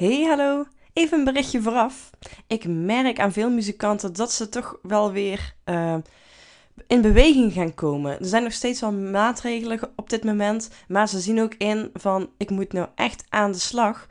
Hey, 0.00 0.24
hallo. 0.24 0.66
Even 0.92 1.18
een 1.18 1.24
berichtje 1.24 1.62
vooraf. 1.62 2.10
Ik 2.46 2.64
merk 2.68 3.20
aan 3.20 3.32
veel 3.32 3.50
muzikanten 3.50 4.12
dat 4.12 4.32
ze 4.32 4.48
toch 4.48 4.78
wel 4.82 5.12
weer 5.12 5.54
uh, 5.64 5.94
in 6.86 7.00
beweging 7.00 7.52
gaan 7.52 7.74
komen. 7.74 8.18
Er 8.18 8.26
zijn 8.26 8.42
nog 8.42 8.52
steeds 8.52 8.80
wel 8.80 8.92
maatregelen 8.92 9.80
op 9.96 10.10
dit 10.10 10.24
moment, 10.24 10.70
maar 10.88 11.08
ze 11.08 11.20
zien 11.20 11.40
ook 11.40 11.54
in 11.54 11.90
van 11.92 12.30
ik 12.36 12.50
moet 12.50 12.72
nou 12.72 12.88
echt 12.94 13.24
aan 13.28 13.52
de 13.52 13.58
slag. 13.58 14.06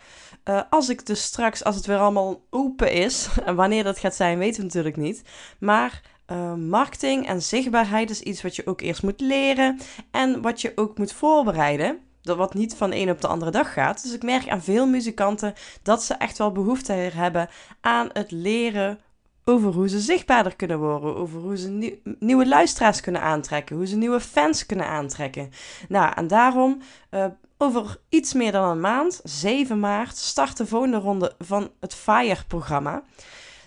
Uh, 0.46 0.62
als 0.70 0.90
ik 0.90 1.06
dus 1.06 1.24
straks, 1.24 1.64
als 1.64 1.76
het 1.76 1.86
weer 1.86 1.98
allemaal 1.98 2.42
open 2.50 2.92
is, 2.92 3.28
en 3.46 3.56
wanneer 3.56 3.84
dat 3.84 4.00
gaat 4.00 4.16
zijn, 4.16 4.38
weten 4.38 4.60
we 4.60 4.66
natuurlijk 4.66 4.98
niet. 4.98 5.24
Maar 5.60 6.02
uh, 6.32 6.54
marketing 6.54 7.28
en 7.28 7.42
zichtbaarheid 7.42 8.10
is 8.10 8.22
iets 8.22 8.42
wat 8.42 8.56
je 8.56 8.66
ook 8.66 8.82
eerst 8.82 9.04
moet 9.04 9.20
leren 9.20 9.80
en 10.12 10.42
wat 10.42 10.62
je 10.62 10.72
ook 10.76 10.98
moet 10.98 11.14
voorbereiden 11.14 12.00
wat 12.38 12.54
niet 12.54 12.76
van 12.76 12.92
een 12.94 13.10
op 13.10 13.22
de 13.22 13.28
andere 13.28 13.52
dag 13.52 13.74
gaat. 13.74 14.04
Dus 14.04 14.14
ik 14.14 14.24
merk 14.24 14.50
aan 14.50 14.62
veel 14.62 14.88
muzikanten 14.88 15.54
dat 15.84 16.04
ze 16.04 16.14
echt 16.14 16.38
wel 16.38 16.52
behoefte 16.52 16.94
hebben 16.94 17.50
aan 17.82 18.10
het 18.14 18.32
leren 18.32 19.00
over 19.46 19.74
hoe 19.74 19.90
ze 19.90 20.00
zichtbaarder 20.00 20.56
kunnen 20.56 20.80
worden, 20.80 21.16
over 21.16 21.40
hoe 21.40 21.58
ze 21.58 22.00
nieuwe 22.20 22.48
luisteraars 22.48 23.02
kunnen 23.02 23.22
aantrekken, 23.22 23.76
hoe 23.76 23.88
ze 23.88 23.98
nieuwe 23.98 24.20
fans 24.20 24.66
kunnen 24.66 24.88
aantrekken. 24.88 25.52
Nou, 25.88 26.14
en 26.16 26.28
daarom 26.28 26.82
uh, 27.12 27.26
over 27.58 27.98
iets 28.10 28.34
meer 28.34 28.52
dan 28.52 28.70
een 28.70 28.80
maand, 28.80 29.22
7 29.24 29.80
maart, 29.80 30.18
start 30.18 30.58
de 30.58 30.66
volgende 30.66 30.98
ronde 30.98 31.36
van 31.40 31.72
het 31.80 31.94
FIRE-programma. 31.94 33.04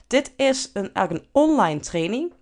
Dit 0.07 0.33
is 0.37 0.71
een, 0.73 0.93
eigenlijk 0.95 1.25
een 1.25 1.43
online 1.43 1.81
training 1.81 2.33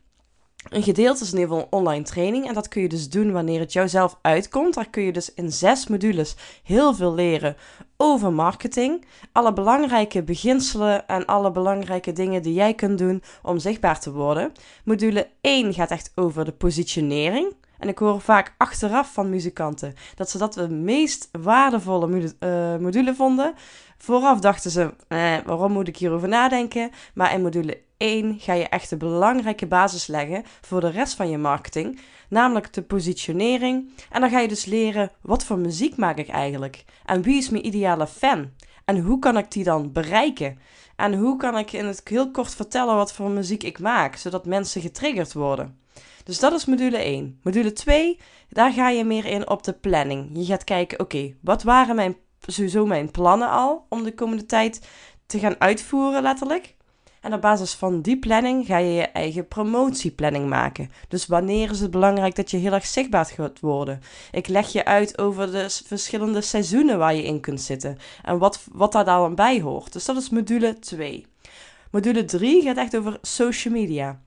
een 0.69 0.83
gedeelte 0.83 1.23
is 1.23 1.33
in 1.33 1.39
ieder 1.39 1.55
geval 1.55 1.69
een 1.71 1.79
online 1.79 2.05
training. 2.05 2.49
En 2.49 2.55
dat 2.55 2.69
kun 2.69 2.83
je 2.83 2.89
dus 2.89 3.09
doen 3.11 3.33
wanneer 3.33 3.61
het 3.61 3.73
jouzelf 3.73 4.19
uitkomt. 4.23 4.75
Daar 4.75 4.91
kun 4.91 5.03
je 5.03 5.13
dus 5.13 5.35
in 5.35 5.53
zes 5.53 5.87
modules 5.87 6.37
heel 6.63 6.95
veel 6.95 7.15
leren 7.15 7.57
over 7.97 8.33
marketing. 8.33 9.05
Alle 9.33 9.53
belangrijke 9.53 10.23
beginselen 10.23 11.07
en 11.07 11.27
alle 11.27 11.51
belangrijke 11.51 12.13
dingen 12.13 12.43
die 12.43 12.55
jij 12.55 12.75
kunt 12.75 12.99
doen 12.99 13.23
om 13.43 13.59
zichtbaar 13.59 14.01
te 14.01 14.13
worden. 14.13 14.53
Module 14.85 15.29
1 15.41 15.75
gaat 15.75 15.91
echt 15.91 16.13
over 16.15 16.45
de 16.45 16.53
positionering. 16.53 17.55
En 17.79 17.89
ik 17.89 17.99
hoor 17.99 18.21
vaak 18.21 18.55
achteraf 18.59 19.13
van 19.13 19.31
muzikanten 19.31 19.95
dat 20.15 20.31
ze 20.31 20.39
dat 20.39 20.53
de 20.53 20.69
meest 20.69 21.29
waardevolle 21.33 22.35
uh, 22.41 22.77
module 22.77 23.15
vonden. 23.15 23.55
Vooraf 23.99 24.41
dachten 24.41 24.71
ze, 24.71 24.95
eh, 25.09 25.37
waarom 25.45 25.73
moet 25.73 25.89
ik 25.89 25.97
hierover 25.97 26.29
nadenken? 26.29 26.91
Maar 27.15 27.33
in 27.33 27.43
module 27.43 27.81
1 28.01 28.39
ga 28.39 28.53
je 28.53 28.69
echt 28.69 28.91
de 28.91 28.97
belangrijke 28.97 29.67
basis 29.67 30.07
leggen 30.07 30.43
voor 30.61 30.81
de 30.81 30.91
rest 30.91 31.15
van 31.15 31.31
je 31.31 31.39
marketing, 31.39 32.01
namelijk 32.29 32.73
de 32.73 32.83
positionering. 32.83 33.91
En 34.11 34.21
dan 34.21 34.31
ga 34.31 34.41
je 34.41 34.49
dus 34.49 34.65
leren 34.65 35.11
wat 35.21 35.45
voor 35.45 35.59
muziek 35.59 35.97
maak 35.97 36.17
ik 36.17 36.29
eigenlijk 36.29 36.85
en 37.05 37.23
wie 37.23 37.37
is 37.37 37.49
mijn 37.49 37.67
ideale 37.67 38.07
fan 38.07 38.51
en 38.85 38.99
hoe 38.99 39.19
kan 39.19 39.39
ik 39.39 39.51
die 39.51 39.65
dan 39.65 39.93
bereiken. 39.93 40.59
En 40.97 41.15
hoe 41.15 41.37
kan 41.37 41.59
ik 41.59 41.73
in 41.73 41.87
het 41.87 42.01
heel 42.05 42.31
kort 42.31 42.55
vertellen 42.55 42.95
wat 42.95 43.13
voor 43.13 43.31
muziek 43.31 43.63
ik 43.63 43.79
maak, 43.79 44.17
zodat 44.17 44.47
mensen 44.47 44.81
getriggerd 44.81 45.33
worden. 45.33 45.79
Dus 46.25 46.39
dat 46.39 46.53
is 46.53 46.65
module 46.65 46.99
1. 46.99 47.39
Module 47.43 47.73
2, 47.73 48.19
daar 48.49 48.73
ga 48.73 48.89
je 48.89 49.05
meer 49.05 49.25
in 49.25 49.49
op 49.49 49.63
de 49.63 49.73
planning. 49.73 50.31
Je 50.33 50.45
gaat 50.45 50.65
kijken, 50.65 51.01
oké, 51.01 51.35
wat 51.41 51.63
waren 51.63 51.97
mijn, 51.97 52.17
sowieso 52.41 52.87
mijn 52.87 53.11
plannen 53.11 53.51
al 53.51 53.87
om 53.89 54.03
de 54.03 54.15
komende 54.15 54.47
tijd 54.47 54.89
te 55.27 55.39
gaan 55.39 55.61
uitvoeren, 55.61 56.23
letterlijk. 56.23 56.79
En 57.21 57.35
op 57.35 57.41
basis 57.41 57.75
van 57.75 58.01
die 58.01 58.19
planning 58.19 58.67
ga 58.67 58.77
je 58.77 58.93
je 58.93 59.07
eigen 59.07 59.49
promotieplanning 59.49 60.49
maken. 60.49 60.91
Dus 61.09 61.27
wanneer 61.27 61.71
is 61.71 61.81
het 61.81 61.91
belangrijk 61.91 62.35
dat 62.35 62.51
je 62.51 62.57
heel 62.57 62.73
erg 62.73 62.87
zichtbaar 62.87 63.27
gaat 63.27 63.61
worden? 63.61 64.01
Ik 64.33 64.49
leg 64.49 64.73
je 64.73 64.85
uit 64.85 65.19
over 65.19 65.53
de 65.53 65.67
verschillende 65.87 66.41
seizoenen 66.41 66.99
waar 66.99 67.15
je 67.15 67.23
in 67.23 67.41
kunt 67.41 67.61
zitten 67.61 67.99
en 68.23 68.39
wat, 68.39 68.65
wat 68.73 68.93
daar 68.93 69.05
dan 69.05 69.35
bij 69.35 69.61
hoort. 69.61 69.93
Dus 69.93 70.05
dat 70.05 70.17
is 70.17 70.31
module 70.31 70.79
2. 70.79 71.27
Module 71.91 72.25
3 72.25 72.63
gaat 72.63 72.77
echt 72.77 72.97
over 72.97 73.19
social 73.23 73.75
media. 73.75 74.21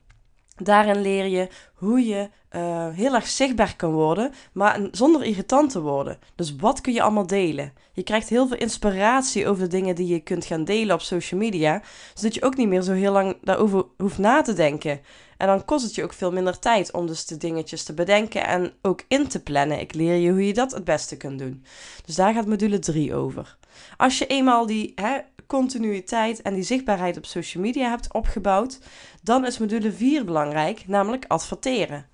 Daarin 0.56 1.02
leer 1.02 1.26
je 1.26 1.48
hoe 1.74 2.06
je 2.06 2.30
uh, 2.56 2.88
heel 2.90 3.14
erg 3.14 3.28
zichtbaar 3.28 3.76
kan 3.76 3.92
worden, 3.92 4.34
maar 4.52 4.80
zonder 4.92 5.24
irritant 5.24 5.72
te 5.72 5.82
worden. 5.82 6.18
Dus 6.36 6.56
wat 6.56 6.82
kun 6.82 6.94
je 6.94 7.02
allemaal 7.02 7.28
delen? 7.28 7.74
Je 7.94 8.04
krijgt 8.04 8.30
heel 8.30 8.48
veel 8.48 8.58
inspiratie 8.58 9.48
over 9.48 9.64
de 9.64 9.70
dingen 9.70 9.96
die 9.96 10.08
je 10.08 10.20
kunt 10.20 10.46
gaan 10.46 10.64
delen 10.64 10.96
op 10.96 11.02
social 11.02 11.40
media, 11.40 11.82
zodat 12.14 12.34
je 12.34 12.44
ook 12.44 12.58
niet 12.58 12.68
meer 12.68 12.82
zo 12.82 12.94
heel 12.94 13.12
lang 13.12 13.38
daarover 13.42 13.86
hoeft 13.98 14.18
na 14.18 14.42
te 14.42 14.54
denken. 14.54 15.02
En 15.38 15.48
dan 15.48 15.66
kost 15.66 15.86
het 15.86 15.96
je 15.96 16.04
ook 16.04 16.14
veel 16.14 16.32
minder 16.32 16.60
tijd 16.60 16.92
om 16.92 17.08
dus 17.08 17.26
de 17.26 17.38
dingetjes 17.38 17.84
te 17.84 17.94
bedenken 17.94 18.48
en 18.48 18.74
ook 18.82 19.04
in 19.08 19.28
te 19.28 19.44
plannen. 19.44 19.80
Ik 19.80 19.94
leer 19.94 20.16
je 20.16 20.32
hoe 20.32 20.48
je 20.48 20.54
dat 20.54 20.72
het 20.72 20.84
beste 20.84 21.18
kunt 21.18 21.40
doen. 21.40 21.66
Dus 22.06 22.16
daar 22.16 22.34
gaat 22.34 22.48
module 22.48 22.80
3 22.80 23.16
over. 23.16 23.58
Als 23.98 24.18
je 24.18 24.28
eenmaal 24.28 24.66
die 24.66 24.92
hè, 24.96 25.18
continuïteit 25.48 26.42
en 26.42 26.54
die 26.54 26.64
zichtbaarheid 26.64 27.18
op 27.18 27.26
social 27.26 27.64
media 27.64 27.90
hebt 27.90 28.14
opgebouwd, 28.14 28.80
dan 29.24 29.46
is 29.46 29.58
module 29.58 29.92
4 29.92 30.26
belangrijk, 30.26 30.88
namelijk 30.88 31.26
adverteren. 31.28 32.06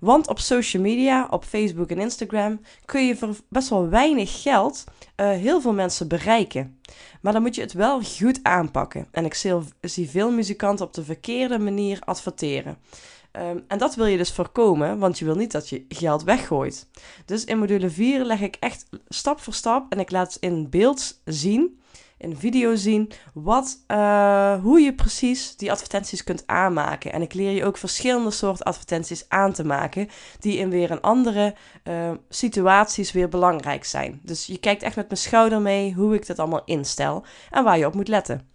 Want 0.00 0.28
op 0.28 0.38
social 0.38 0.82
media, 0.82 1.26
op 1.30 1.44
Facebook 1.44 1.90
en 1.90 1.98
Instagram, 1.98 2.60
kun 2.84 3.06
je 3.06 3.16
voor 3.16 3.36
best 3.48 3.68
wel 3.68 3.88
weinig 3.88 4.42
geld 4.42 4.84
uh, 5.16 5.30
heel 5.30 5.60
veel 5.60 5.72
mensen 5.72 6.08
bereiken. 6.08 6.80
Maar 7.20 7.32
dan 7.32 7.42
moet 7.42 7.54
je 7.54 7.60
het 7.60 7.72
wel 7.72 8.02
goed 8.02 8.40
aanpakken. 8.42 9.08
En 9.10 9.24
ik 9.24 9.34
zie 9.80 10.10
veel 10.10 10.30
muzikanten 10.30 10.86
op 10.86 10.94
de 10.94 11.04
verkeerde 11.04 11.58
manier 11.58 12.00
adverteren. 12.00 12.78
Um, 13.32 13.64
en 13.68 13.78
dat 13.78 13.94
wil 13.94 14.06
je 14.06 14.16
dus 14.16 14.32
voorkomen, 14.32 14.98
want 14.98 15.18
je 15.18 15.24
wil 15.24 15.34
niet 15.34 15.52
dat 15.52 15.68
je 15.68 15.84
geld 15.88 16.22
weggooit. 16.22 16.86
Dus 17.24 17.44
in 17.44 17.58
module 17.58 17.90
4 17.90 18.24
leg 18.24 18.40
ik 18.40 18.56
echt 18.60 18.86
stap 19.08 19.40
voor 19.40 19.54
stap 19.54 19.92
en 19.92 20.00
ik 20.00 20.10
laat 20.10 20.36
in 20.40 20.70
beeld 20.70 21.20
zien 21.24 21.80
in 22.18 22.36
video 22.36 22.74
zien 22.74 23.10
wat, 23.34 23.84
uh, 23.88 24.62
hoe 24.62 24.80
je 24.80 24.94
precies 24.94 25.56
die 25.56 25.70
advertenties 25.70 26.24
kunt 26.24 26.46
aanmaken. 26.46 27.12
En 27.12 27.22
ik 27.22 27.34
leer 27.34 27.50
je 27.50 27.64
ook 27.64 27.76
verschillende 27.76 28.30
soorten 28.30 28.64
advertenties 28.64 29.24
aan 29.28 29.52
te 29.52 29.64
maken, 29.64 30.08
die 30.38 30.58
in 30.58 30.70
weer 30.70 30.90
een 30.90 31.00
andere 31.00 31.54
uh, 31.84 32.10
situaties 32.28 33.12
weer 33.12 33.28
belangrijk 33.28 33.84
zijn. 33.84 34.20
Dus 34.22 34.46
je 34.46 34.58
kijkt 34.58 34.82
echt 34.82 34.96
met 34.96 35.08
mijn 35.08 35.20
schouder 35.20 35.60
mee 35.60 35.94
hoe 35.94 36.14
ik 36.14 36.26
dat 36.26 36.38
allemaal 36.38 36.64
instel 36.64 37.24
en 37.50 37.64
waar 37.64 37.78
je 37.78 37.86
op 37.86 37.94
moet 37.94 38.08
letten. 38.08 38.54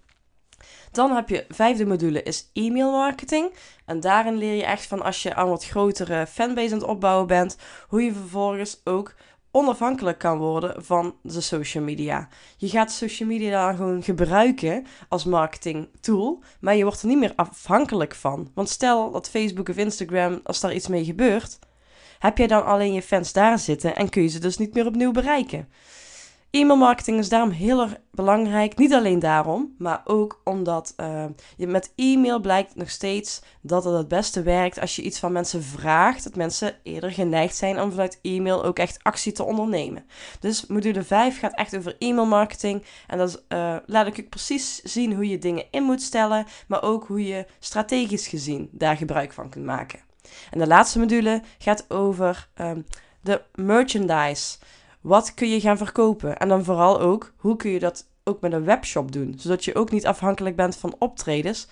Dan 0.92 1.12
heb 1.12 1.30
je 1.30 1.46
vijfde 1.50 1.86
module 1.86 2.24
is 2.24 2.50
e-mail 2.54 2.92
marketing. 2.92 3.54
En 3.86 4.00
daarin 4.00 4.36
leer 4.36 4.56
je 4.56 4.66
echt 4.66 4.86
van 4.86 5.02
als 5.02 5.24
je 5.24 5.36
aan 5.36 5.50
wat 5.50 5.66
grotere 5.66 6.28
fanbase 6.28 6.74
aan 6.74 6.80
het 6.80 6.88
opbouwen 6.88 7.28
bent, 7.28 7.58
hoe 7.88 8.04
je 8.04 8.14
vervolgens 8.14 8.82
ook 8.84 9.14
onafhankelijk 9.52 10.18
kan 10.18 10.38
worden 10.38 10.84
van 10.84 11.16
de 11.22 11.42
social 11.42 11.84
media. 11.84 12.28
Je 12.58 12.70
gaat 12.70 12.92
social 12.92 13.30
media 13.30 13.66
dan 13.66 13.76
gewoon 13.76 14.04
gebruiken 14.04 14.86
als 15.10 15.26
marketing 15.26 15.88
tool, 16.00 16.44
maar 16.60 16.76
je 16.76 16.84
wordt 16.84 17.02
er 17.02 17.08
niet 17.08 17.20
meer 17.20 17.34
afhankelijk 17.36 18.16
van. 18.16 18.52
Want 18.54 18.70
stel 18.70 19.12
dat 19.12 19.30
Facebook 19.30 19.70
of 19.70 19.78
Instagram, 19.78 20.40
als 20.44 20.60
daar 20.60 20.74
iets 20.74 20.88
mee 20.88 21.06
gebeurt, 21.06 21.60
heb 22.20 22.38
jij 22.38 22.48
dan 22.48 22.66
alleen 22.66 22.94
je 22.94 23.02
fans 23.02 23.34
daar 23.34 23.60
zitten 23.60 23.96
en 23.96 24.10
kun 24.10 24.22
je 24.22 24.28
ze 24.28 24.40
dus 24.40 24.58
niet 24.58 24.74
meer 24.74 24.86
opnieuw 24.86 25.12
bereiken. 25.12 25.68
E-mail 26.52 26.78
marketing 26.78 27.20
is 27.20 27.30
daarom 27.30 27.50
heel 27.50 27.82
erg 27.82 27.96
belangrijk. 28.12 28.78
Niet 28.78 28.94
alleen 28.94 29.20
daarom, 29.20 29.76
maar 29.78 30.02
ook 30.06 30.42
omdat 30.44 30.94
uh, 30.98 31.26
je 31.58 31.68
met 31.68 31.92
e-mail 31.96 32.40
blijkt 32.40 32.76
nog 32.76 32.90
steeds 32.90 33.42
dat 33.62 33.84
het 33.84 33.94
het 33.94 34.08
beste 34.08 34.42
werkt 34.42 34.80
als 34.80 34.96
je 34.96 35.02
iets 35.02 35.20
van 35.20 35.32
mensen 35.32 35.64
vraagt. 35.64 36.24
Dat 36.24 36.36
mensen 36.36 36.76
eerder 36.84 37.12
geneigd 37.12 37.56
zijn 37.56 37.82
om 37.82 37.90
vanuit 37.90 38.20
e-mail 38.22 38.64
ook 38.64 38.80
echt 38.80 39.04
actie 39.04 39.32
te 39.32 39.44
ondernemen. 39.44 40.06
Dus 40.40 40.66
module 40.68 41.04
5 41.04 41.40
gaat 41.40 41.56
echt 41.56 41.78
over 41.78 41.96
e-mail 42.00 42.28
marketing. 42.28 42.84
En 43.08 43.18
dat 43.18 43.44
uh, 43.50 43.76
laat 43.86 44.08
ik 44.08 44.16
je 44.16 44.24
precies 44.24 44.82
zien 44.82 45.14
hoe 45.14 45.30
je 45.30 45.38
dingen 45.38 45.66
in 45.72 45.84
moet 45.84 46.02
stellen, 46.02 46.46
maar 46.68 46.84
ook 46.84 47.08
hoe 47.08 47.26
je 47.26 47.46
strategisch 47.60 48.28
gezien 48.28 48.70
daar 48.72 48.98
gebruik 48.98 49.34
van 49.34 49.50
kunt 49.50 49.66
maken. 49.66 50.00
En 50.50 50.60
de 50.60 50.68
laatste 50.68 51.00
module 51.00 51.42
gaat 51.58 51.86
over 51.90 52.48
um, 52.62 52.86
de 53.22 53.42
merchandise. 53.56 54.58
Wat 55.02 55.34
kun 55.34 55.50
je 55.50 55.60
gaan 55.60 55.78
verkopen? 55.78 56.38
En 56.38 56.50
dan 56.50 56.64
vooral 56.64 57.00
ook, 57.00 57.34
hoe 57.38 57.56
kun 57.56 57.72
je 57.72 57.80
dat 57.80 58.10
ook 58.24 58.42
met 58.42 58.54
een 58.54 58.66
webshop 58.66 59.12
doen? 59.12 59.34
Zodat 59.38 59.66
je 59.66 59.76
ook 59.76 59.92
niet 59.92 60.06
afhankelijk 60.06 60.56
bent 60.56 60.76
van 60.76 60.96
optredens 61.00 61.68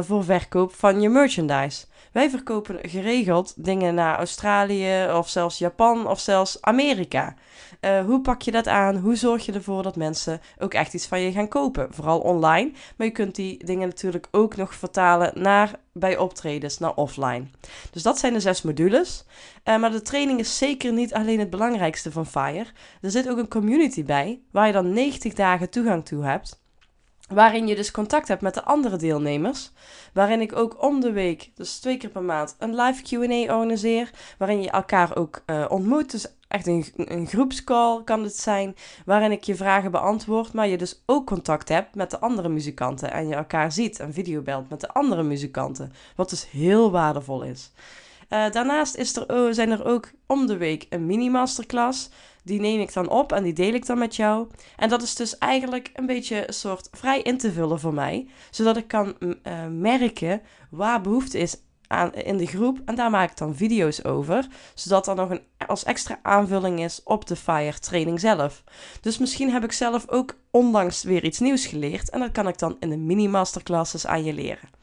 voor 0.00 0.24
verkoop 0.24 0.74
van 0.74 1.00
je 1.00 1.08
merchandise. 1.08 1.86
Wij 2.12 2.30
verkopen 2.30 2.78
geregeld 2.82 3.54
dingen 3.56 3.94
naar 3.94 4.16
Australië 4.16 5.12
of 5.12 5.28
zelfs 5.28 5.58
Japan 5.58 6.08
of 6.08 6.20
zelfs 6.20 6.60
Amerika. 6.60 7.34
Uh, 7.80 8.04
hoe 8.04 8.20
pak 8.20 8.42
je 8.42 8.50
dat 8.50 8.66
aan? 8.66 8.96
Hoe 8.96 9.16
zorg 9.16 9.46
je 9.46 9.52
ervoor 9.52 9.82
dat 9.82 9.96
mensen 9.96 10.40
ook 10.58 10.74
echt 10.74 10.94
iets 10.94 11.06
van 11.06 11.20
je 11.20 11.32
gaan 11.32 11.48
kopen? 11.48 11.88
Vooral 11.90 12.20
online, 12.20 12.72
maar 12.96 13.06
je 13.06 13.12
kunt 13.12 13.34
die 13.34 13.64
dingen 13.64 13.88
natuurlijk 13.88 14.28
ook 14.30 14.56
nog 14.56 14.74
vertalen 14.74 15.32
naar 15.34 15.80
bij 15.92 16.16
optredens, 16.16 16.78
naar 16.78 16.94
offline. 16.94 17.44
Dus 17.90 18.02
dat 18.02 18.18
zijn 18.18 18.32
de 18.32 18.40
zes 18.40 18.62
modules. 18.62 19.24
Uh, 19.64 19.78
maar 19.78 19.90
de 19.90 20.02
training 20.02 20.38
is 20.38 20.58
zeker 20.58 20.92
niet 20.92 21.14
alleen 21.14 21.38
het 21.38 21.50
belangrijkste 21.50 22.12
van 22.12 22.26
FIRE. 22.26 22.66
Er 23.00 23.10
zit 23.10 23.28
ook 23.28 23.38
een 23.38 23.48
community 23.48 24.04
bij, 24.04 24.40
waar 24.50 24.66
je 24.66 24.72
dan 24.72 24.92
90 24.92 25.34
dagen 25.34 25.70
toegang 25.70 26.04
toe 26.04 26.24
hebt. 26.24 26.60
Waarin 27.30 27.66
je 27.66 27.76
dus 27.76 27.90
contact 27.90 28.28
hebt 28.28 28.42
met 28.42 28.54
de 28.54 28.64
andere 28.64 28.96
deelnemers. 28.96 29.70
Waarin 30.12 30.40
ik 30.40 30.56
ook 30.56 30.82
om 30.82 31.00
de 31.00 31.12
week, 31.12 31.50
dus 31.54 31.78
twee 31.78 31.96
keer 31.96 32.10
per 32.10 32.22
maand, 32.22 32.56
een 32.58 32.74
live 32.74 33.02
QA 33.02 33.54
organiseer. 33.54 34.10
Waarin 34.38 34.62
je 34.62 34.70
elkaar 34.70 35.16
ook 35.16 35.42
uh, 35.46 35.64
ontmoet. 35.68 36.10
Dus 36.10 36.26
echt 36.50 36.66
een, 36.66 36.84
een 36.96 37.26
groepscall 37.26 38.04
kan 38.04 38.22
het 38.22 38.36
zijn, 38.36 38.76
waarin 39.04 39.32
ik 39.32 39.44
je 39.44 39.54
vragen 39.54 39.90
beantwoord, 39.90 40.52
maar 40.52 40.68
je 40.68 40.78
dus 40.78 41.02
ook 41.06 41.26
contact 41.26 41.68
hebt 41.68 41.94
met 41.94 42.10
de 42.10 42.18
andere 42.18 42.48
muzikanten 42.48 43.12
en 43.12 43.28
je 43.28 43.34
elkaar 43.34 43.72
ziet 43.72 44.00
en 44.00 44.12
videobelt 44.12 44.68
met 44.68 44.80
de 44.80 44.88
andere 44.88 45.22
muzikanten, 45.22 45.92
wat 46.16 46.30
dus 46.30 46.50
heel 46.50 46.90
waardevol 46.90 47.42
is. 47.42 47.70
Uh, 48.30 48.50
daarnaast 48.50 48.96
is 48.96 49.16
er, 49.16 49.54
zijn 49.54 49.70
er 49.70 49.84
ook 49.84 50.10
om 50.26 50.46
de 50.46 50.56
week 50.56 50.86
een 50.88 51.06
mini-masterclass. 51.06 52.08
Die 52.44 52.60
neem 52.60 52.80
ik 52.80 52.92
dan 52.92 53.08
op 53.08 53.32
en 53.32 53.42
die 53.42 53.52
deel 53.52 53.74
ik 53.74 53.86
dan 53.86 53.98
met 53.98 54.16
jou. 54.16 54.48
En 54.76 54.88
dat 54.88 55.02
is 55.02 55.14
dus 55.14 55.38
eigenlijk 55.38 55.90
een 55.94 56.06
beetje 56.06 56.46
een 56.46 56.54
soort 56.54 56.88
vrij 56.92 57.20
in 57.20 57.38
te 57.38 57.52
vullen 57.52 57.80
voor 57.80 57.94
mij. 57.94 58.28
Zodat 58.50 58.76
ik 58.76 58.88
kan 58.88 59.14
uh, 59.18 59.34
merken 59.66 60.42
waar 60.70 61.00
behoefte 61.00 61.38
is 61.38 61.56
aan, 61.86 62.14
in 62.14 62.36
de 62.36 62.46
groep. 62.46 62.78
En 62.84 62.94
daar 62.94 63.10
maak 63.10 63.30
ik 63.30 63.36
dan 63.36 63.56
video's 63.56 64.04
over. 64.04 64.46
Zodat 64.74 65.08
er 65.08 65.14
nog 65.14 65.30
een 65.30 65.42
als 65.66 65.84
extra 65.84 66.18
aanvulling 66.22 66.80
is 66.80 67.00
op 67.04 67.26
de 67.26 67.36
FIRE 67.36 67.78
training 67.78 68.20
zelf. 68.20 68.64
Dus 69.00 69.18
misschien 69.18 69.50
heb 69.50 69.64
ik 69.64 69.72
zelf 69.72 70.08
ook 70.08 70.34
onlangs 70.50 71.02
weer 71.02 71.24
iets 71.24 71.38
nieuws 71.38 71.66
geleerd. 71.66 72.10
En 72.10 72.20
dat 72.20 72.32
kan 72.32 72.48
ik 72.48 72.58
dan 72.58 72.76
in 72.80 72.90
de 72.90 72.96
mini-masterclasses 72.96 74.06
aan 74.06 74.24
je 74.24 74.32
leren. 74.32 74.79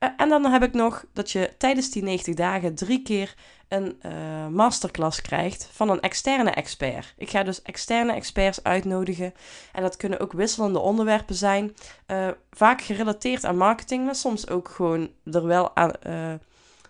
Uh, 0.00 0.08
en 0.16 0.28
dan 0.28 0.44
heb 0.44 0.62
ik 0.62 0.72
nog 0.72 1.04
dat 1.12 1.30
je 1.30 1.54
tijdens 1.58 1.90
die 1.90 2.02
90 2.02 2.34
dagen 2.34 2.74
drie 2.74 3.02
keer 3.02 3.34
een 3.68 4.00
uh, 4.06 4.46
masterclass 4.46 5.20
krijgt 5.20 5.68
van 5.72 5.90
een 5.90 6.00
externe 6.00 6.50
expert. 6.50 7.14
Ik 7.16 7.30
ga 7.30 7.42
dus 7.42 7.62
externe 7.62 8.12
experts 8.12 8.62
uitnodigen. 8.62 9.34
En 9.72 9.82
dat 9.82 9.96
kunnen 9.96 10.20
ook 10.20 10.32
wisselende 10.32 10.78
onderwerpen 10.78 11.34
zijn. 11.34 11.76
Uh, 12.06 12.28
vaak 12.50 12.82
gerelateerd 12.82 13.44
aan 13.44 13.56
marketing, 13.56 14.04
maar 14.04 14.14
soms 14.14 14.48
ook 14.48 14.68
gewoon 14.68 15.10
er 15.24 15.46
wel 15.46 15.76
aan, 15.76 15.92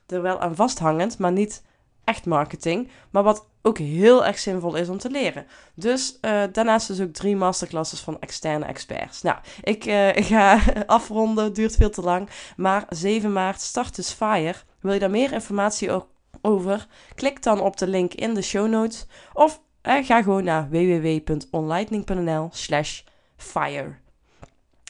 er 0.07 0.23
wel 0.23 0.41
aan 0.41 0.55
vasthangend, 0.55 1.19
maar 1.19 1.33
niet 1.33 1.63
echt 2.07 2.27
marketing. 2.27 2.91
Maar 3.11 3.23
wat 3.23 3.47
ook 3.63 3.79
heel 3.79 4.27
erg 4.27 4.39
zinvol 4.39 4.75
is 4.75 4.89
om 4.89 4.99
te 4.99 5.11
leren. 5.11 5.47
Dus 5.75 6.19
uh, 6.23 6.43
daarnaast 6.53 6.87
dus 6.87 7.01
ook 7.01 7.13
drie 7.13 7.37
masterclasses 7.37 8.01
van 8.01 8.21
externe 8.21 8.65
experts. 8.65 9.23
Nou, 9.23 9.39
ik 9.63 9.87
uh, 9.97 10.09
ga 10.15 10.61
afronden, 10.87 11.53
duurt 11.53 11.77
veel 11.77 11.91
te 11.91 12.03
lang. 12.03 12.29
Maar 12.57 12.85
7 12.89 13.33
maart 13.33 13.61
start 13.61 13.97
dus 13.97 14.13
Fire. 14.13 14.55
Wil 14.81 14.93
je 14.93 14.99
daar 14.99 15.11
meer 15.11 15.33
informatie 15.33 16.05
over? 16.41 16.87
Klik 17.15 17.43
dan 17.43 17.61
op 17.61 17.77
de 17.77 17.87
link 17.87 18.15
in 18.15 18.35
de 18.35 18.43
show 18.43 18.69
notes. 18.69 19.07
Of 19.33 19.61
uh, 19.83 20.05
ga 20.05 20.23
gewoon 20.23 20.45
naar 20.45 20.69
www.onlightning.nl 20.71 22.49
slash 22.53 23.03
fire. 23.37 24.06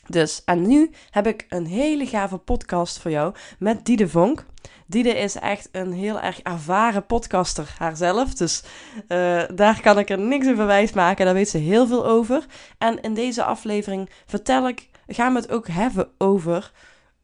Dus, 0.08 0.42
en 0.44 0.66
nu 0.66 0.90
heb 1.10 1.26
ik 1.26 1.46
een 1.48 1.66
hele 1.66 2.06
gave 2.06 2.36
podcast 2.36 2.98
voor 2.98 3.10
jou 3.10 3.34
met 3.58 3.84
Diede 3.84 4.08
Vonk. 4.08 4.46
Diede 4.86 5.14
is 5.18 5.34
echt 5.34 5.68
een 5.72 5.92
heel 5.92 6.20
erg 6.20 6.40
ervaren 6.40 7.06
podcaster 7.06 7.74
haarzelf. 7.78 8.34
Dus 8.34 8.62
uh, 9.08 9.42
daar 9.54 9.80
kan 9.80 9.98
ik 9.98 10.10
er 10.10 10.18
niks 10.18 10.48
over 10.48 10.66
wijs 10.66 10.92
maken. 10.92 11.24
Daar 11.24 11.34
weet 11.34 11.48
ze 11.48 11.58
heel 11.58 11.86
veel 11.86 12.06
over. 12.06 12.46
En 12.78 13.00
in 13.00 13.14
deze 13.14 13.44
aflevering 13.44 14.10
vertel 14.26 14.68
ik, 14.68 14.88
gaan 15.06 15.32
we 15.32 15.40
het 15.40 15.50
ook 15.50 15.68
hebben 15.68 16.08
over 16.18 16.72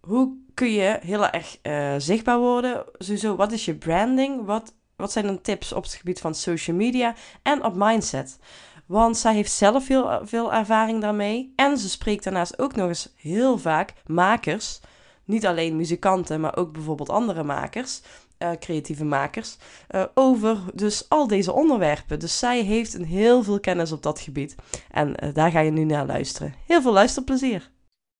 hoe 0.00 0.36
kun 0.54 0.72
je 0.72 0.98
heel 1.02 1.28
erg 1.28 1.58
uh, 1.62 1.94
zichtbaar 1.98 2.38
worden. 2.38 2.84
Sowieso, 2.98 3.36
wat 3.36 3.52
is 3.52 3.64
je 3.64 3.74
branding? 3.74 4.44
Wat, 4.44 4.74
wat 4.96 5.12
zijn 5.12 5.26
dan 5.26 5.40
tips 5.40 5.72
op 5.72 5.82
het 5.82 5.94
gebied 5.94 6.20
van 6.20 6.34
social 6.34 6.76
media 6.76 7.14
en 7.42 7.64
op 7.64 7.74
mindset? 7.76 8.38
Want 8.86 9.16
zij 9.16 9.34
heeft 9.34 9.52
zelf 9.52 9.84
veel, 9.84 10.20
veel 10.22 10.52
ervaring 10.52 11.00
daarmee. 11.00 11.52
En 11.56 11.78
ze 11.78 11.88
spreekt 11.88 12.24
daarnaast 12.24 12.58
ook 12.58 12.74
nog 12.74 12.88
eens 12.88 13.12
heel 13.16 13.58
vaak 13.58 13.92
makers 14.06 14.80
niet 15.24 15.46
alleen 15.46 15.76
muzikanten, 15.76 16.40
maar 16.40 16.56
ook 16.56 16.72
bijvoorbeeld 16.72 17.10
andere 17.10 17.42
makers, 17.42 18.02
uh, 18.38 18.50
creatieve 18.58 19.04
makers, 19.04 19.56
uh, 19.90 20.04
over 20.14 20.58
dus 20.74 21.08
al 21.08 21.26
deze 21.26 21.52
onderwerpen. 21.52 22.18
Dus 22.18 22.38
zij 22.38 22.60
heeft 22.60 22.94
een 22.94 23.04
heel 23.04 23.42
veel 23.42 23.60
kennis 23.60 23.92
op 23.92 24.02
dat 24.02 24.20
gebied. 24.20 24.54
En 24.90 25.24
uh, 25.24 25.34
daar 25.34 25.50
ga 25.50 25.60
je 25.60 25.70
nu 25.70 25.84
naar 25.84 26.06
luisteren. 26.06 26.54
Heel 26.66 26.82
veel 26.82 26.92
luisterplezier. 26.92 27.70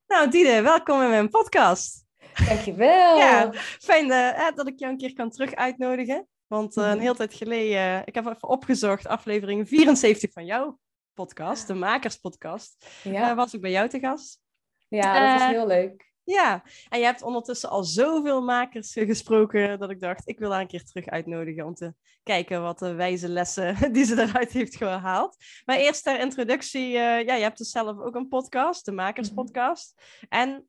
Nou, 0.06 0.30
Diede, 0.30 0.62
welkom 0.62 1.02
in 1.02 1.10
mijn 1.10 1.28
podcast. 1.28 2.04
Dankjewel. 2.48 3.18
ja, 3.18 3.50
fijn 3.80 4.08
dat 4.54 4.66
ik 4.66 4.78
jou 4.78 4.92
een 4.92 4.98
keer 4.98 5.12
kan 5.12 5.30
terug 5.30 5.54
uitnodigen. 5.54 6.26
Want 6.52 6.76
een 6.76 6.84
mhm. 6.84 6.99
hele 6.99 7.14
tijd 7.14 7.34
geleden, 7.34 8.02
ik 8.04 8.14
heb 8.14 8.26
even 8.26 8.49
opgezocht, 8.49 9.06
aflevering 9.06 9.69
74 9.69 10.32
van 10.32 10.44
jouw 10.44 10.78
podcast, 11.14 11.66
de 11.66 11.75
Makerspodcast, 11.75 12.87
ja. 13.02 13.34
was 13.34 13.54
ik 13.54 13.60
bij 13.60 13.70
jou 13.70 13.88
te 13.88 13.99
gast. 13.99 14.40
Ja, 14.88 15.31
dat 15.31 15.40
is 15.40 15.46
heel 15.46 15.66
leuk. 15.66 16.12
Ja, 16.25 16.62
en 16.88 16.99
je 16.99 17.04
hebt 17.04 17.22
ondertussen 17.22 17.70
al 17.70 17.84
zoveel 17.84 18.43
makers 18.43 18.93
gesproken 18.93 19.78
dat 19.78 19.90
ik 19.90 20.00
dacht, 20.00 20.28
ik 20.28 20.38
wil 20.38 20.50
haar 20.50 20.60
een 20.60 20.66
keer 20.66 20.84
terug 20.84 21.06
uitnodigen 21.06 21.66
om 21.66 21.75
te 21.75 21.94
kijken 22.22 22.62
wat 22.62 22.78
de 22.78 22.94
wijze 22.94 23.28
lessen 23.28 23.76
die 23.93 24.05
ze 24.05 24.20
eruit 24.20 24.52
heeft 24.52 24.76
gehaald. 24.76 25.37
Maar 25.64 25.76
eerst 25.76 26.05
ter 26.05 26.20
introductie, 26.20 26.88
ja, 26.88 27.19
je 27.19 27.43
hebt 27.43 27.58
dus 27.58 27.70
zelf 27.70 27.98
ook 27.98 28.14
een 28.14 28.28
podcast, 28.28 28.84
de 28.84 28.93
Makerspodcast. 28.93 29.94
Mhm. 29.96 30.40
En 30.40 30.69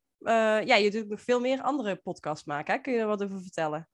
ja, 0.65 0.75
je 0.75 0.91
doet 0.91 1.09
nog 1.09 1.21
veel 1.21 1.39
meer 1.39 1.62
andere 1.62 1.95
podcasts 1.95 2.45
maken. 2.45 2.74
Hè? 2.74 2.79
Kun 2.79 2.94
je 2.94 3.00
er 3.00 3.07
wat 3.07 3.24
over 3.24 3.41
vertellen? 3.41 3.88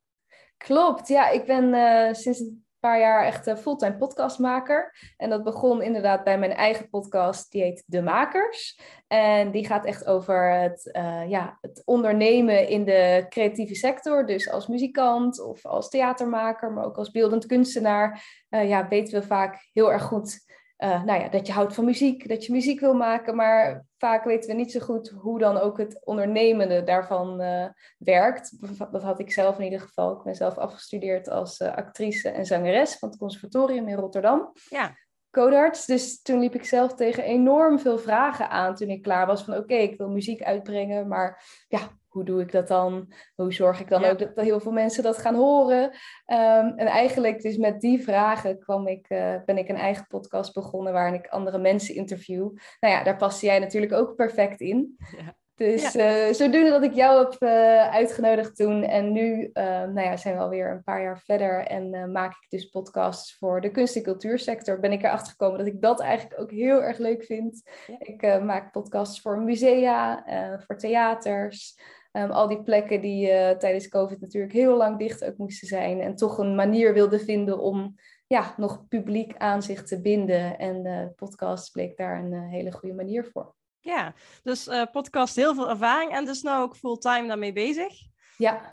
Klopt, 0.66 1.08
ja, 1.08 1.30
ik 1.30 1.46
ben 1.46 1.74
uh, 1.74 2.14
sinds 2.14 2.44
paar 2.80 3.00
jaar 3.00 3.26
echt 3.26 3.48
uh, 3.48 3.56
fulltime 3.56 3.98
podcastmaker. 3.98 4.96
En 5.18 5.30
dat 5.30 5.44
begon 5.44 5.82
inderdaad 5.82 6.24
bij 6.24 6.40
mijn 6.40 6.54
eigen 6.54 6.90
podcast, 6.90 7.52
die 7.52 7.62
heet 7.62 7.84
De 7.86 8.02
Makers. 8.02 8.80
En 9.08 9.52
die 9.52 9.66
gaat 9.66 9.86
echt 9.86 10.06
over 10.06 10.52
het, 10.52 10.90
uh, 10.98 11.30
ja, 11.30 11.58
het 11.62 11.82
ondernemen 11.86 12.68
in 12.68 12.86
de 12.86 13.26
creatieve 13.30 13.76
sector. 13.76 14.26
Dus 14.26 14.50
als 14.50 14.68
muzikant 14.68 15.42
of 15.42 15.66
als 15.66 15.90
theatermaker, 15.90 16.72
maar 16.72 16.86
ook 16.86 16.98
als 16.98 17.12
beeldend 17.12 17.46
kunstenaar. 17.46 18.24
Ja, 18.50 18.88
weten 18.88 19.20
we 19.20 19.28
vaak 19.28 19.70
heel 19.74 19.92
erg 19.92 20.04
goed 20.04 20.49
uh, 20.84 21.04
nou 21.04 21.22
ja, 21.22 21.30
dat 21.30 21.48
je 21.48 21.54
houdt 21.54 21.74
van 21.74 21.86
muziek, 21.86 22.28
dat 22.28 22.46
je 22.46 22.52
muziek 22.52 22.80
wil 22.80 22.94
maken, 22.94 23.36
maar 23.36 23.86
vaak 23.98 24.24
weten 24.24 24.50
we 24.50 24.56
niet 24.56 24.72
zo 24.72 24.80
goed 24.80 25.10
hoe 25.10 25.40
dan 25.40 25.58
ook 25.58 25.78
het 25.78 26.06
ondernemende 26.06 26.84
daarvan 26.84 27.42
uh, 27.42 27.66
werkt. 27.98 28.78
Dat 28.92 29.04
had 29.04 29.20
ik 29.20 29.32
zelf 29.32 29.58
in 29.58 29.64
ieder 29.64 29.80
geval. 29.80 30.18
Ik 30.18 30.24
ben 30.24 30.36
zelf 30.36 30.58
afgestudeerd 30.58 31.30
als 31.30 31.60
uh, 31.60 31.76
actrice 31.76 32.30
en 32.30 32.46
zangeres 32.46 32.98
van 32.98 33.10
het 33.10 33.18
conservatorium 33.18 33.88
in 33.88 33.96
Rotterdam. 33.96 34.52
Ja. 34.70 34.96
Codarts. 35.32 35.86
Dus 35.86 36.22
toen 36.22 36.40
liep 36.40 36.56
ik 36.56 36.66
zelf 36.66 36.94
tegen 36.94 37.24
enorm 37.24 37.80
veel 37.80 37.98
vragen 37.98 38.50
aan 38.50 38.76
toen 38.76 38.90
ik 38.90 39.02
klaar 39.02 39.28
was 39.28 39.44
van 39.44 39.58
oké, 39.58 39.76
ik 39.76 39.98
wil 39.98 40.10
muziek 40.10 40.42
uitbrengen, 40.42 41.08
maar 41.08 41.44
ja, 41.68 41.80
hoe 42.10 42.24
doe 42.24 42.42
ik 42.42 42.52
dat 42.52 42.68
dan? 42.68 43.14
Hoe 43.36 43.54
zorg 43.54 43.80
ik 43.80 43.90
dan 43.90 44.06
ook 44.06 44.20
dat, 44.20 44.30
heel 44.36 44.60
veel 44.60 44.72
mensen 44.72 45.04
dat 45.04 45.18
gaan 45.18 45.36
horen? 45.36 45.84
Um, 45.84 46.74
en 46.76 46.88
eigenlijk 46.88 47.42
dus 47.42 47.58
met 47.58 47.82
die 47.82 48.04
vragen 48.04 48.60
kwam 48.60 48.88
ik, 48.88 49.10
uh, 49.10 49.36
ben 49.46 49.58
ik 49.58 49.70
een 49.70 49.76
eigen 49.76 50.08
podcast 50.08 50.54
begonnen 50.54 50.94
waarin 50.94 51.14
ik 51.14 51.28
andere 51.28 51.58
mensen 51.58 51.96
interview. 51.96 52.52
Nou 52.80 52.94
ja, 52.94 53.04
daar 53.04 53.18
paste 53.18 53.46
jij 53.46 53.60
natuurlijk 53.60 53.94
ook 53.94 54.16
perfect 54.16 54.62
in. 54.62 54.98
Ja. 54.98 55.36
Dus 55.56 55.92
ja. 55.92 56.28
Uh, 56.28 56.34
zodoende 56.34 56.70
dat 56.70 56.84
ik 56.84 56.94
jou 56.94 57.24
heb 57.24 57.42
uh, 57.42 57.90
uitgenodigd 57.90 58.56
toen. 58.56 58.84
En 58.84 59.12
nu 59.12 59.50
nou 59.54 60.02
ja, 60.02 60.18
zijn 60.18 60.36
we 60.36 60.42
alweer 60.42 60.72
een 60.72 60.84
paar 60.84 61.02
jaar 61.02 61.20
verder. 61.20 61.66
En 61.66 62.12
maak 62.12 62.32
ik 62.32 62.50
dus 62.50 62.66
podcasts 62.66 63.38
voor 63.38 63.62
de 63.62 63.72
kunst- 63.72 63.96
en 63.96 64.04
cultuursector. 64.04 64.80
Ben 64.80 64.92
ik 64.92 65.04
erachter 65.04 65.32
gekomen 65.32 65.58
dat 65.58 65.68
ik 65.68 65.82
dat 65.82 66.00
eigenlijk 66.00 66.42
ook 66.42 66.52
heel 66.52 66.84
erg 66.84 66.98
leuk 66.98 67.24
vind. 67.24 67.70
Ik 67.98 68.42
maak 68.42 68.72
podcasts 68.72 69.22
voor 69.22 69.40
musea, 69.40 70.24
voor 70.66 70.78
theaters. 70.78 71.80
Um, 72.24 72.32
al 72.32 72.48
die 72.48 72.64
plekken 72.64 73.02
die 73.02 73.28
uh, 73.28 73.50
tijdens 73.50 73.88
COVID 73.88 74.22
natuurlijk 74.22 74.54
heel 74.54 74.78
lang 74.78 74.98
dicht 74.98 75.26
ook 75.26 75.38
moesten 75.38 75.68
zijn. 75.68 76.02
En 76.02 76.16
toch 76.16 76.38
een 76.38 76.56
manier 76.56 76.94
wilden 76.94 77.20
vinden 77.20 77.60
om 77.60 77.96
ja, 78.28 78.54
nog 78.58 78.88
publiek 78.88 79.38
aan 79.38 79.62
zich 79.62 79.84
te 79.84 80.02
binden. 80.02 80.58
En 80.60 80.84
de 80.84 81.12
podcast 81.16 81.72
bleek 81.72 81.98
daar 81.98 82.20
een 82.20 82.32
uh, 82.32 82.50
hele 82.50 82.72
goede 82.72 82.96
manier 82.96 83.30
voor. 83.32 83.54
Ja, 83.80 84.14
dus 84.44 84.68
uh, 84.68 84.84
podcast 84.92 85.36
heel 85.36 85.56
veel 85.56 85.70
ervaring 85.70 86.12
en 86.12 86.26
dus 86.26 86.42
nou 86.42 86.64
ook 86.64 86.76
fulltime 86.76 87.28
daarmee 87.28 87.54
bezig. 87.54 88.08
Ja. 88.38 88.70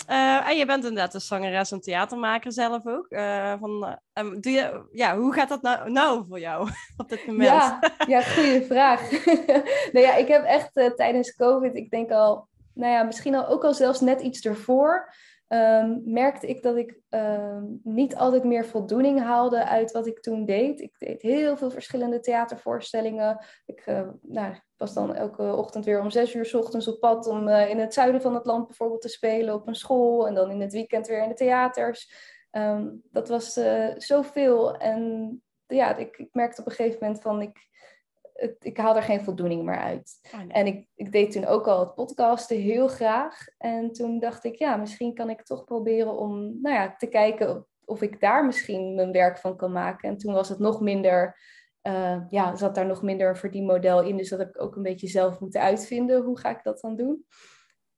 en 0.47 0.57
je 0.57 0.67
bent 0.67 0.85
inderdaad 0.85 1.15
een 1.15 1.21
zangeres 1.21 1.73
en 1.73 1.81
theatermaker 1.81 2.53
zelf 2.53 2.87
ook. 2.87 3.07
van, 3.61 3.99
um, 4.13 4.41
doe 4.41 4.53
je, 4.53 4.89
ja, 4.93 5.19
hoe 5.19 5.33
gaat 5.33 5.49
dat 5.49 5.63
nou, 5.63 5.91
nou 5.91 6.25
voor 6.29 6.41
jou 6.41 6.69
op 6.97 7.09
dit 7.09 7.27
moment? 7.27 7.49
Ja, 7.49 7.81
ja 8.07 8.23
goede 8.23 8.65
vraag. 8.65 9.11
nou 9.93 10.07
ja, 10.07 10.15
ik 10.15 10.29
heb 10.29 10.45
echt 10.45 10.73
tijdens 10.97 11.35
COVID, 11.35 11.75
ik 11.75 11.91
denk 11.91 12.11
al 12.11 12.49
nou 12.77 12.93
ja, 12.93 13.03
misschien 13.03 13.35
al, 13.35 13.47
ook 13.47 13.65
al 13.65 13.75
zelfs 13.75 14.01
net 14.01 14.21
iets 14.21 14.45
ervoor, 14.45 15.15
um, 15.49 16.03
merkte 16.05 16.47
ik 16.47 16.63
dat 16.63 16.77
ik 16.77 17.01
um, 17.11 17.81
niet 17.83 18.17
altijd 18.17 18.45
meer 18.45 18.67
voldoening 18.67 19.21
haalde 19.21 19.65
uit 19.65 19.93
wat 19.93 20.07
ik 20.07 20.21
toen 20.21 20.45
deed. 20.45 20.81
Ik 20.81 20.99
deed 20.99 21.23
heel 21.23 21.57
veel 21.57 21.71
verschillende 21.71 22.21
theatervoorstellingen. 22.21 23.45
Ik 23.67 23.87
uh, 23.87 24.09
nou, 24.23 24.55
was 24.77 24.95
dan 24.95 25.15
elke 25.15 25.57
ochtend 25.57 25.85
weer 25.85 26.01
om 26.01 26.11
zes 26.11 26.35
uur 26.35 26.47
s 26.47 26.55
ochtends 26.55 26.89
op 26.89 27.01
pad 27.01 27.27
om 27.27 27.49
uh, 27.49 27.71
in 27.71 27.79
het 27.79 27.95
zuiden 27.95 28.21
van 28.21 28.35
het 28.35 28.47
land 28.47 28.67
bijvoorbeeld 28.67 29.01
te 29.01 29.09
spelen 29.09 29.55
op 29.55 29.69
een 29.69 29.75
school. 29.75 30.27
En 30.27 30.35
dan 30.35 30.51
in 30.51 30.61
het 30.61 30.73
weekend 30.73 31.07
weer 31.07 31.23
in 31.23 31.29
de 31.29 31.35
theaters. 31.35 32.13
Um, 32.51 33.03
dat 33.11 33.29
was 33.29 33.57
uh, 33.57 33.89
zoveel. 33.97 34.77
En 34.77 35.31
ja, 35.67 35.97
ik, 35.97 36.17
ik 36.17 36.29
merkte 36.33 36.61
op 36.61 36.67
een 36.67 36.73
gegeven 36.73 36.99
moment 37.01 37.21
van 37.23 37.43
ik 37.43 37.69
ik 38.59 38.77
haal 38.77 38.97
er 38.97 39.03
geen 39.03 39.21
voldoening 39.21 39.65
meer 39.65 39.79
uit. 39.79 40.19
Oh, 40.35 40.41
en 40.49 40.67
ik, 40.67 40.87
ik 40.95 41.13
deed 41.13 41.33
toen 41.33 41.47
ook 41.47 41.67
al 41.67 41.81
het 41.81 41.95
podcasten 41.95 42.57
heel 42.57 42.89
graag. 42.89 43.47
En 43.59 43.93
toen 43.93 44.19
dacht 44.19 44.45
ik, 44.45 44.55
ja, 44.55 44.77
misschien 44.77 45.15
kan 45.15 45.31
ik 45.31 45.43
toch 45.43 45.65
proberen 45.65 46.19
om 46.19 46.61
nou 46.63 46.75
ja, 46.75 46.97
te 46.97 47.07
kijken 47.07 47.67
of 47.85 48.03
ik 48.03 48.21
daar 48.21 48.47
misschien 48.47 48.95
mijn 48.95 49.13
werk 49.13 49.39
van 49.39 49.57
kan 49.57 49.73
maken. 49.73 50.09
En 50.09 50.17
toen 50.17 50.35
was 50.35 50.49
het 50.49 50.59
nog 50.59 50.81
minder, 50.81 51.41
uh, 51.83 52.23
ja, 52.29 52.57
zat 52.57 52.75
daar 52.75 52.87
nog 52.87 53.03
minder 53.03 53.29
een 53.29 53.37
verdienmodel 53.37 54.03
in. 54.03 54.17
Dus 54.17 54.29
dat 54.29 54.39
heb 54.39 54.49
ik 54.49 54.63
ook 54.63 54.77
een 54.77 54.83
beetje 54.83 55.09
zelf 55.09 55.41
moeten 55.41 55.61
uitvinden. 55.61 56.23
Hoe 56.23 56.39
ga 56.39 56.51
ik 56.51 56.63
dat 56.63 56.81
dan 56.81 56.97
doen? 56.97 57.25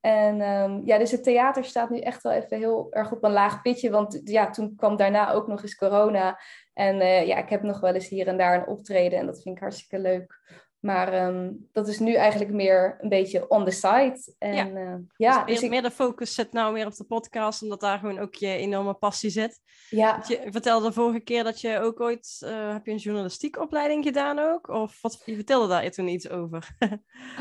En 0.00 0.40
um, 0.40 0.82
ja, 0.84 0.98
dus 0.98 1.10
het 1.10 1.22
theater 1.22 1.64
staat 1.64 1.90
nu 1.90 1.98
echt 1.98 2.22
wel 2.22 2.32
even 2.32 2.58
heel 2.58 2.86
erg 2.90 3.12
op 3.12 3.24
een 3.24 3.32
laag 3.32 3.62
pitje. 3.62 3.90
Want 3.90 4.20
ja, 4.24 4.50
toen 4.50 4.74
kwam 4.76 4.96
daarna 4.96 5.32
ook 5.32 5.46
nog 5.46 5.62
eens 5.62 5.76
corona. 5.76 6.40
En 6.74 6.96
uh, 6.96 7.26
ja, 7.26 7.36
ik 7.36 7.48
heb 7.48 7.62
nog 7.62 7.80
wel 7.80 7.94
eens 7.94 8.08
hier 8.08 8.26
en 8.26 8.36
daar 8.36 8.54
een 8.54 8.66
optreden. 8.66 9.18
En 9.18 9.26
dat 9.26 9.42
vind 9.42 9.56
ik 9.56 9.62
hartstikke 9.62 9.98
leuk 9.98 10.40
maar 10.80 11.12
ehm, 11.12 11.50
dat 11.72 11.88
is 11.88 11.98
nu 11.98 12.14
eigenlijk 12.14 12.52
meer 12.52 12.98
een 13.00 13.08
beetje 13.08 13.48
on 13.48 13.64
the 13.64 13.70
side. 13.70 14.34
En, 14.38 14.54
ja, 14.54 14.66
uh, 14.66 14.94
ja 15.16 15.44
dus, 15.44 15.60
dus 15.60 15.68
meer, 15.68 15.82
de 15.82 15.90
focus 15.90 16.34
zit 16.34 16.52
nou 16.52 16.72
meer 16.72 16.86
op 16.86 16.96
de 16.96 17.04
podcast, 17.04 17.62
omdat 17.62 17.80
daar 17.80 17.98
gewoon 17.98 18.18
ook 18.18 18.34
je 18.34 18.46
enorme 18.46 18.94
passie 18.94 19.30
zit. 19.30 19.60
Ja. 19.90 20.22
Je 20.26 20.46
vertelde 20.50 20.86
de 20.86 20.92
vorige 20.92 21.20
keer 21.20 21.44
dat 21.44 21.60
je 21.60 21.78
ook 21.78 22.00
ooit, 22.00 22.40
uh, 22.44 22.72
heb 22.72 22.86
je 22.86 22.92
een 22.92 22.96
journalistiek 22.96 23.60
opleiding 23.60 24.04
gedaan 24.04 24.38
ook? 24.38 24.68
Of 24.68 25.02
wat, 25.02 25.22
je 25.24 25.34
vertelde 25.34 25.68
daar 25.68 25.90
toen 25.90 26.08
iets 26.08 26.30
over. 26.30 26.68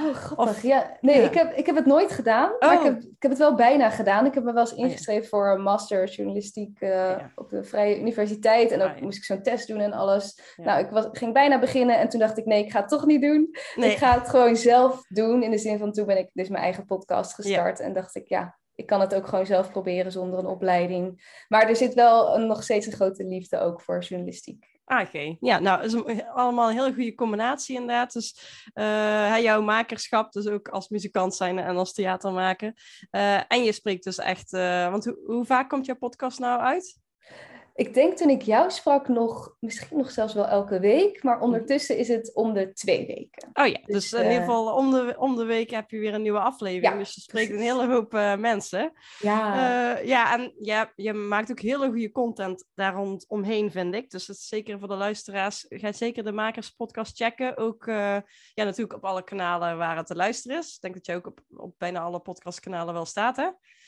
oh, 0.06 0.14
grappig. 0.14 0.62
ja, 0.62 0.98
nee, 1.02 1.22
Ik, 1.22 1.34
heb, 1.34 1.54
ik 1.54 1.66
heb 1.66 1.76
het 1.76 1.86
nooit 1.86 2.12
gedaan, 2.12 2.52
maar 2.60 2.74
ik 2.74 2.80
oh. 2.80 2.86
heb, 2.86 3.02
ik 3.02 3.16
heb 3.20 3.32
het 3.32 3.40
wel 3.40 3.56
bijna 3.56 3.90
gedaan. 3.90 4.26
Ik 4.26 4.34
heb 4.34 4.44
me 4.44 4.54
wel 4.54 4.64
eens 4.64 4.74
oh, 4.74 4.80
ingeschreven 4.80 5.30
voor 5.30 5.48
een 5.48 5.62
master 5.62 6.10
journalistiek 6.10 6.82
uh, 6.82 7.16
op 7.36 7.50
de 7.50 7.64
Vrije 7.64 8.00
Universiteit. 8.00 8.72
En 8.72 8.82
ook 8.82 8.96
ah, 8.96 9.02
moest 9.02 9.18
ik 9.18 9.24
zo'n 9.24 9.42
test 9.42 9.68
doen 9.68 9.80
en 9.80 9.94
alles. 9.94 10.56
Nou, 10.56 10.80
ik 10.80 10.90
was, 10.90 11.08
ging 11.12 11.34
bijna 11.34 11.60
beginnen 11.60 11.98
en 11.98 12.10
toen 12.10 12.20
dacht 12.20 12.38
ik, 12.38 12.46
nee, 12.46 12.64
ik 12.64 12.72
ga 12.72 12.80
het 12.80 12.90
toch 12.90 13.06
niet 13.06 13.22
doen 13.22 13.27
doen. 13.32 13.50
Ik 13.76 13.98
ga 13.98 14.20
het 14.20 14.30
gewoon 14.30 14.56
zelf 14.56 15.02
doen. 15.08 15.44
In 15.44 15.52
de 15.52 15.58
zin 15.58 15.78
van 15.78 15.92
toen 15.92 16.06
ben 16.06 16.18
ik 16.18 16.30
dus 16.34 16.50
mijn 16.50 16.64
eigen 16.64 16.86
podcast 16.86 17.34
gestart. 17.34 17.80
En 17.80 17.94
dacht 17.94 18.16
ik, 18.16 18.28
ja, 18.28 18.58
ik 18.76 18.86
kan 18.86 19.02
het 19.02 19.16
ook 19.16 19.28
gewoon 19.28 19.46
zelf 19.46 19.72
proberen 19.72 20.12
zonder 20.12 20.40
een 20.40 20.46
opleiding. 20.46 21.26
Maar 21.48 21.70
er 21.70 21.76
zit 21.76 21.94
wel 21.94 22.36
een, 22.36 22.48
nog 22.48 22.64
steeds 22.64 22.86
een 22.86 22.94
grote 22.94 23.24
liefde 23.24 23.60
ook 23.60 23.82
voor 23.82 24.00
journalistiek. 24.00 24.76
Ah, 24.86 25.08
oké. 25.08 25.38
Ja, 25.40 25.60
nou, 25.60 25.84
is 25.84 26.26
allemaal 26.34 26.70
een 26.70 26.78
hele 26.78 26.94
goede 26.94 27.16
combinatie 27.16 27.76
inderdaad. 27.76 28.14
Dus 28.14 28.62
uh, 28.74 29.38
jouw 29.38 29.62
makerschap, 29.62 30.32
dus 30.32 30.48
ook 30.48 30.68
als 30.68 30.90
muzikant 30.90 31.36
zijn 31.36 31.60
en 31.60 31.78
als 31.78 31.94
theatermaker. 31.94 32.74
Uh, 33.12 33.52
en 33.52 33.64
je 33.64 33.72
spreekt 33.72 34.04
dus 34.04 34.18
echt, 34.18 34.54
uh, 34.54 34.92
want 34.92 35.06
hoe, 35.06 35.18
hoe 35.26 35.46
vaak 35.46 35.70
komt 35.70 35.86
jouw 35.86 35.96
podcast 35.96 36.40
nou 36.40 36.62
uit? 36.62 37.00
Ik 37.78 37.94
denk 37.94 38.18
toen 38.18 38.30
ik 38.30 38.42
jou 38.42 38.72
sprak 38.72 39.08
nog, 39.08 39.56
misschien 39.60 39.98
nog 39.98 40.12
zelfs 40.12 40.34
wel 40.34 40.48
elke 40.48 40.80
week, 40.80 41.24
maar 41.24 41.40
ondertussen 41.40 41.98
is 41.98 42.08
het 42.08 42.36
om 42.36 42.54
de 42.54 42.74
twee 42.74 43.06
weken. 43.06 43.50
Oh 43.54 43.68
ja, 43.68 43.80
dus, 43.86 44.10
dus 44.10 44.14
in 44.14 44.20
ieder 44.20 44.38
eh, 44.38 44.46
geval 44.46 44.74
om 44.74 44.92
de, 44.92 45.16
om 45.18 45.36
de 45.36 45.46
week 45.46 45.70
heb 45.70 45.90
je 45.90 46.00
weer 46.00 46.14
een 46.14 46.22
nieuwe 46.22 46.40
aflevering. 46.40 46.94
Ja, 46.94 47.00
dus 47.00 47.16
je 47.16 47.22
spreekt 47.22 47.52
een 47.52 47.60
hele 47.60 47.88
hoop 47.88 48.14
uh, 48.14 48.36
mensen. 48.36 48.92
Ja. 49.20 49.56
Uh, 49.96 50.06
ja, 50.06 50.34
en 50.34 50.54
ja, 50.60 50.92
je 50.96 51.14
maakt 51.14 51.52
ook 51.52 51.60
hele 51.60 51.88
goede 51.88 52.12
content 52.12 52.66
daar 52.74 52.96
omheen, 53.28 53.72
vind 53.72 53.96
ik. 53.96 54.10
Dus 54.10 54.26
dat 54.26 54.36
is 54.36 54.48
zeker 54.48 54.80
voor 54.80 54.88
de 54.88 54.96
luisteraars. 54.96 55.66
Ga 55.70 55.92
zeker 55.92 56.24
de 56.24 56.32
Makers 56.32 56.70
podcast 56.70 57.18
checken. 57.18 57.58
Ook 57.58 57.86
ja, 57.86 58.24
natuurlijk 58.54 58.94
op 58.94 59.06
alle 59.06 59.24
kanalen 59.24 59.78
waar 59.78 59.98
het 59.98 60.08
te 60.08 60.16
luisteren 60.16 60.58
is. 60.58 60.76
Ik 60.76 60.82
denk 60.82 60.94
dat 60.94 61.06
je 61.06 61.16
ook 61.16 61.28
op, 61.28 61.40
op 61.56 61.74
bijna 61.78 62.00
alle 62.00 62.20
podcastkanalen 62.20 62.94
wel 62.94 63.06
staat, 63.06 63.36
hè? 63.36 63.48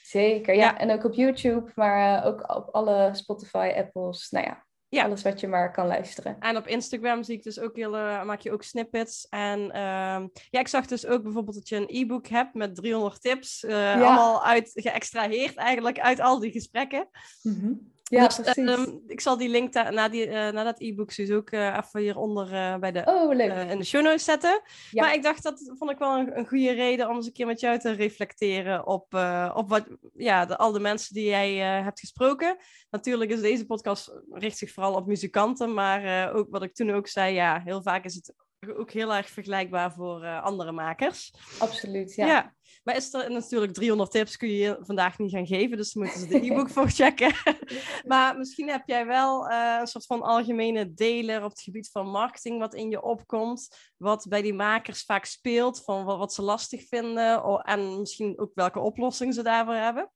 Zeker, 0.10 0.56
ja. 0.56 0.78
En 0.78 0.92
ook 0.92 1.04
op 1.04 1.14
YouTube, 1.14 1.72
maar 1.76 2.26
ook 2.26 2.56
op 2.56 2.70
alle 2.72 3.10
Spotify, 3.14 3.72
Apples, 3.80 4.30
nou 4.30 4.46
ja, 4.46 4.66
ja. 4.88 5.04
Alles 5.04 5.22
wat 5.22 5.40
je 5.40 5.48
maar 5.48 5.72
kan 5.72 5.88
luisteren. 5.88 6.36
En 6.40 6.58
op 6.58 6.68
Instagram 6.68 7.24
zie 7.24 7.36
ik 7.36 7.44
dus 7.44 7.60
ook 7.60 7.76
hele, 7.76 8.24
maak 8.26 8.42
je 8.42 8.52
ook 8.52 8.64
snippets. 8.64 9.28
En 9.30 9.60
uh, 9.60 10.26
ja, 10.50 10.60
ik 10.60 10.68
zag 10.68 10.86
dus 10.86 11.06
ook 11.06 11.24
bijvoorbeeld 11.24 11.56
dat 11.56 11.70
je 11.70 11.76
een 11.76 11.90
e-book 11.90 12.28
hebt 12.28 12.54
met 12.54 12.76
300 12.76 13.22
tips. 13.22 13.64
Uh, 13.64 13.94
Allemaal 13.94 14.46
uit, 14.46 14.72
geëxtraheerd 14.74 15.56
eigenlijk 15.56 16.00
uit 16.00 16.20
al 16.20 16.40
die 16.40 16.52
gesprekken. 16.52 17.10
Mm 17.42 17.98
ja, 18.10 18.28
dus, 18.28 18.36
precies. 18.36 18.66
Ehm, 18.66 18.98
ik 19.08 19.22
zal 19.22 19.38
die 19.38 19.50
link 19.50 19.74
na, 19.74 20.10
die, 20.10 20.28
uh, 20.28 20.32
naar 20.32 20.64
dat 20.64 20.82
e-book 20.82 21.16
dus 21.16 21.32
ook 21.32 21.52
uh, 21.52 21.78
even 21.78 22.00
hieronder 22.00 22.54
uh, 22.54 22.78
bij 22.78 22.92
de, 22.92 23.02
oh, 23.06 23.40
in 23.72 23.78
de 23.78 23.86
show 23.86 24.04
notes 24.04 24.24
zetten. 24.24 24.62
Ja. 24.92 25.04
Maar 25.04 25.14
ik 25.14 25.24
dacht, 25.24 25.44
dat 25.44 25.72
vond 25.78 25.92
ik 25.92 25.98
wel 25.98 26.18
een, 26.18 26.38
een, 26.38 26.48
goede 26.48 26.72
reden 26.72 27.10
om 27.10 27.16
eens 27.16 27.26
een 27.26 27.34
keer 27.34 27.46
met 27.46 27.60
jou 27.60 27.80
te 27.80 27.92
reflecteren 27.92 28.88
op, 28.88 29.14
op 29.54 29.70
wat, 29.70 29.88
ja, 30.16 30.46
de, 30.46 30.58
al 30.58 30.72
de 30.72 30.80
mensen 30.80 31.14
die 31.14 31.26
jij 31.26 31.56
hebt 31.56 32.00
gesproken. 32.00 32.58
Natuurlijk 32.90 33.32
is 33.32 33.42
deze 33.42 33.66
podcast 33.66 34.22
richt 34.32 34.58
zich 34.58 34.72
vooral 34.72 34.94
op 34.94 35.08
muzikanten, 35.08 35.74
maar 35.74 36.34
ook 36.34 36.48
wat 36.50 36.64
ik 36.64 36.76
toen 36.76 36.92
ook 36.92 37.08
zei, 37.08 37.34
ja, 37.34 37.62
heel 37.66 37.82
vaak 37.82 38.06
is 38.06 38.16
het 38.16 38.34
ook 38.78 38.92
heel 38.92 39.14
erg 39.14 39.30
vergelijkbaar 39.30 39.94
voor 39.94 40.26
andere 40.42 40.72
makers. 40.72 41.34
Absoluut, 41.60 42.16
ja. 42.16 42.26
ja. 42.26 42.54
Maar 42.84 42.96
is 42.96 43.14
er 43.14 43.32
natuurlijk 43.32 43.74
300 43.74 44.12
tips 44.12 44.38
kun 44.38 44.50
je 44.50 44.78
vandaag 44.82 45.18
niet 45.18 45.32
gaan 45.32 45.48
geven, 45.48 45.78
dus 45.78 45.94
moeten 45.94 46.20
ze 46.20 46.28
de 46.28 46.40
e-book 46.46 46.70
voor 46.70 46.90
checken. 46.90 47.34
maar 48.08 48.38
misschien 48.38 48.70
heb 48.70 48.84
jij 48.86 49.06
wel 49.06 49.52
uh, 49.52 49.78
een 49.80 49.88
soort 49.88 50.06
van 50.06 50.22
algemene 50.22 50.94
deler 50.94 51.44
op 51.44 51.50
het 51.50 51.62
gebied 51.62 51.90
van 51.92 52.10
marketing 52.10 52.60
wat 52.60 52.74
in 52.74 52.90
je 52.90 53.02
opkomt, 53.02 53.92
wat 53.98 54.26
bij 54.30 54.42
die 54.42 54.54
makers 54.54 55.04
vaak 55.04 55.26
speelt, 55.26 55.84
van 55.84 56.06
wat, 56.06 56.18
wat 56.18 56.34
ze 56.34 56.42
lastig 56.42 56.88
vinden 56.88 57.44
en 57.64 58.00
misschien 58.00 58.40
ook 58.40 58.52
welke 58.54 58.80
oplossing 58.80 59.34
ze 59.34 59.44
daarvoor 59.44 59.74
hebben. 59.74 60.12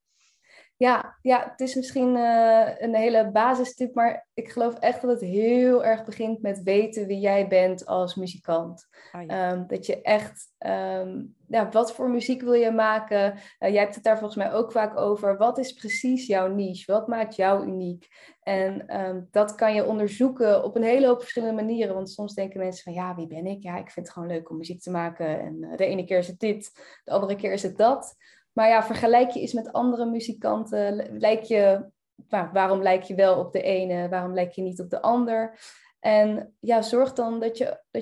Ja, 0.76 1.18
ja, 1.22 1.48
het 1.50 1.60
is 1.60 1.74
misschien 1.74 2.16
uh, 2.16 2.68
een 2.78 2.94
hele 2.94 3.30
basistip, 3.30 3.94
maar 3.94 4.26
ik 4.34 4.48
geloof 4.50 4.74
echt 4.74 5.02
dat 5.02 5.10
het 5.10 5.20
heel 5.20 5.84
erg 5.84 6.04
begint 6.04 6.42
met 6.42 6.62
weten 6.62 7.06
wie 7.06 7.18
jij 7.18 7.48
bent 7.48 7.86
als 7.86 8.14
muzikant. 8.14 8.88
Ah, 9.12 9.52
um, 9.52 9.66
dat 9.66 9.86
je 9.86 10.02
echt, 10.02 10.52
um, 10.58 11.36
ja, 11.48 11.68
wat 11.70 11.92
voor 11.92 12.10
muziek 12.10 12.42
wil 12.42 12.52
je 12.52 12.70
maken? 12.70 13.32
Uh, 13.32 13.70
jij 13.70 13.80
hebt 13.80 13.94
het 13.94 14.04
daar 14.04 14.18
volgens 14.18 14.44
mij 14.44 14.52
ook 14.52 14.72
vaak 14.72 14.96
over. 14.96 15.36
Wat 15.36 15.58
is 15.58 15.72
precies 15.72 16.26
jouw 16.26 16.48
niche? 16.48 16.92
Wat 16.92 17.08
maakt 17.08 17.36
jou 17.36 17.66
uniek? 17.66 18.08
En 18.42 19.00
um, 19.00 19.28
dat 19.30 19.54
kan 19.54 19.74
je 19.74 19.86
onderzoeken 19.86 20.64
op 20.64 20.76
een 20.76 20.82
hele 20.82 21.06
hoop 21.06 21.20
verschillende 21.20 21.62
manieren. 21.62 21.94
Want 21.94 22.10
soms 22.10 22.34
denken 22.34 22.60
mensen 22.60 22.84
van, 22.84 22.92
ja, 22.92 23.14
wie 23.14 23.26
ben 23.26 23.46
ik? 23.46 23.62
Ja, 23.62 23.76
ik 23.76 23.90
vind 23.90 24.06
het 24.06 24.14
gewoon 24.14 24.28
leuk 24.28 24.50
om 24.50 24.56
muziek 24.56 24.80
te 24.80 24.90
maken. 24.90 25.40
En 25.40 25.56
uh, 25.60 25.76
de 25.76 25.86
ene 25.86 26.04
keer 26.04 26.18
is 26.18 26.26
het 26.26 26.40
dit, 26.40 26.72
de 27.04 27.10
andere 27.10 27.36
keer 27.36 27.52
is 27.52 27.62
het 27.62 27.76
dat. 27.76 28.16
Maar 28.54 28.68
ja, 28.68 28.82
vergelijk 28.82 29.30
je 29.30 29.40
eens 29.40 29.52
met 29.52 29.72
andere 29.72 30.06
muzikanten. 30.06 31.18
Lijk 31.18 31.42
je, 31.42 31.90
waarom 32.28 32.82
lijk 32.82 33.02
je 33.02 33.14
wel 33.14 33.38
op 33.38 33.52
de 33.52 33.62
ene, 33.62 34.08
waarom 34.08 34.34
lijk 34.34 34.52
je 34.52 34.62
niet 34.62 34.80
op 34.80 34.90
de 34.90 35.02
ander? 35.02 35.58
En 36.00 36.56
ja, 36.60 36.82
zorg 36.82 37.12
dan 37.12 37.40
dat, 37.40 37.58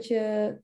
je 0.07 0.61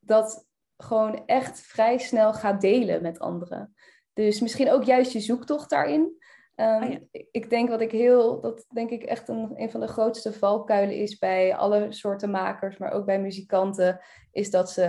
dat 0.00 0.46
gewoon 0.76 1.26
echt 1.26 1.60
vrij 1.60 1.98
snel 1.98 2.32
gaat 2.32 2.60
delen 2.60 3.02
met 3.02 3.18
anderen. 3.18 3.74
Dus 4.12 4.40
misschien 4.40 4.70
ook 4.70 4.84
juist 4.84 5.12
je 5.12 5.20
zoektocht 5.20 5.70
daarin. 5.70 6.19
Ehm, 6.60 6.82
ah, 6.82 6.96
ik 7.30 7.50
denk 7.50 7.68
wat 7.68 7.80
ik 7.80 7.90
heel, 7.90 8.40
dat 8.40 8.66
denk 8.72 8.90
ik 8.90 9.02
echt 9.02 9.28
een, 9.28 9.52
een 9.54 9.70
van 9.70 9.80
de 9.80 9.86
grootste 9.86 10.32
valkuilen 10.32 10.96
is 10.96 11.18
bij 11.18 11.56
alle 11.56 11.86
soorten 11.92 12.30
makers, 12.30 12.78
maar 12.78 12.92
ook 12.92 13.06
bij 13.06 13.20
muzikanten, 13.20 14.00
is 14.32 14.50
dat 14.50 14.70
ze 14.70 14.82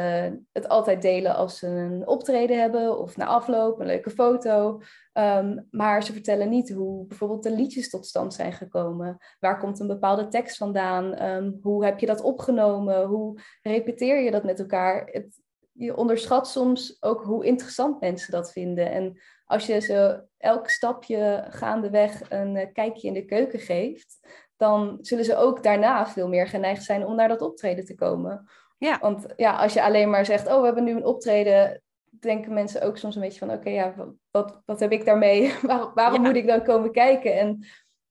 het 0.51 0.67
altijd 0.67 1.01
delen 1.01 1.35
als 1.35 1.57
ze 1.57 1.67
een 1.67 2.07
optreden 2.07 2.59
hebben 2.59 2.99
of 2.99 3.17
na 3.17 3.25
afloop 3.25 3.79
een 3.79 3.85
leuke 3.85 4.09
foto. 4.09 4.81
Ehm, 5.13 5.59
maar 5.69 6.03
ze 6.03 6.13
vertellen 6.13 6.49
niet 6.49 6.73
hoe 6.73 7.05
bijvoorbeeld 7.05 7.43
de 7.43 7.55
liedjes 7.55 7.89
tot 7.89 8.05
stand 8.05 8.33
zijn 8.33 8.53
gekomen. 8.53 9.17
Waar 9.39 9.59
komt 9.59 9.79
een 9.79 9.87
bepaalde 9.87 10.27
tekst 10.27 10.57
vandaan? 10.57 11.23
Um, 11.23 11.59
hoe 11.61 11.85
heb 11.85 11.99
je 11.99 12.05
dat 12.05 12.21
opgenomen? 12.21 13.05
Hoe 13.05 13.39
repeteer 13.61 14.21
je 14.21 14.31
dat 14.31 14.43
met 14.43 14.59
elkaar? 14.59 15.07
Het, 15.11 15.39
je 15.71 15.95
onderschat 15.95 16.47
soms 16.47 16.97
ook 16.99 17.23
hoe 17.23 17.45
interessant 17.45 17.99
mensen 17.99 18.31
dat 18.31 18.51
vinden. 18.51 18.91
En 18.91 19.19
als 19.51 19.65
je 19.65 19.79
ze 19.79 20.23
elk 20.37 20.69
stapje 20.69 21.45
gaandeweg 21.49 22.21
een 22.29 22.55
eh, 22.55 22.73
kijkje 22.73 23.07
in 23.07 23.13
de 23.13 23.25
keuken 23.25 23.59
geeft, 23.59 24.19
dan 24.57 24.97
zullen 25.01 25.25
ze 25.25 25.35
ook 25.35 25.63
daarna 25.63 26.07
veel 26.07 26.27
meer 26.27 26.47
geneigd 26.47 26.83
zijn 26.83 27.05
om 27.05 27.15
naar 27.15 27.27
dat 27.27 27.41
optreden 27.41 27.85
te 27.85 27.95
komen. 27.95 28.49
Ja. 28.77 28.99
Want 28.99 29.25
ja, 29.35 29.55
als 29.55 29.73
je 29.73 29.83
alleen 29.83 30.09
maar 30.09 30.25
zegt, 30.25 30.47
oh, 30.47 30.59
we 30.59 30.65
hebben 30.65 30.83
nu 30.83 30.91
een 30.91 31.05
optreden, 31.05 31.81
denken 32.09 32.53
mensen 32.53 32.81
ook 32.81 32.97
soms 32.97 33.15
een 33.15 33.21
beetje 33.21 33.39
van, 33.39 33.51
oké, 33.51 33.69
ja, 33.69 33.93
wat, 34.31 34.61
wat 34.65 34.79
heb 34.79 34.91
ik 34.91 35.05
daarmee? 35.05 35.53
Waar, 35.61 35.93
waarom 35.93 36.21
moet 36.21 36.35
ik 36.35 36.47
dan 36.47 36.63
komen 36.63 36.91
kijken? 36.91 37.39
En 37.39 37.67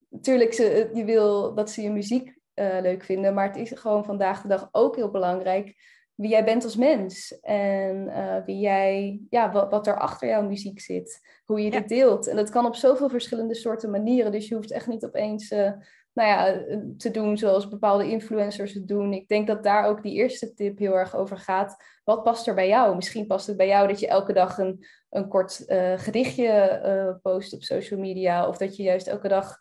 natuurlijk, 0.08 0.52
ze, 0.52 0.90
je 0.94 1.04
wil 1.04 1.54
dat 1.54 1.70
ze 1.70 1.82
je 1.82 1.90
muziek 1.90 2.38
uh, 2.54 2.80
leuk 2.80 3.04
vinden, 3.04 3.34
maar 3.34 3.46
het 3.46 3.56
is 3.56 3.70
gewoon 3.70 4.04
vandaag 4.04 4.42
de 4.42 4.48
dag 4.48 4.68
ook 4.72 4.96
heel 4.96 5.10
belangrijk 5.10 5.74
wie 6.20 6.30
jij 6.30 6.44
bent 6.44 6.64
als 6.64 6.76
mens. 6.76 7.40
En 7.40 8.06
uh, 8.06 8.36
wie 8.44 8.58
jij, 8.58 9.20
ja, 9.30 9.52
wat, 9.52 9.70
wat 9.70 9.86
er 9.86 9.98
achter 9.98 10.28
jouw 10.28 10.42
muziek 10.42 10.80
zit. 10.80 11.20
Hoe 11.44 11.60
je 11.60 11.70
dit 11.70 11.88
deelt. 11.88 12.26
En 12.26 12.36
dat 12.36 12.50
kan 12.50 12.66
op 12.66 12.74
zoveel 12.74 13.08
verschillende 13.08 13.54
soorten 13.54 13.90
manieren. 13.90 14.32
Dus 14.32 14.48
je 14.48 14.54
hoeft 14.54 14.70
echt 14.70 14.86
niet 14.86 15.04
opeens 15.04 15.50
uh, 15.50 15.70
nou 16.12 16.28
ja, 16.28 16.64
te 16.96 17.10
doen 17.10 17.38
zoals 17.38 17.68
bepaalde 17.68 18.10
influencers 18.10 18.72
het 18.72 18.88
doen. 18.88 19.12
Ik 19.12 19.28
denk 19.28 19.46
dat 19.46 19.62
daar 19.62 19.84
ook 19.84 20.02
die 20.02 20.14
eerste 20.14 20.54
tip 20.54 20.78
heel 20.78 20.94
erg 20.98 21.16
over 21.16 21.38
gaat. 21.38 21.84
Wat 22.04 22.22
past 22.22 22.46
er 22.46 22.54
bij 22.54 22.68
jou? 22.68 22.96
Misschien 22.96 23.26
past 23.26 23.46
het 23.46 23.56
bij 23.56 23.68
jou 23.68 23.88
dat 23.88 24.00
je 24.00 24.08
elke 24.08 24.32
dag 24.32 24.58
een, 24.58 24.86
een 25.10 25.28
kort 25.28 25.64
uh, 25.66 25.92
gedichtje 25.96 27.18
post 27.22 27.52
op 27.52 27.62
social 27.62 28.00
media. 28.00 28.48
Of 28.48 28.56
dat 28.56 28.76
je 28.76 28.82
juist 28.82 29.06
elke 29.06 29.28
dag 29.28 29.58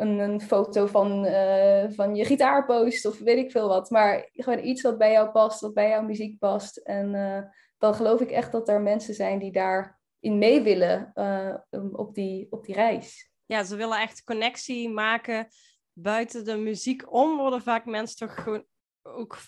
een, 0.00 0.18
een 0.18 0.40
foto 0.40 0.86
van, 0.86 1.26
uh, 1.26 1.84
van 1.88 2.14
je 2.14 2.24
gitaar 2.24 2.66
post 2.66 3.06
of 3.06 3.18
weet 3.18 3.38
ik 3.38 3.50
veel 3.50 3.68
wat. 3.68 3.90
Maar 3.90 4.28
gewoon 4.32 4.64
iets 4.64 4.82
wat 4.82 4.98
bij 4.98 5.12
jou 5.12 5.30
past, 5.30 5.60
wat 5.60 5.74
bij 5.74 5.88
jouw 5.88 6.02
muziek 6.02 6.38
past. 6.38 6.76
En 6.76 7.14
uh, 7.14 7.42
dan 7.78 7.94
geloof 7.94 8.20
ik 8.20 8.30
echt 8.30 8.52
dat 8.52 8.68
er 8.68 8.80
mensen 8.80 9.14
zijn 9.14 9.38
die 9.38 9.52
daarin 9.52 10.38
mee 10.38 10.60
willen 10.62 11.12
uh, 11.14 11.54
op, 11.92 12.14
die, 12.14 12.46
op 12.50 12.64
die 12.64 12.74
reis. 12.74 13.30
Ja, 13.46 13.64
ze 13.64 13.76
willen 13.76 14.00
echt 14.00 14.24
connectie 14.24 14.88
maken 14.88 15.48
buiten 15.92 16.44
de 16.44 16.56
muziek 16.56 17.12
om 17.12 17.36
worden 17.36 17.62
vaak 17.62 17.84
mensen 17.84 18.16
toch 18.16 18.42
gewoon 18.42 18.64
ook 19.02 19.38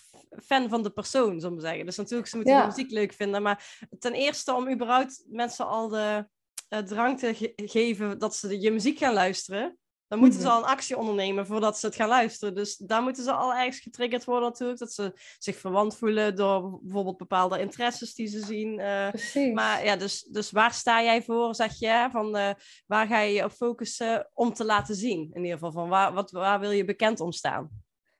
fan 0.43 0.69
van 0.69 0.83
de 0.83 0.89
persoon, 0.89 1.39
zullen 1.39 1.55
we 1.55 1.61
zeggen. 1.61 1.85
Dus 1.85 1.97
natuurlijk, 1.97 2.29
ze 2.29 2.35
moeten 2.35 2.59
de 2.59 2.65
muziek 2.65 2.91
leuk 2.91 3.13
vinden. 3.13 3.41
Maar 3.41 3.87
ten 3.99 4.13
eerste 4.13 4.53
om 4.53 4.71
überhaupt 4.71 5.23
mensen 5.27 5.67
al 5.67 5.87
de 5.87 6.27
uh, 6.69 6.79
drang 6.79 7.19
te 7.19 7.53
geven 7.55 8.19
dat 8.19 8.35
ze 8.35 8.47
de, 8.47 8.59
je 8.59 8.71
muziek 8.71 8.97
gaan 8.97 9.13
luisteren. 9.13 9.77
Dan 10.13 10.21
moeten 10.21 10.39
ze 10.39 10.47
mhm. 10.47 10.55
al 10.55 10.61
een 10.61 10.69
actie 10.69 10.97
ondernemen 10.97 11.45
voordat 11.45 11.79
ze 11.79 11.85
het 11.85 11.95
gaan 11.95 12.07
luisteren. 12.07 12.55
Dus 12.55 12.77
daar 12.77 13.01
moeten 13.01 13.23
ze 13.23 13.31
al 13.31 13.53
ergens 13.53 13.79
getriggerd 13.79 14.23
worden 14.23 14.49
natuurlijk. 14.49 14.79
Dat 14.79 14.93
ze 14.93 15.13
zich 15.37 15.57
verwant 15.57 15.97
voelen 15.97 16.35
door 16.35 16.79
bijvoorbeeld 16.81 17.17
bepaalde 17.17 17.59
interesses 17.59 18.13
die 18.13 18.27
ze 18.27 18.39
zien. 18.39 18.79
Uh, 18.79 19.09
Precies. 19.09 19.53
Maar 19.53 19.85
ja, 19.85 19.95
dus, 19.95 20.23
dus 20.23 20.51
waar 20.51 20.73
sta 20.73 21.03
jij 21.03 21.23
voor, 21.23 21.55
zeg 21.55 21.79
je? 21.79 22.07
Van, 22.11 22.37
uh, 22.37 22.49
waar 22.87 23.07
ga 23.07 23.19
je 23.19 23.33
je 23.33 23.43
op 23.43 23.51
focussen 23.51 24.29
om 24.33 24.53
te 24.53 24.65
laten 24.65 24.95
zien? 24.95 25.29
In 25.33 25.41
ieder 25.43 25.57
geval, 25.57 25.71
van 25.71 25.89
waar, 25.89 26.13
wat, 26.13 26.31
waar 26.31 26.59
wil 26.59 26.71
je 26.71 26.85
bekend 26.85 27.19
om 27.19 27.31
staan? 27.31 27.69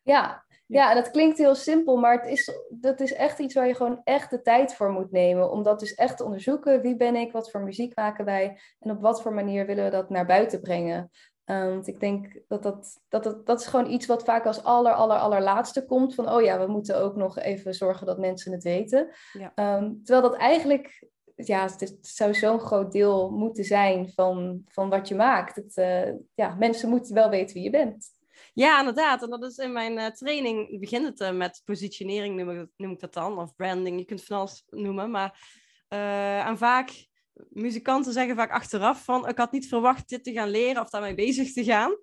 Ja, 0.01 0.45
ja, 0.65 0.93
dat 0.93 1.11
klinkt 1.11 1.37
heel 1.37 1.55
simpel, 1.55 1.97
maar 1.97 2.21
het 2.21 2.25
is, 2.31 2.51
dat 2.69 2.99
is 2.99 3.13
echt 3.13 3.39
iets 3.39 3.53
waar 3.53 3.67
je 3.67 3.75
gewoon 3.75 4.01
echt 4.03 4.29
de 4.29 4.41
tijd 4.41 4.75
voor 4.75 4.91
moet 4.91 5.11
nemen. 5.11 5.51
Om 5.51 5.63
dat 5.63 5.79
dus 5.79 5.93
echt 5.93 6.17
te 6.17 6.23
onderzoeken. 6.23 6.81
Wie 6.81 6.95
ben 6.95 7.15
ik? 7.15 7.31
Wat 7.31 7.51
voor 7.51 7.61
muziek 7.61 7.95
maken 7.95 8.25
wij? 8.25 8.59
En 8.79 8.91
op 8.91 9.01
wat 9.01 9.21
voor 9.21 9.33
manier 9.33 9.65
willen 9.65 9.83
we 9.83 9.89
dat 9.89 10.09
naar 10.09 10.25
buiten 10.25 10.61
brengen? 10.61 11.11
Um, 11.45 11.69
want 11.69 11.87
ik 11.87 11.99
denk 11.99 12.41
dat 12.47 12.63
dat, 12.63 13.01
dat, 13.09 13.23
dat, 13.23 13.45
dat 13.45 13.59
is 13.59 13.67
gewoon 13.67 13.91
iets 13.91 14.05
wat 14.05 14.23
vaak 14.23 14.45
als 14.45 14.63
aller, 14.63 14.93
aller, 14.93 15.17
allerlaatste 15.17 15.85
komt. 15.85 16.15
Van, 16.15 16.29
oh 16.29 16.41
ja, 16.41 16.59
we 16.59 16.71
moeten 16.71 16.97
ook 16.97 17.15
nog 17.15 17.37
even 17.37 17.73
zorgen 17.73 18.05
dat 18.05 18.19
mensen 18.19 18.51
het 18.51 18.63
weten. 18.63 19.09
Ja. 19.33 19.51
Ehm, 19.55 19.93
terwijl 20.03 20.29
dat 20.29 20.39
eigenlijk, 20.39 21.07
ja, 21.35 21.63
het, 21.63 21.97
zou 22.01 22.33
zo'n 22.33 22.59
groot 22.59 22.91
deel 22.91 23.31
moeten 23.31 23.63
zijn 23.63 24.09
van, 24.09 24.61
van 24.67 24.89
wat 24.89 25.07
je 25.07 25.15
maakt. 25.15 25.55
Het, 25.55 25.77
uh, 25.77 26.13
ja, 26.33 26.55
mensen 26.55 26.89
moeten 26.89 27.13
wel 27.13 27.29
weten 27.29 27.53
wie 27.53 27.63
je 27.63 27.69
bent. 27.69 28.07
Ja, 28.53 28.79
inderdaad. 28.79 29.23
En 29.23 29.29
dat 29.29 29.43
is 29.43 29.57
in 29.57 29.71
mijn 29.71 29.97
uh, 29.97 30.05
training, 30.05 30.79
begint 30.79 31.05
het 31.05 31.19
uh, 31.19 31.37
met 31.37 31.61
positionering, 31.65 32.35
noem 32.35 32.59
ik, 32.59 32.67
noem 32.77 32.91
ik, 32.91 32.99
dat 32.99 33.13
dan, 33.13 33.39
of 33.39 33.55
branding, 33.55 33.99
je 33.99 34.05
kunt 34.05 34.19
het 34.19 34.27
van 34.27 34.37
alles 34.37 34.63
noemen. 34.69 35.11
Maar, 35.11 35.61
en 36.47 36.57
vaak 36.57 37.07
muzikanten 37.49 38.13
zeggen 38.13 38.35
vaak 38.35 38.51
achteraf 38.51 39.03
van 39.03 39.27
ik 39.27 39.37
had 39.37 39.51
niet 39.51 39.67
verwacht 39.67 40.09
dit 40.09 40.23
te 40.23 40.31
gaan 40.31 40.49
leren 40.49 40.81
of 40.81 40.89
daarmee 40.89 41.15
bezig 41.15 41.53
te 41.53 41.63
gaan. 41.63 41.97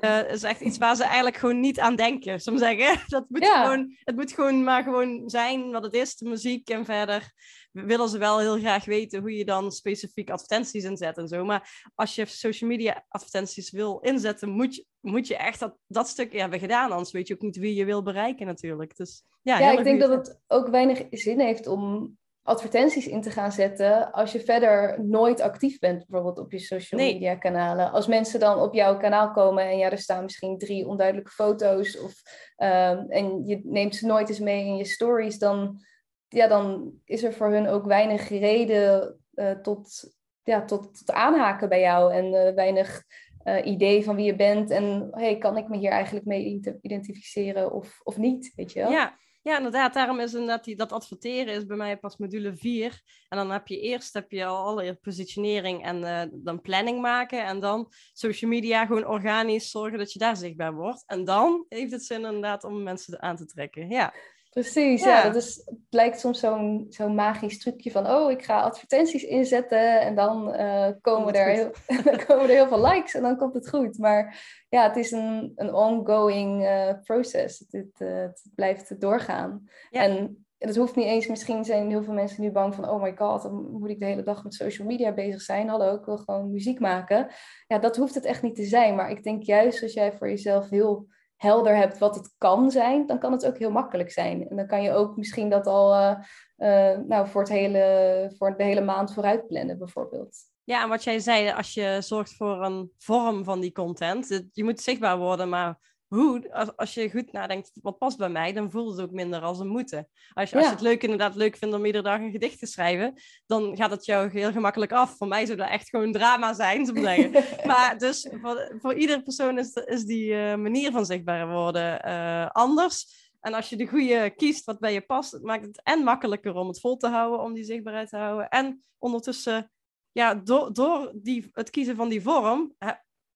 Uh, 0.00 0.30
is 0.30 0.42
echt 0.42 0.60
iets 0.60 0.78
waar 0.78 0.96
ze 0.96 1.04
eigenlijk 1.04 1.36
gewoon 1.36 1.60
niet 1.60 1.80
aan 1.80 1.96
denken, 1.96 2.40
zou 2.40 2.58
zeggen. 2.58 3.00
Dat 3.08 3.24
moet 3.28 3.46
gewoon, 3.46 3.96
het 4.04 4.16
moet 4.16 4.32
gewoon 4.32 4.64
maar 4.64 4.82
gewoon 4.82 5.22
zijn 5.30 5.70
wat 5.70 5.82
het 5.82 5.94
is, 5.94 6.16
de 6.16 6.28
muziek. 6.28 6.70
En 6.70 6.84
verder 6.84 7.32
willen 7.72 8.08
ze 8.08 8.18
wel 8.18 8.38
heel 8.38 8.58
graag 8.58 8.84
weten 8.84 9.20
hoe 9.20 9.36
je 9.36 9.44
dan 9.44 9.72
specifiek 9.72 10.30
advertenties 10.30 10.84
inzet 10.84 11.16
en 11.16 11.28
zo. 11.28 11.44
Maar 11.44 11.90
als 11.94 12.14
je 12.14 12.26
social 12.26 12.70
media 12.70 13.04
advertenties 13.08 13.70
wil 13.70 13.98
inzetten, 13.98 14.48
moet 14.48 14.74
je, 14.74 14.84
moet 15.00 15.26
je 15.26 15.36
echt 15.36 15.60
dat, 15.60 15.76
dat 15.86 16.08
stuk 16.08 16.32
hebben 16.32 16.58
gedaan. 16.58 16.90
Anders 16.90 17.10
weet 17.10 17.28
je 17.28 17.34
ook 17.34 17.40
niet 17.40 17.56
wie 17.56 17.74
je 17.74 17.84
wil 17.84 18.02
bereiken 18.02 18.46
natuurlijk. 18.46 18.96
Dus, 18.96 19.24
ja, 19.42 19.58
ja 19.58 19.78
ik 19.78 19.84
denk 19.84 20.00
dat 20.00 20.10
het 20.10 20.40
ook 20.46 20.68
weinig 20.68 21.06
zin 21.10 21.40
heeft 21.40 21.66
om 21.66 22.16
advertenties 22.48 23.06
in 23.06 23.20
te 23.20 23.30
gaan 23.30 23.52
zetten 23.52 24.12
als 24.12 24.32
je 24.32 24.40
verder 24.40 25.04
nooit 25.04 25.40
actief 25.40 25.78
bent, 25.78 26.06
bijvoorbeeld 26.06 26.38
op 26.38 26.52
je 26.52 26.58
social 26.58 27.00
media 27.00 27.34
kanalen. 27.34 27.92
Als 27.92 28.06
mensen 28.06 28.40
dan 28.40 28.60
op 28.60 28.74
jouw 28.74 28.96
kanaal 28.96 29.30
komen 29.30 29.64
en 29.64 29.78
ja, 29.78 29.90
er 29.90 29.98
staan 29.98 30.22
misschien 30.22 30.58
drie 30.58 30.86
onduidelijke 30.86 31.30
foto's 31.30 32.00
of, 32.00 32.12
um, 32.56 33.10
en 33.10 33.46
je 33.46 33.60
neemt 33.64 33.96
ze 33.96 34.06
nooit 34.06 34.28
eens 34.28 34.38
mee 34.38 34.64
in 34.64 34.76
je 34.76 34.84
stories, 34.84 35.38
dan, 35.38 35.80
ja, 36.28 36.46
dan 36.46 36.92
is 37.04 37.24
er 37.24 37.32
voor 37.32 37.50
hun 37.50 37.68
ook 37.68 37.84
weinig 37.84 38.28
reden 38.28 39.18
uh, 39.34 39.50
tot, 39.50 40.14
ja, 40.42 40.64
tot, 40.64 40.98
tot 40.98 41.12
aanhaken 41.12 41.68
bij 41.68 41.80
jou 41.80 42.12
en 42.12 42.24
uh, 42.24 42.54
weinig 42.54 43.02
uh, 43.44 43.66
idee 43.66 44.04
van 44.04 44.16
wie 44.16 44.26
je 44.26 44.36
bent 44.36 44.70
en 44.70 45.08
hey, 45.10 45.38
kan 45.38 45.56
ik 45.56 45.68
me 45.68 45.76
hier 45.76 45.90
eigenlijk 45.90 46.26
mee 46.26 46.60
identificeren 46.80 47.72
of, 47.72 48.00
of 48.02 48.16
niet, 48.16 48.52
weet 48.56 48.72
je 48.72 48.80
wel? 48.80 48.90
Ja. 48.90 49.18
Ja, 49.48 49.56
inderdaad. 49.56 49.94
Daarom 49.94 50.20
is 50.20 50.32
inderdaad 50.34 50.76
dat 50.76 50.92
adverteren 50.92 51.54
is 51.54 51.66
bij 51.66 51.76
mij 51.76 51.98
pas 51.98 52.16
module 52.16 52.56
4. 52.56 53.02
En 53.28 53.38
dan 53.38 53.50
heb 53.50 53.66
je 53.66 53.80
eerst 53.80 54.14
heb 54.14 54.30
je 54.30 54.44
al 54.44 54.66
allereerst 54.66 55.00
positionering 55.00 55.84
en 55.84 56.00
uh, 56.00 56.22
dan 56.32 56.60
planning 56.60 57.00
maken. 57.00 57.44
En 57.44 57.60
dan 57.60 57.92
social 58.12 58.50
media 58.50 58.86
gewoon 58.86 59.06
organisch 59.06 59.70
zorgen 59.70 59.98
dat 59.98 60.12
je 60.12 60.18
daar 60.18 60.36
zichtbaar 60.36 60.74
wordt. 60.74 61.04
En 61.06 61.24
dan 61.24 61.64
heeft 61.68 61.92
het 61.92 62.04
zin 62.04 62.24
inderdaad 62.24 62.64
om 62.64 62.82
mensen 62.82 63.22
aan 63.22 63.36
te 63.36 63.46
trekken. 63.46 63.88
Ja. 63.88 64.14
Precies, 64.60 65.04
ja. 65.04 65.22
dat 65.22 65.34
is, 65.34 65.62
het 65.64 65.78
lijkt 65.90 66.20
soms 66.20 66.40
zo'n 66.40 66.86
zo'n 66.88 67.14
magisch 67.14 67.58
trucje 67.58 67.90
van, 67.90 68.10
oh, 68.10 68.30
ik 68.30 68.44
ga 68.44 68.60
advertenties 68.60 69.22
inzetten 69.22 70.00
en 70.00 70.14
dan, 70.14 70.60
uh, 70.60 70.88
komen, 71.00 71.34
er 71.34 71.48
heel, 71.48 71.70
komen 72.26 72.44
er 72.44 72.54
heel 72.54 72.68
veel 72.68 72.86
likes 72.86 73.14
en 73.14 73.22
dan 73.22 73.36
komt 73.36 73.54
het 73.54 73.68
goed. 73.68 73.98
Maar 73.98 74.44
ja, 74.68 74.82
het 74.82 74.96
is 74.96 75.10
een, 75.10 75.52
een 75.56 75.74
ongoing 75.74 76.62
uh, 76.62 76.90
proces. 77.02 77.64
Het, 77.70 77.90
uh, 77.98 78.08
het, 78.08 78.42
blijft 78.54 79.00
doorgaan. 79.00 79.68
En 79.90 80.44
het 80.58 80.76
hoeft 80.76 80.96
niet 80.96 81.06
eens, 81.06 81.26
misschien 81.26 81.64
zijn 81.64 81.90
heel 81.90 82.02
veel 82.02 82.14
mensen 82.14 82.42
nu 82.42 82.50
bang 82.50 82.74
van, 82.74 82.88
oh 82.88 83.02
my 83.02 83.16
god, 83.16 83.42
dan 83.42 83.70
moet 83.70 83.90
ik 83.90 83.98
de 83.98 84.06
hele 84.06 84.22
dag 84.22 84.44
met 84.44 84.54
social 84.54 84.86
media 84.86 85.12
bezig 85.12 85.40
zijn. 85.40 85.68
Hallo, 85.68 85.94
ik 85.94 86.04
wil 86.04 86.18
gewoon 86.18 86.50
muziek 86.50 86.80
maken. 86.80 87.28
Ja, 87.66 87.78
dat 87.78 87.96
hoeft 87.96 88.14
het 88.14 88.24
echt 88.24 88.42
niet 88.42 88.56
te 88.56 88.64
zijn. 88.64 88.94
Maar 88.94 89.10
ik 89.10 89.22
denk 89.22 89.42
juist 89.42 89.82
als 89.82 89.92
jij 89.92 90.12
voor 90.12 90.28
jezelf 90.28 90.68
heel 90.68 91.06
helder 91.38 91.76
hebt 91.76 91.98
wat 91.98 92.14
het 92.14 92.34
kan 92.38 92.70
zijn, 92.70 93.06
dan 93.06 93.18
kan 93.18 93.32
het 93.32 93.46
ook 93.46 93.58
heel 93.58 93.70
makkelijk 93.70 94.10
zijn. 94.10 94.48
En 94.48 94.56
dan 94.56 94.66
kan 94.66 94.82
je 94.82 94.92
ook 94.92 95.16
misschien 95.16 95.50
dat 95.50 95.66
al 95.66 95.94
uh, 95.94 96.18
uh, 96.58 96.98
nou, 97.06 97.28
voor, 97.28 97.40
het 97.40 97.50
hele, 97.50 98.34
voor 98.38 98.56
de 98.56 98.64
hele 98.64 98.80
maand 98.80 99.14
vooruit 99.14 99.46
plannen, 99.46 99.78
bijvoorbeeld. 99.78 100.36
Ja, 100.64 100.82
en 100.82 100.88
wat 100.88 101.04
jij 101.04 101.18
zei, 101.18 101.50
als 101.50 101.74
je 101.74 101.96
zorgt 102.00 102.36
voor 102.36 102.64
een 102.64 102.92
vorm 102.98 103.44
van 103.44 103.60
die 103.60 103.72
content, 103.72 104.48
je 104.52 104.64
moet 104.64 104.80
zichtbaar 104.80 105.18
worden, 105.18 105.48
maar 105.48 105.78
hoe, 106.08 106.52
als, 106.52 106.76
als 106.76 106.94
je 106.94 107.10
goed 107.10 107.32
nadenkt, 107.32 107.70
wat 107.82 107.98
past 107.98 108.18
bij 108.18 108.28
mij, 108.28 108.52
dan 108.52 108.70
voelt 108.70 108.90
het 108.90 109.00
ook 109.00 109.10
minder 109.10 109.40
als 109.40 109.58
een 109.58 109.68
moeten. 109.68 110.08
Als 110.32 110.50
je, 110.50 110.56
als 110.56 110.64
je 110.64 110.70
het 110.70 110.80
leuk 110.80 111.02
inderdaad 111.02 111.34
leuk 111.34 111.56
vindt 111.56 111.74
om 111.74 111.84
iedere 111.84 112.04
dag 112.04 112.20
een 112.20 112.30
gedicht 112.30 112.58
te 112.58 112.66
schrijven, 112.66 113.14
dan 113.46 113.76
gaat 113.76 113.90
het 113.90 114.04
jou 114.04 114.30
heel 114.30 114.52
gemakkelijk 114.52 114.92
af. 114.92 115.16
Voor 115.16 115.28
mij 115.28 115.46
zou 115.46 115.58
dat 115.58 115.68
echt 115.68 115.88
gewoon 115.88 116.12
drama 116.12 116.52
zijn, 116.52 116.86
zou 116.86 117.00
zeggen. 117.00 117.32
maar 117.70 117.98
dus 117.98 118.28
voor, 118.42 118.76
voor 118.80 118.94
iedere 118.94 119.22
persoon 119.22 119.58
is, 119.58 119.72
is 119.72 120.04
die 120.04 120.30
uh, 120.30 120.54
manier 120.54 120.92
van 120.92 121.06
zichtbaar 121.06 121.48
worden 121.48 122.06
uh, 122.06 122.50
anders. 122.50 123.26
En 123.40 123.54
als 123.54 123.68
je 123.68 123.76
de 123.76 123.86
goede 123.86 124.32
kiest 124.36 124.64
wat 124.64 124.78
bij 124.78 124.92
je 124.92 125.00
past, 125.00 125.42
maakt 125.42 125.66
het 125.66 125.80
en 125.82 126.04
makkelijker 126.04 126.54
om 126.54 126.68
het 126.68 126.80
vol 126.80 126.96
te 126.96 127.08
houden, 127.08 127.40
om 127.40 127.54
die 127.54 127.64
zichtbaarheid 127.64 128.08
te 128.08 128.16
houden. 128.16 128.48
En 128.48 128.82
ondertussen, 128.98 129.70
ja, 130.12 130.34
door, 130.34 130.72
door 130.72 131.12
die, 131.14 131.48
het 131.52 131.70
kiezen 131.70 131.96
van 131.96 132.08
die 132.08 132.22
vorm, 132.22 132.74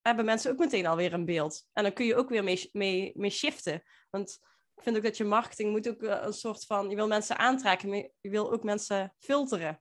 hebben 0.03 0.25
mensen 0.25 0.51
ook 0.51 0.59
meteen 0.59 0.87
alweer 0.87 1.13
een 1.13 1.25
beeld. 1.25 1.67
En 1.73 1.83
dan 1.83 1.93
kun 1.93 2.07
je 2.07 2.17
ook 2.17 2.29
weer 2.29 2.45
mee, 2.45 2.69
mee, 2.73 3.13
mee 3.15 3.31
shiften. 3.31 3.83
Want 4.11 4.39
ik 4.77 4.83
vind 4.83 4.97
ook 4.97 5.03
dat 5.03 5.17
je 5.17 5.25
marketing 5.25 5.71
moet 5.71 5.89
ook 5.89 6.03
eh, 6.03 6.23
een 6.23 6.33
soort 6.33 6.65
van... 6.65 6.91
Je 6.91 6.97
wil 6.97 7.07
mensen 7.07 7.39
aantrekken, 7.39 7.89
maar 7.89 8.09
je 8.21 8.31
wil 8.31 8.53
ook 8.53 8.63
mensen 8.63 9.15
filteren. 9.19 9.81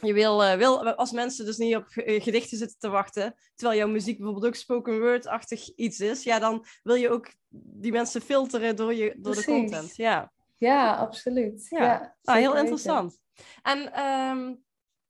Je 0.00 0.12
wil, 0.12 0.42
uh, 0.42 0.54
wil 0.54 0.94
als 0.94 1.12
mensen 1.12 1.44
dus 1.44 1.56
niet 1.56 1.76
op 1.76 1.88
eh, 1.88 2.22
gedichten 2.22 2.58
zitten 2.58 2.78
te 2.78 2.88
wachten, 2.88 3.34
terwijl 3.54 3.78
jouw 3.78 3.88
muziek 3.88 4.16
bijvoorbeeld 4.16 4.46
ook 4.46 4.54
spoken 4.54 5.00
word-achtig 5.00 5.74
iets 5.74 6.00
is, 6.00 6.22
ja, 6.22 6.38
dan 6.38 6.66
wil 6.82 6.94
je 6.94 7.10
ook 7.10 7.32
die 7.48 7.92
mensen 7.92 8.20
filteren 8.20 8.76
door, 8.76 8.94
je, 8.94 9.14
door 9.18 9.34
de 9.34 9.44
content. 9.44 9.96
Ja, 9.96 10.32
ja 10.54 10.94
absoluut. 10.94 11.66
Ja, 11.68 11.82
ja 11.82 12.16
ah, 12.24 12.34
heel 12.34 12.56
interessant. 12.56 13.20
En 13.62 14.00
um, 14.04 14.64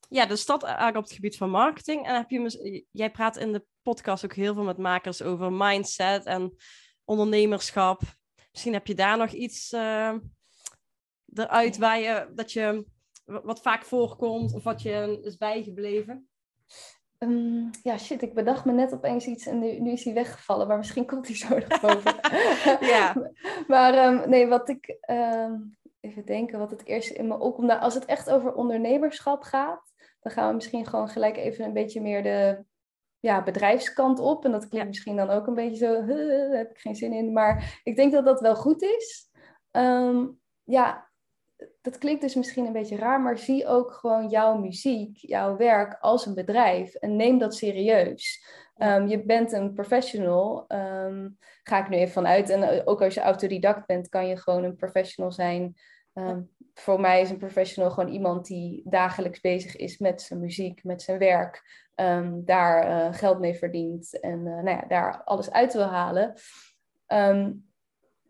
ja, 0.09 0.27
de 0.27 0.37
stad 0.37 0.62
eigenlijk 0.62 0.97
op 0.97 1.03
het 1.03 1.12
gebied 1.12 1.37
van 1.37 1.51
marketing. 1.51 2.07
En 2.07 2.14
heb 2.14 2.31
je, 2.31 2.85
jij 2.90 3.11
praat 3.11 3.37
in 3.37 3.53
de 3.53 3.64
podcast 3.83 4.25
ook 4.25 4.35
heel 4.35 4.55
veel 4.55 4.62
met 4.62 4.79
makers 4.79 5.23
over 5.23 5.53
mindset 5.53 6.25
en 6.25 6.57
ondernemerschap. 7.05 8.01
Misschien 8.51 8.73
heb 8.73 8.87
je 8.87 8.95
daar 8.95 9.17
nog 9.17 9.31
iets 9.31 9.73
uh, 9.73 10.14
eruit 11.35 11.79
waar 11.79 12.01
je, 12.01 12.31
dat 12.35 12.53
je, 12.53 12.87
wat 13.25 13.61
vaak 13.61 13.85
voorkomt 13.85 14.55
of 14.55 14.62
wat 14.62 14.83
je 14.83 15.21
is 15.23 15.37
bijgebleven? 15.37 16.29
Um, 17.19 17.71
ja, 17.83 17.99
shit, 17.99 18.23
ik 18.23 18.35
bedacht 18.35 18.64
me 18.64 18.73
net 18.73 18.93
opeens 18.93 19.27
iets 19.27 19.47
en 19.47 19.59
nu, 19.59 19.81
nu 19.81 19.93
is 19.93 20.05
hij 20.05 20.14
weggevallen, 20.14 20.67
maar 20.67 20.77
misschien 20.77 21.07
komt 21.07 21.27
hij 21.27 21.37
zo 21.37 21.59
nog 21.59 21.81
boven. 21.87 22.14
ja. 22.81 23.33
maar 23.67 24.07
um, 24.07 24.29
nee, 24.29 24.47
wat 24.47 24.69
ik, 24.69 24.99
um, 25.11 25.77
even 26.01 26.25
denken, 26.25 26.59
wat 26.59 26.71
het 26.71 26.85
eerst 26.85 27.11
in 27.11 27.29
me 27.29 27.38
opkomt, 27.38 27.67
nou, 27.67 27.81
als 27.81 27.95
het 27.95 28.05
echt 28.05 28.31
over 28.31 28.55
ondernemerschap 28.55 29.43
gaat, 29.43 29.94
dan 30.25 30.33
gaan 30.33 30.49
we 30.49 30.55
misschien 30.55 30.87
gewoon 30.87 31.09
gelijk 31.09 31.37
even 31.37 31.65
een 31.65 31.73
beetje 31.73 32.01
meer 32.01 32.23
de 32.23 32.65
ja, 33.21 33.43
bedrijfskant 33.43 34.19
op. 34.19 34.45
En 34.45 34.53
dat 34.53 34.69
klinkt 34.69 34.89
misschien 34.89 35.17
dan 35.17 35.31
ook 35.31 35.47
een 35.47 35.55
beetje 35.55 35.87
zo, 35.87 36.07
daar 36.07 36.59
heb 36.59 36.71
ik 36.71 36.79
geen 36.79 36.95
zin 36.97 37.13
in. 37.13 37.33
Maar 37.33 37.81
ik 37.83 37.97
denk 37.97 38.13
dat 38.13 38.25
dat 38.25 38.41
wel 38.41 38.57
goed 38.57 38.83
is. 38.83 39.31
Ehm, 39.71 40.27
ja, 40.63 41.11
dat 41.81 41.99
klinkt 41.99 42.21
dus 42.21 42.35
misschien 42.35 42.67
een 42.67 42.73
beetje 42.73 42.97
raar, 42.97 43.21
maar 43.21 43.39
zie 43.39 43.67
ook 43.67 43.93
gewoon 43.93 44.29
jouw 44.29 44.59
muziek, 44.59 45.17
jouw 45.17 45.57
werk 45.57 45.97
als 46.01 46.27
een 46.27 46.35
bedrijf 46.35 46.95
en 46.95 47.17
neem 47.17 47.39
dat 47.39 47.55
serieus. 47.55 48.47
Um, 48.77 49.07
je 49.07 49.25
bent 49.25 49.53
een 49.53 49.73
professional, 49.73 50.65
um, 50.69 51.39
ga 51.63 51.83
ik 51.83 51.89
nu 51.89 51.97
even 51.97 52.13
vanuit. 52.13 52.51
En 52.51 52.87
ook 52.87 53.03
als 53.03 53.15
je 53.15 53.21
autodidact 53.21 53.87
bent, 53.87 54.09
kan 54.09 54.27
je 54.27 54.37
gewoon 54.37 54.65
een 54.65 54.77
professional 54.77 55.33
zijn 55.33 55.75
Ehm, 56.14 56.42
voor 56.74 57.00
mij 57.00 57.20
is 57.20 57.31
een 57.31 57.38
professional 57.38 57.90
gewoon 57.90 58.12
iemand 58.12 58.46
die 58.46 58.83
dagelijks 58.85 59.40
bezig 59.40 59.77
is 59.77 59.98
met 59.98 60.22
zijn 60.22 60.40
muziek, 60.40 60.85
met 60.85 61.03
zijn 61.03 61.18
werk, 61.18 61.87
ehm, 61.94 62.40
daar 62.44 62.83
eh, 62.83 63.18
geld 63.18 63.38
mee 63.38 63.55
verdient 63.55 64.20
en 64.20 64.38
uh, 64.38 64.44
nou 64.44 64.68
ja, 64.68 64.85
daar 64.88 65.22
alles 65.24 65.50
uit 65.50 65.72
wil 65.72 65.83
halen. 65.83 66.35
Ehm, 67.07 67.53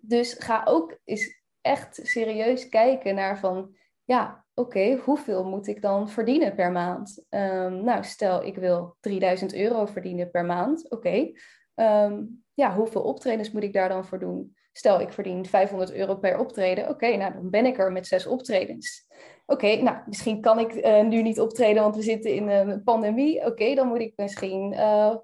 dus 0.00 0.32
ga 0.32 0.62
ook 0.64 0.98
eens 1.04 1.42
echt 1.60 2.00
serieus 2.02 2.68
kijken 2.68 3.14
naar 3.14 3.38
van, 3.38 3.76
ja, 4.04 4.44
oké, 4.54 4.96
hoeveel 5.04 5.44
moet 5.44 5.66
ik 5.66 5.82
dan 5.82 6.08
verdienen 6.08 6.54
per 6.54 6.72
maand? 6.72 7.24
nou, 7.82 8.04
stel 8.04 8.44
ik 8.44 8.56
wil 8.56 8.96
3000 9.00 9.54
euro 9.54 9.86
verdienen 9.86 10.30
per 10.30 10.44
maand, 10.44 10.90
oké. 10.90 11.32
Ja, 12.54 12.74
hoeveel 12.74 13.02
optredens 13.02 13.50
moet 13.50 13.62
ik 13.62 13.72
daar 13.72 13.88
dan 13.88 14.04
voor 14.04 14.18
doen? 14.18 14.56
Stel, 14.72 15.00
ik 15.00 15.12
verdien 15.12 15.46
500 15.46 15.92
euro 15.92 16.16
per 16.16 16.38
optreden. 16.38 16.88
Oké, 16.88 17.16
nou 17.16 17.32
dan 17.32 17.50
ben 17.50 17.66
ik 17.66 17.78
er 17.78 17.92
met 17.92 18.06
zes 18.06 18.26
optredens. 18.26 19.06
Oké, 19.46 19.82
nou 19.82 19.96
misschien 20.06 20.40
kan 20.40 20.58
ik 20.58 20.74
uh, 20.74 21.02
nu 21.02 21.22
niet 21.22 21.40
optreden, 21.40 21.82
want 21.82 21.96
we 21.96 22.02
zitten 22.02 22.34
in 22.34 22.48
een 22.48 22.82
pandemie. 22.82 23.46
Oké, 23.46 23.74
dan 23.74 23.88
moet 23.88 24.00
ik 24.00 24.12
misschien 24.16 24.72
uh, 24.72 25.14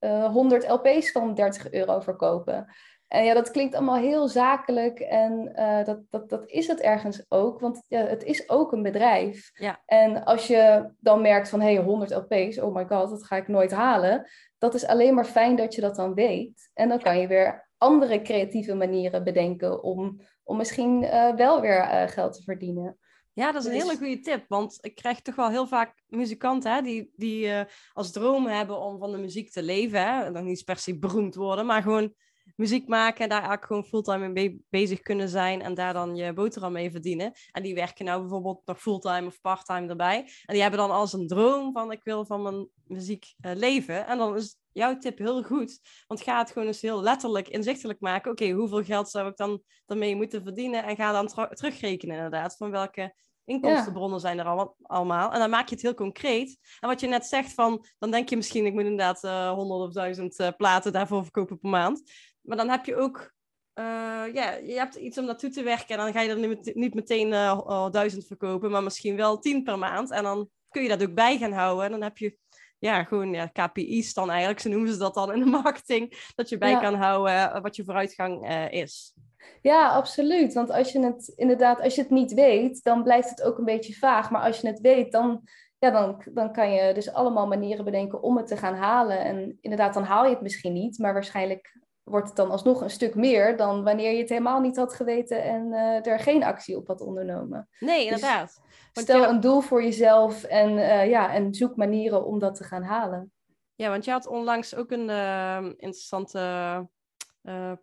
uh, 0.00 0.24
100 0.24 0.68
LP's 0.68 1.12
van 1.12 1.34
30 1.34 1.72
euro 1.72 2.00
verkopen. 2.00 2.66
En 3.08 3.24
ja, 3.24 3.34
dat 3.34 3.50
klinkt 3.50 3.74
allemaal 3.74 3.96
heel 3.96 4.28
zakelijk 4.28 5.00
en 5.00 5.52
uh, 5.56 5.84
dat, 5.84 6.00
dat, 6.10 6.28
dat 6.28 6.46
is 6.46 6.66
het 6.66 6.80
ergens 6.80 7.24
ook, 7.28 7.60
want 7.60 7.84
ja, 7.88 8.00
het 8.00 8.24
is 8.24 8.48
ook 8.48 8.72
een 8.72 8.82
bedrijf. 8.82 9.50
Ja. 9.54 9.82
En 9.84 10.24
als 10.24 10.46
je 10.46 10.90
dan 11.00 11.20
merkt 11.20 11.48
van, 11.48 11.60
hé, 11.60 11.74
hey, 11.74 11.82
100 11.82 12.10
LP's, 12.10 12.58
oh 12.58 12.74
my 12.74 12.86
god, 12.86 13.10
dat 13.10 13.24
ga 13.24 13.36
ik 13.36 13.48
nooit 13.48 13.72
halen. 13.72 14.28
Dat 14.58 14.74
is 14.74 14.86
alleen 14.86 15.14
maar 15.14 15.24
fijn 15.24 15.56
dat 15.56 15.74
je 15.74 15.80
dat 15.80 15.96
dan 15.96 16.14
weet. 16.14 16.70
En 16.74 16.88
dan 16.88 17.02
kan 17.02 17.18
je 17.18 17.26
weer 17.26 17.68
andere 17.78 18.22
creatieve 18.22 18.74
manieren 18.74 19.24
bedenken 19.24 19.82
om, 19.82 20.20
om 20.42 20.56
misschien 20.56 21.02
uh, 21.02 21.34
wel 21.34 21.60
weer 21.60 21.78
uh, 21.78 22.08
geld 22.08 22.32
te 22.32 22.42
verdienen. 22.42 22.98
Ja, 23.32 23.52
dat 23.52 23.62
is 23.62 23.68
een 23.68 23.74
dus... 23.74 23.82
hele 23.82 23.96
goede 23.96 24.20
tip. 24.20 24.44
Want 24.48 24.78
ik 24.80 24.94
krijg 24.94 25.20
toch 25.20 25.34
wel 25.34 25.48
heel 25.48 25.66
vaak 25.66 26.02
muzikanten 26.06 26.74
hè, 26.74 26.82
die, 26.82 27.12
die 27.16 27.46
uh, 27.46 27.60
als 27.92 28.12
droom 28.12 28.46
hebben 28.46 28.80
om 28.80 28.98
van 28.98 29.12
de 29.12 29.18
muziek 29.18 29.50
te 29.50 29.62
leven. 29.62 30.06
Hè. 30.06 30.32
Dan 30.32 30.44
niet 30.44 30.64
per 30.64 30.76
se 30.76 30.98
beroemd 30.98 31.34
worden, 31.34 31.66
maar 31.66 31.82
gewoon 31.82 32.14
muziek 32.56 32.88
maken 32.88 33.22
en 33.22 33.28
daar 33.28 33.38
eigenlijk 33.38 33.66
gewoon 33.66 33.84
fulltime 33.84 34.28
mee 34.28 34.64
bezig 34.68 35.00
kunnen 35.00 35.28
zijn 35.28 35.62
en 35.62 35.74
daar 35.74 35.92
dan 35.92 36.16
je 36.16 36.32
boterham 36.32 36.72
mee 36.72 36.90
verdienen. 36.90 37.32
En 37.52 37.62
die 37.62 37.74
werken 37.74 38.04
nou 38.04 38.20
bijvoorbeeld 38.20 38.62
nog 38.64 38.80
fulltime 38.80 39.26
of 39.26 39.40
parttime 39.40 39.88
erbij. 39.88 40.18
En 40.18 40.52
die 40.52 40.62
hebben 40.62 40.80
dan 40.80 40.90
als 40.90 41.12
een 41.12 41.26
droom 41.26 41.72
van 41.72 41.92
ik 41.92 42.04
wil 42.04 42.24
van 42.24 42.42
mijn 42.42 42.68
muziek 42.84 43.34
uh, 43.40 43.52
leven. 43.54 44.06
En 44.06 44.18
dan 44.18 44.36
is 44.36 44.56
jouw 44.72 44.98
tip 44.98 45.18
heel 45.18 45.42
goed. 45.42 45.80
Want 46.06 46.22
ga 46.22 46.38
het 46.38 46.50
gewoon 46.50 46.68
eens 46.68 46.80
heel 46.80 47.02
letterlijk 47.02 47.48
inzichtelijk 47.48 48.00
maken. 48.00 48.30
Oké, 48.30 48.42
okay, 48.42 48.54
hoeveel 48.54 48.84
geld 48.84 49.10
zou 49.10 49.28
ik 49.28 49.36
dan 49.36 49.62
daarmee 49.86 50.16
moeten 50.16 50.42
verdienen? 50.42 50.84
En 50.84 50.96
ga 50.96 51.12
dan 51.12 51.50
terugrekenen 51.54 52.16
inderdaad 52.16 52.56
van 52.56 52.70
welke 52.70 53.14
inkomstenbronnen 53.46 54.20
zijn 54.20 54.38
er 54.38 54.44
al 54.44 54.76
allemaal. 54.82 55.32
En 55.32 55.38
dan 55.38 55.50
maak 55.50 55.68
je 55.68 55.74
het 55.74 55.84
heel 55.84 55.94
concreet. 55.94 56.58
En 56.80 56.88
wat 56.88 57.00
je 57.00 57.06
net 57.06 57.26
zegt 57.26 57.52
van, 57.52 57.86
dan 57.98 58.10
denk 58.10 58.28
je 58.28 58.36
misschien, 58.36 58.66
ik 58.66 58.72
moet 58.72 58.82
inderdaad 58.82 59.24
uh, 59.24 59.50
100 59.52 59.80
of 59.80 59.92
1000 59.92 60.38
uh, 60.38 60.48
platen 60.56 60.92
daarvoor 60.92 61.22
verkopen 61.22 61.58
per 61.58 61.70
maand. 61.70 62.02
Maar 62.46 62.56
dan 62.56 62.68
heb 62.68 62.84
je 62.84 62.96
ook, 62.96 63.34
uh, 63.74 63.84
ja, 64.32 64.52
je 64.52 64.74
hebt 64.74 64.94
iets 64.94 65.18
om 65.18 65.24
naartoe 65.24 65.50
te 65.50 65.62
werken. 65.62 65.88
En 65.88 66.04
dan 66.04 66.12
ga 66.12 66.20
je 66.20 66.30
er 66.30 66.74
niet, 66.74 66.94
meteen 66.94 67.28
uh, 67.28 67.90
duizend 67.90 68.26
verkopen, 68.26 68.70
maar 68.70 68.82
misschien 68.82 69.16
wel 69.16 69.38
tien 69.38 69.62
per 69.62 69.78
maand. 69.78 70.10
En 70.10 70.22
dan 70.22 70.48
kun 70.68 70.82
je 70.82 70.88
dat 70.88 71.02
ook 71.02 71.14
bij 71.14 71.38
gaan 71.38 71.52
houden. 71.52 71.84
En 71.84 71.90
dan 71.90 72.02
heb 72.02 72.18
je 72.18 72.36
ja, 72.78 73.04
gewoon 73.04 73.32
ja, 73.32 73.46
KPI's 73.46 74.14
dan 74.14 74.30
eigenlijk, 74.30 74.60
zo 74.60 74.68
noemen 74.68 74.92
ze 74.92 74.98
dat 74.98 75.14
dan 75.14 75.32
in 75.32 75.38
de 75.38 75.50
marketing, 75.62 76.30
dat 76.34 76.48
je 76.48 76.58
bij 76.58 76.70
ja. 76.70 76.80
kan 76.80 76.94
houden 76.94 77.34
eh, 77.34 77.62
wat 77.62 77.76
je 77.76 77.84
vooruitgang 77.84 78.48
uh, 78.48 78.70
is. 78.70 79.14
Ja, 79.62 79.88
absoluut. 79.88 80.54
Want 80.54 80.70
als 80.70 80.92
je 80.92 81.00
het 81.00 81.32
inderdaad, 81.36 81.80
als 81.80 81.94
je 81.94 82.00
het 82.00 82.10
niet 82.10 82.34
weet, 82.34 82.82
dan 82.82 83.02
blijft 83.02 83.30
het 83.30 83.42
ook 83.42 83.58
een 83.58 83.64
beetje 83.64 83.94
vaag. 83.94 84.30
Maar 84.30 84.42
als 84.42 84.60
je 84.60 84.66
het 84.66 84.80
weet, 84.80 85.12
dan, 85.12 85.42
ja, 85.78 85.90
dan, 85.90 86.22
dan 86.32 86.52
kan 86.52 86.72
je 86.72 86.94
dus 86.94 87.12
allemaal 87.12 87.46
manieren 87.46 87.84
bedenken 87.84 88.22
om 88.22 88.36
het 88.36 88.46
te 88.46 88.56
gaan 88.56 88.74
halen. 88.74 89.18
En 89.18 89.58
inderdaad, 89.60 89.94
dan 89.94 90.02
haal 90.04 90.24
je 90.24 90.30
het 90.30 90.40
misschien 90.40 90.72
niet, 90.72 90.98
maar 90.98 91.12
waarschijnlijk 91.12 91.78
wordt 92.10 92.26
het 92.26 92.36
dan 92.36 92.50
alsnog 92.50 92.80
een 92.80 92.90
stuk 92.90 93.14
meer 93.14 93.56
dan 93.56 93.84
wanneer 93.84 94.12
je 94.12 94.18
het 94.18 94.28
helemaal 94.28 94.60
niet 94.60 94.76
had 94.76 94.94
geweten 94.94 95.42
en 95.42 95.66
uh, 95.66 96.06
er 96.06 96.18
geen 96.18 96.44
actie 96.44 96.76
op 96.76 96.86
had 96.86 97.00
ondernomen. 97.00 97.68
Nee, 97.78 98.04
inderdaad. 98.04 98.60
Dus 98.92 99.02
stel 99.02 99.20
ja, 99.20 99.28
een 99.28 99.40
doel 99.40 99.60
voor 99.60 99.82
jezelf 99.82 100.44
en, 100.44 100.70
uh, 100.70 101.08
ja, 101.08 101.32
en 101.32 101.54
zoek 101.54 101.76
manieren 101.76 102.24
om 102.24 102.38
dat 102.38 102.54
te 102.54 102.64
gaan 102.64 102.82
halen. 102.82 103.32
Ja, 103.74 103.90
want 103.90 104.04
je 104.04 104.10
had 104.10 104.26
onlangs 104.26 104.74
ook 104.74 104.90
een 104.90 105.08
uh, 105.08 105.64
interessante 105.76 106.88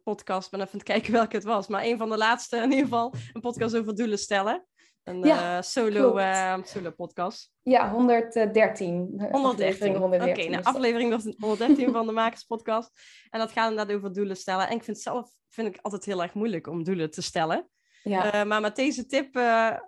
podcast. 0.03 0.45
Ik 0.45 0.51
ben 0.51 0.59
even 0.59 0.73
aan 0.73 0.79
het 0.79 0.83
kijken 0.83 1.11
welke 1.11 1.35
het 1.35 1.45
was. 1.45 1.67
Maar 1.67 1.83
een 1.83 1.97
van 1.97 2.09
de 2.09 2.17
laatste 2.17 2.57
in 2.57 2.69
ieder 2.69 2.83
geval. 2.83 3.13
Een 3.33 3.41
podcast 3.41 3.75
over 3.75 3.95
doelen 3.95 4.19
stellen. 4.19 4.65
Een 5.03 5.23
ja, 5.23 5.57
uh, 5.57 5.61
solo, 5.61 6.17
uh, 6.17 6.57
solo 6.63 6.91
podcast. 6.91 7.51
Ja, 7.61 7.91
113. 7.91 9.27
113. 9.31 9.95
Oké, 9.95 10.13
okay, 10.13 10.55
aflevering 10.55 11.35
113 11.39 11.91
van 11.91 12.05
de 12.05 12.11
Makerspodcast. 12.11 12.91
En 13.29 13.39
dat 13.39 13.51
gaat 13.51 13.69
inderdaad 13.69 13.95
over 13.95 14.13
doelen 14.13 14.37
stellen. 14.37 14.67
En 14.67 14.75
ik 14.75 14.83
vind 14.83 14.97
het 14.97 15.05
zelf 15.05 15.29
vind 15.49 15.67
ik 15.67 15.79
altijd 15.81 16.05
heel 16.05 16.21
erg 16.21 16.33
moeilijk 16.33 16.67
om 16.67 16.83
doelen 16.83 17.11
te 17.11 17.21
stellen. 17.21 17.69
Ja. 18.03 18.35
Uh, 18.35 18.43
maar 18.49 18.61
met 18.61 18.75
deze 18.75 19.05
tip 19.05 19.35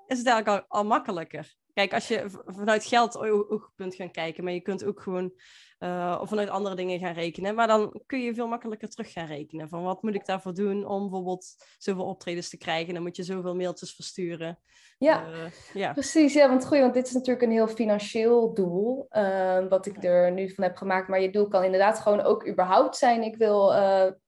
is 0.08 0.18
het 0.18 0.28
eigenlijk 0.28 0.48
al, 0.48 0.64
al 0.68 0.86
makkelijker. 0.86 1.56
Kijk, 1.74 1.94
als 1.94 2.08
je 2.08 2.26
vanuit 2.46 2.86
geld 2.86 3.18
oogpunt 3.18 3.96
gaan 3.96 4.12
kijken, 4.12 4.44
maar 4.44 4.54
je 4.54 4.62
kunt 4.62 4.86
ook 4.86 5.02
gewoon 5.02 5.34
uh, 5.80 6.18
of 6.22 6.30
vanuit 6.30 6.50
andere 6.50 6.76
dingen 6.76 7.00
gaan 7.00 7.14
rekenen. 7.14 7.56
Maar 7.56 7.68
dan 7.68 8.02
kun 8.06 8.22
je 8.22 8.34
veel 8.34 8.48
makkelijker 8.48 8.90
terug 8.90 9.12
gaan 9.12 9.28
rekenen. 9.28 9.70
Van 9.70 9.84
wat 9.84 10.04
moet 10.04 10.16
ik 10.16 10.26
daarvoor 10.26 10.54
doen 10.54 10.86
om 10.86 11.02
bijvoorbeeld 11.02 11.46
zoveel 11.78 12.06
optredens 12.06 12.50
te 12.50 12.58
krijgen? 12.58 12.94
Dan 12.94 13.04
moet 13.04 13.16
je 13.16 13.24
zoveel 13.24 13.56
mailtjes 13.56 13.96
versturen. 13.96 14.60
Ja, 14.98 15.28
uh, 15.28 15.36
ja. 15.74 15.94
precies. 15.94 16.34
Ja, 16.34 16.50
want, 16.50 16.66
goed, 16.66 16.80
want 16.80 16.94
dit 16.94 17.08
is 17.08 17.14
natuurlijk 17.14 17.46
een 17.46 17.52
heel 17.52 17.68
financieel 17.68 18.54
doel. 18.54 19.08
Uh, 19.10 19.68
wat 19.70 19.86
ik 19.86 20.04
er 20.04 20.32
nu 20.32 20.50
van 20.50 20.64
heb 20.64 20.76
gemaakt. 20.76 21.08
Maar 21.08 21.22
je 21.22 21.30
doel 21.30 21.48
kan 21.48 21.64
inderdaad 21.64 22.00
gewoon 22.00 22.22
ook 22.22 22.48
überhaupt 22.48 22.98
zijn. 22.98 23.24
Ik 23.24 23.36
wil 23.36 23.74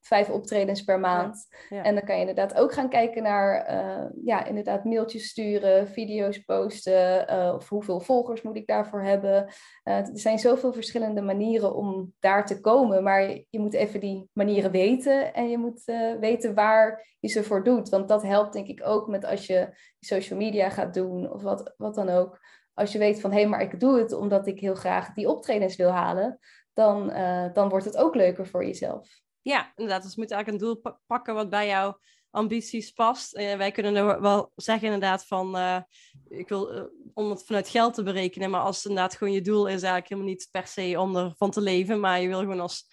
vijf 0.02 0.30
optredens 0.30 0.84
per 0.84 1.00
maand. 1.00 1.48
Ja, 1.70 1.78
ja. 1.78 1.84
En 1.84 1.96
dan 1.96 2.04
kan 2.04 2.16
je 2.16 2.22
inderdaad 2.22 2.56
ook 2.56 2.74
gaan 2.74 2.90
kijken 2.90 3.24
naar 3.24 3.74
ja, 4.24 4.46
inderdaad 4.46 4.84
mailtjes 4.84 5.28
sturen, 5.28 5.88
video's 5.88 6.38
posten. 6.38 7.28
of 7.54 7.70
hoeveel 7.70 8.00
volgers 8.00 8.42
moet 8.42 8.56
ik 8.56 8.68
daarvoor 8.68 9.02
hebben. 9.02 9.54
er 9.84 10.10
zijn 10.14 10.40
zoveel 10.40 10.74
verschillende 10.74 11.22
manieren 11.22 11.37
manieren 11.38 11.76
om 11.76 12.14
daar 12.20 12.46
te 12.46 12.62
komen. 12.62 13.04
Maar 13.04 13.22
je 13.50 13.60
moet 13.60 13.74
even 13.74 14.00
die 14.00 14.30
manieren 14.34 14.72
weten 14.72 15.34
en 15.34 15.50
je 15.50 15.58
moet 15.58 15.82
uh, 15.86 16.20
weten 16.20 16.54
waar 16.54 17.16
je 17.20 17.28
ze 17.28 17.44
voor 17.44 17.64
doet. 17.64 17.90
Want 17.90 18.08
dat 18.08 18.24
helpt 18.24 18.54
denk 18.54 18.68
ik 18.68 18.82
ook 18.86 19.08
met 19.08 19.26
als 19.26 19.46
je 19.46 19.78
social 20.00 20.40
media 20.40 20.70
gaat 20.70 20.94
doen 20.94 21.32
of 21.32 21.42
wat, 21.42 21.74
wat 21.78 21.96
dan 21.96 22.10
ook. 22.10 22.40
Als 22.74 22.92
je 22.92 23.00
weet 23.00 23.22
van 23.22 23.32
hé, 23.32 23.40
hey, 23.40 23.48
maar 23.48 23.62
ik 23.62 23.80
doe 23.80 23.98
het 24.00 24.14
omdat 24.14 24.48
ik 24.48 24.60
heel 24.60 24.76
graag 24.76 25.14
die 25.14 25.30
optredens 25.30 25.76
wil 25.76 25.90
halen, 25.90 26.40
dan, 26.74 27.10
uh, 27.10 27.54
dan 27.54 27.70
wordt 27.70 27.86
het 27.86 27.98
ook 27.98 28.16
leuker 28.16 28.48
voor 28.48 28.66
jezelf. 28.66 29.10
Ja, 29.42 29.72
inderdaad. 29.76 30.04
Dus 30.04 30.14
je 30.14 30.22
moet 30.22 30.32
eigenlijk 30.32 30.64
een 30.64 30.68
doel 30.68 30.98
pakken 31.08 31.34
wat 31.34 31.50
bij 31.50 31.68
jou 31.68 31.96
ambities 32.32 32.92
past. 32.92 33.38
Uh, 33.38 33.56
wij 33.56 33.72
kunnen 33.72 33.96
er 33.96 34.22
wel 34.22 34.52
zeggen 34.56 34.86
inderdaad 34.86 35.26
van, 35.26 35.58
uh, 35.58 35.78
ik 36.28 36.48
wil, 36.48 36.76
uh, 36.76 36.84
om 37.14 37.30
het 37.30 37.46
vanuit 37.46 37.70
geld 37.70 37.94
te 37.94 38.04
berekenen, 38.04 38.50
maar 38.50 38.62
als 38.62 38.76
het 38.76 38.86
inderdaad 38.86 39.16
gewoon 39.16 39.34
je 39.34 39.42
doel 39.42 39.66
is 39.66 39.72
eigenlijk 39.72 40.08
helemaal 40.08 40.30
niet 40.30 40.48
per 40.52 40.68
se 40.68 41.00
om 41.00 41.16
ervan 41.16 41.52
te 41.52 41.62
leven, 41.62 42.00
maar 42.00 42.22
je 42.22 42.28
wil 42.28 42.40
gewoon 42.40 42.60
als 42.60 42.86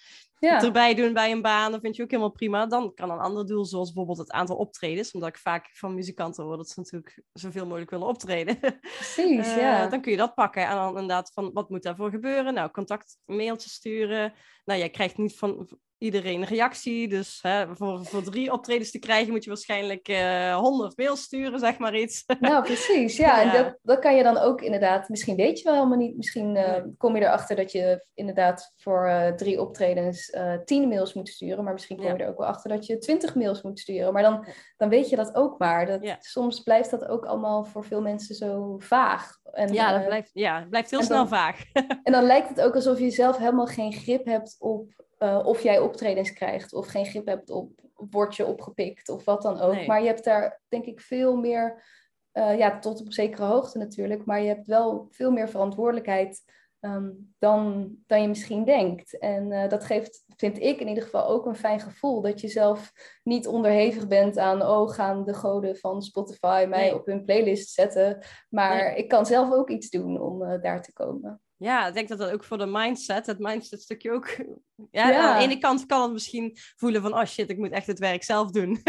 ja. 0.45 0.63
erbij 0.63 0.95
doen 0.95 1.13
bij 1.13 1.31
een 1.31 1.43
baan, 1.43 1.73
dat 1.73 1.81
vind 1.81 1.97
je 1.97 2.03
ook 2.03 2.11
helemaal 2.11 2.33
prima. 2.33 2.67
Dan 2.67 2.95
kan 2.95 3.11
een 3.11 3.19
ander 3.19 3.47
doel, 3.47 3.65
zoals 3.65 3.87
bijvoorbeeld 3.87 4.19
het 4.19 4.31
aantal 4.31 4.57
optredens, 4.57 5.13
omdat 5.13 5.29
ik 5.29 5.39
vaak 5.39 5.71
van 5.73 5.95
muzikanten 5.95 6.45
hoor 6.45 6.57
dat 6.57 6.69
ze 6.69 6.81
natuurlijk 6.81 7.23
zoveel 7.33 7.67
mogelijk 7.67 7.91
willen 7.91 8.07
optreden. 8.07 8.59
Precies, 8.81 9.55
ja. 9.65 9.87
Dan 9.87 10.01
kun 10.01 10.13
je 10.13 10.19
dat 10.19 10.35
pakken 10.35 10.67
en 10.67 10.75
dan 10.75 10.89
inderdaad 10.89 11.33
van, 11.33 11.51
wat 11.53 11.71
moet 11.71 11.83
daarvoor 11.83 12.11
gebeuren? 12.11 12.55
Nou, 12.55 12.71
contact, 12.71 13.19
mailtjes 13.25 13.73
sturen. 13.73 14.33
Nou, 14.65 14.79
jij 14.79 14.91
krijgt 14.91 15.17
niet 15.17 15.37
van, 15.37 15.69
iedereen 16.05 16.41
een 16.41 16.49
reactie. 16.49 17.09
Dus 17.09 17.39
hè, 17.43 17.77
voor, 17.77 18.05
voor 18.05 18.23
drie 18.23 18.53
optredens 18.53 18.91
te 18.91 18.99
krijgen 18.99 19.33
moet 19.33 19.45
je 19.45 19.51
waarschijnlijk 19.51 20.09
uh, 20.09 20.57
100 20.57 20.97
mails 20.97 21.23
sturen, 21.23 21.59
zeg 21.59 21.79
maar 21.79 21.97
iets. 21.97 22.25
Nou, 22.41 22.65
precies. 22.65 23.17
Ja, 23.17 23.43
en 23.43 23.63
dat, 23.63 23.79
dat 23.83 23.99
kan 23.99 24.17
je 24.17 24.23
dan 24.23 24.37
ook 24.37 24.61
inderdaad, 24.61 25.09
misschien 25.09 25.37
weet 25.37 25.59
je 25.59 25.65
wel 25.65 25.75
helemaal 25.75 25.99
niet. 25.99 26.17
Misschien 26.17 26.57
uh, 26.57 26.77
kom 26.99 27.17
je 27.17 27.23
erachter 27.23 27.57
dat 27.57 27.73
je 27.73 28.07
inderdaad 28.15 28.73
voor 28.77 29.09
uh, 29.09 29.29
drie 29.29 29.61
optredens 29.61 30.31
uh, 30.31 30.55
tien 30.65 30.89
mails 30.89 31.15
moet 31.15 31.29
sturen. 31.29 31.65
Maar 31.65 31.73
misschien 31.73 31.97
kom 31.97 32.07
je 32.07 32.23
er 32.23 32.29
ook 32.29 32.39
wel 32.39 32.47
achter 32.47 32.71
dat 32.71 32.87
je 32.87 32.99
twintig 32.99 33.35
mails 33.35 33.63
moet 33.63 33.79
sturen. 33.79 34.13
Maar 34.13 34.23
dan, 34.23 34.47
dan 34.77 34.89
weet 34.89 35.09
je 35.09 35.17
dat 35.17 35.35
ook 35.35 35.59
maar. 35.59 35.87
Dat, 35.87 36.03
ja. 36.03 36.17
Soms 36.21 36.61
blijft 36.61 36.91
dat 36.91 37.09
ook 37.09 37.25
allemaal 37.25 37.65
voor 37.65 37.85
veel 37.85 38.01
mensen 38.01 38.35
zo 38.35 38.77
vaag. 38.79 39.37
En, 39.53 39.73
ja, 39.73 39.93
dat 39.93 40.07
blijft, 40.07 40.31
ja, 40.33 40.67
blijft 40.71 40.91
heel 40.91 41.03
snel 41.03 41.19
dan, 41.19 41.29
vaag. 41.29 41.65
en 42.03 42.13
dan 42.13 42.25
lijkt 42.25 42.49
het 42.49 42.61
ook 42.61 42.75
alsof 42.75 42.99
je 42.99 43.11
zelf 43.11 43.37
helemaal 43.37 43.67
geen 43.67 43.93
grip 43.93 44.25
hebt 44.25 44.57
op 44.59 45.05
uh, 45.25 45.41
of 45.45 45.63
jij 45.63 45.79
optredens 45.79 46.33
krijgt 46.33 46.73
of 46.73 46.87
geen 46.87 47.07
grip 47.07 47.27
hebt 47.27 47.51
op, 47.51 47.71
word 47.95 48.37
je 48.37 48.47
opgepikt 48.47 49.09
of 49.09 49.25
wat 49.25 49.43
dan 49.43 49.61
ook. 49.61 49.75
Nee. 49.75 49.87
Maar 49.87 50.01
je 50.01 50.07
hebt 50.07 50.25
daar 50.25 50.61
denk 50.69 50.85
ik 50.85 51.01
veel 51.01 51.37
meer, 51.37 51.85
uh, 52.33 52.59
ja, 52.59 52.79
tot 52.79 53.01
op 53.01 53.13
zekere 53.13 53.45
hoogte 53.45 53.79
natuurlijk, 53.79 54.25
maar 54.25 54.41
je 54.41 54.49
hebt 54.49 54.67
wel 54.67 55.07
veel 55.11 55.31
meer 55.31 55.49
verantwoordelijkheid 55.49 56.43
ehm, 56.81 57.11
dan, 57.39 57.91
dan 58.07 58.23
je 58.23 58.29
misschien 58.29 58.65
denkt. 58.65 59.19
En 59.19 59.51
uh, 59.51 59.69
dat 59.69 59.85
geeft, 59.85 60.25
vind 60.37 60.61
ik 60.61 60.81
in 60.81 60.89
ieder 60.89 61.03
geval, 61.03 61.29
ook 61.29 61.47
een 61.47 61.57
fijn 61.57 61.81
gevoel. 61.81 62.21
Dat 62.21 62.41
je 62.41 62.49
zelf 62.49 62.93
niet 63.23 63.47
onderhevig 63.47 64.09
bent 64.09 64.39
aan, 64.39 64.63
oh, 64.63 64.91
gaan 64.91 65.25
de 65.25 65.35
goden 65.35 65.77
van 65.77 66.03
Spotify 66.03 66.67
mij 66.69 66.93
op 66.93 67.07
hun 67.07 67.25
playlist 67.25 67.71
zetten. 67.71 68.25
Maar 68.49 68.97
ik 68.97 69.09
kan 69.09 69.27
zelf 69.27 69.53
ook 69.53 69.71
iets 69.71 69.91
doen 69.91 70.21
om 70.21 70.61
daar 70.61 70.83
te 70.83 70.93
komen. 70.93 71.41
Ja, 71.65 71.87
ik 71.87 71.95
denk 71.95 72.09
dat 72.09 72.19
dat 72.19 72.31
ook 72.31 72.45
voor 72.45 72.59
de 72.59 72.67
mindset, 72.67 73.27
het 73.27 73.39
mindset 73.39 73.83
stukje 73.83 74.13
ook... 74.13 74.29
Ja, 74.91 75.17
aan 75.17 75.39
de 75.39 75.45
ene 75.45 75.59
kant 75.59 75.87
kan 75.87 76.03
het 76.03 76.13
misschien 76.13 76.57
voelen 76.77 77.03
van, 77.03 77.15
oh 77.15 77.25
shit, 77.25 77.51
ik 77.51 77.59
moet 77.59 77.71
echt 77.71 77.87
het 77.87 77.99
werk 77.99 78.23
zelf 78.25 78.51
doen 78.51 78.83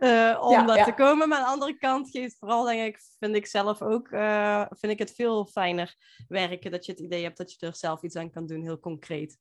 uh, 0.00 0.38
om 0.48 0.50
ja, 0.50 0.66
daar 0.66 0.84
te 0.84 0.94
komen. 0.94 1.28
Maar 1.28 1.38
aan 1.38 1.44
de 1.44 1.50
andere 1.50 1.78
kant 1.78 2.10
geeft 2.10 2.36
vooral, 2.38 2.64
denk 2.64 2.94
ik, 2.94 3.00
vind 3.18 3.36
ik 3.36 3.46
zelf 3.46 3.82
ook, 3.82 4.08
uh, 4.08 4.64
vind 4.70 4.92
ik 4.92 4.98
het 4.98 5.14
veel 5.14 5.46
fijner 5.46 5.94
werken. 6.28 6.70
Dat 6.70 6.86
je 6.86 6.92
het 6.92 7.00
idee 7.00 7.22
hebt 7.22 7.36
dat 7.36 7.52
je 7.52 7.66
er 7.66 7.76
zelf 7.76 8.02
iets 8.02 8.16
aan 8.16 8.30
kan 8.30 8.46
doen, 8.46 8.62
heel 8.62 8.78
concreet. 8.78 9.38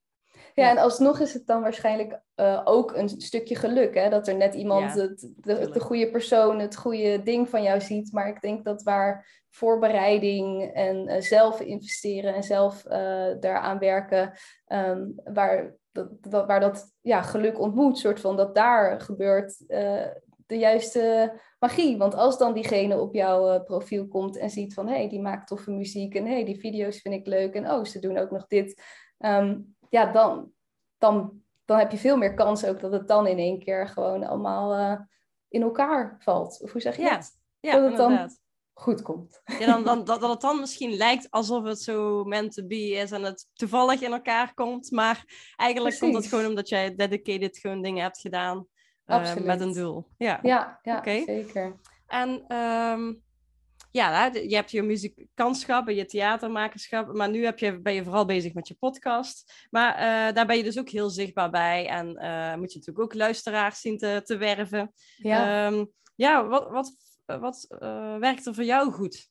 Ja, 0.54 0.70
en 0.70 0.78
alsnog 0.78 1.20
is 1.20 1.34
het 1.34 1.48
dan 1.48 1.62
waarschijnlijk 1.62 2.20
uh, 2.36 2.62
ook 2.64 2.96
een 2.96 3.10
stukje 3.10 3.56
geluk. 3.56 3.94
Hè? 3.94 4.10
Dat 4.10 4.28
er 4.28 4.36
net 4.36 4.54
iemand, 4.54 4.94
het, 4.94 5.30
de, 5.36 5.70
de, 5.70 5.80
goede 5.80 6.12
persoon, 6.12 6.60
het 6.60 6.76
goede 6.76 7.24
ding 7.24 7.50
van 7.50 7.64
jou 7.64 7.82
ziet. 7.82 8.12
Maar 8.12 8.28
ik 8.28 8.42
denk 8.42 8.66
dat 8.66 8.84
waar 8.84 9.43
voorbereiding 9.56 10.72
en 10.74 11.10
uh, 11.10 11.22
zelf 11.22 11.60
investeren 11.62 12.34
en 12.34 12.44
zelf 12.44 12.86
uh, 12.86 12.92
daaraan 13.40 13.80
werken, 13.80 14.32
um, 14.68 15.14
waar 15.24 15.76
dat, 15.92 16.46
waar 16.46 16.60
dat 16.60 16.94
ja, 17.02 17.22
geluk 17.22 17.60
ontmoet, 17.60 17.98
soort 17.98 18.20
van 18.20 18.38
dat 18.38 18.56
daar 18.56 19.02
gebeurt 19.02 19.64
de 20.46 20.58
juiste 20.58 21.34
magie. 21.60 21.98
Want 21.98 22.16
als 22.16 22.38
dan 22.38 22.54
diegene 22.54 23.00
op 23.00 23.14
jouw 23.14 23.64
profiel 23.64 24.08
komt 24.08 24.38
en 24.38 24.50
ziet 24.50 24.74
van 24.74 24.88
hé, 24.88 24.96
hey, 24.96 25.10
die 25.10 25.22
maakt 25.22 25.48
toffe 25.48 25.72
muziek 25.72 26.16
en 26.16 26.26
hé, 26.26 26.34
hey, 26.34 26.46
die 26.46 26.60
video's 26.60 27.02
vind 27.02 27.16
ik 27.16 27.28
leuk 27.28 27.54
en 27.54 27.72
oh, 27.72 27.84
ze 27.84 28.00
doen 28.00 28.18
ook 28.18 28.32
nog 28.32 28.48
dit. 28.48 28.82
Um, 29.20 29.76
ja, 29.90 30.12
dan, 30.12 30.52
dan, 30.98 31.42
dan 31.66 31.78
heb 31.78 31.92
je 31.92 31.98
veel 31.98 32.18
meer 32.18 32.34
kans 32.34 32.66
ook 32.66 32.80
dat 32.80 32.92
het 32.92 33.08
dan 33.08 33.28
in 33.28 33.38
één 33.38 33.60
keer 33.60 33.88
gewoon 33.88 34.24
allemaal 34.24 34.80
uh, 34.80 35.00
in 35.48 35.62
elkaar 35.62 36.16
valt. 36.20 36.62
Of 36.62 36.72
hoe 36.72 36.82
zeg 36.82 36.96
je 36.96 37.02
ja. 37.02 37.16
dat? 37.16 37.32
Ja, 37.60 37.74
dat 37.74 37.84
het 37.84 37.98
dan 37.98 38.30
goed 38.74 39.02
komt. 39.02 39.42
Ja, 39.60 39.66
dan, 39.66 39.84
dan, 39.84 40.04
dat, 40.06 40.22
dat 40.22 40.30
het 40.30 40.42
dan 40.42 40.60
misschien 40.60 40.94
lijkt 40.94 41.28
alsof 41.30 41.64
het 41.64 41.82
zo 41.82 42.24
meant 42.24 42.54
to 42.54 42.66
be 42.66 42.90
is 42.90 43.12
en 43.12 43.24
het 43.24 43.48
toevallig 43.54 44.02
in 44.02 44.12
elkaar 44.12 44.54
komt. 44.54 44.92
Maar 44.92 45.26
eigenlijk 45.56 46.00
komt 46.00 46.16
het 46.16 46.28
gewoon 46.28 46.46
omdat 46.46 46.70
jij 46.70 46.96
dedicated 46.96 47.58
gewoon 47.58 47.82
dingen 47.82 48.04
hebt 48.04 48.20
gedaan 48.20 48.68
uh, 49.06 49.36
met 49.36 49.62
een 49.62 49.74
doel. 49.74 50.08
Ja, 50.18 50.40
ja, 50.42 50.80
ja 50.82 51.04
zeker. 51.04 51.80
En 52.08 52.58
um, 52.58 53.24
ja, 53.94 54.26
je 54.34 54.56
hebt 54.56 54.72
je 54.72 54.82
muzikantschap 54.82 55.88
en 55.88 55.96
je 55.96 56.06
theatermakerschap, 56.06 57.14
maar 57.14 57.30
nu 57.30 57.46
heb 57.46 57.60
je, 57.60 57.82
ben 57.82 57.94
je 57.94 58.04
vooral 58.04 58.26
bezig 58.26 58.54
met 58.54 58.68
je 58.68 58.76
podcast. 58.76 59.68
Maar 59.70 59.94
uh, 59.94 60.36
daar 60.36 60.46
ben 60.46 60.58
je 60.58 60.64
dus 60.64 60.80
ook 60.80 60.90
heel 60.90 61.10
zichtbaar 61.10 61.50
bij 61.50 61.88
en 61.88 62.08
uh, 62.08 62.56
moet 62.56 62.72
je 62.72 62.78
natuurlijk 62.78 63.00
ook 63.00 63.14
luisteraars 63.14 63.80
zien 63.80 63.98
te, 63.98 64.22
te 64.24 64.38
werven. 64.38 64.94
Ja, 65.18 65.68
um, 65.68 65.92
ja 66.16 66.48
wat, 66.48 66.70
wat, 66.70 66.94
wat 67.26 67.68
uh, 67.70 68.18
werkt 68.18 68.46
er 68.46 68.54
voor 68.54 68.64
jou 68.64 68.92
goed 68.92 69.30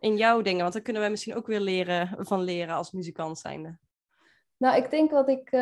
in 0.00 0.16
jouw 0.16 0.42
dingen? 0.42 0.60
Want 0.60 0.72
daar 0.72 0.82
kunnen 0.82 1.02
wij 1.02 1.10
misschien 1.10 1.36
ook 1.36 1.46
weer 1.46 1.60
leren, 1.60 2.16
van 2.18 2.42
leren 2.42 2.74
als 2.74 2.92
muzikant 2.92 3.38
zijnde. 3.38 3.78
Nou, 4.56 4.76
ik 4.76 4.90
denk 4.90 5.10
wat 5.10 5.28
ik 5.28 5.54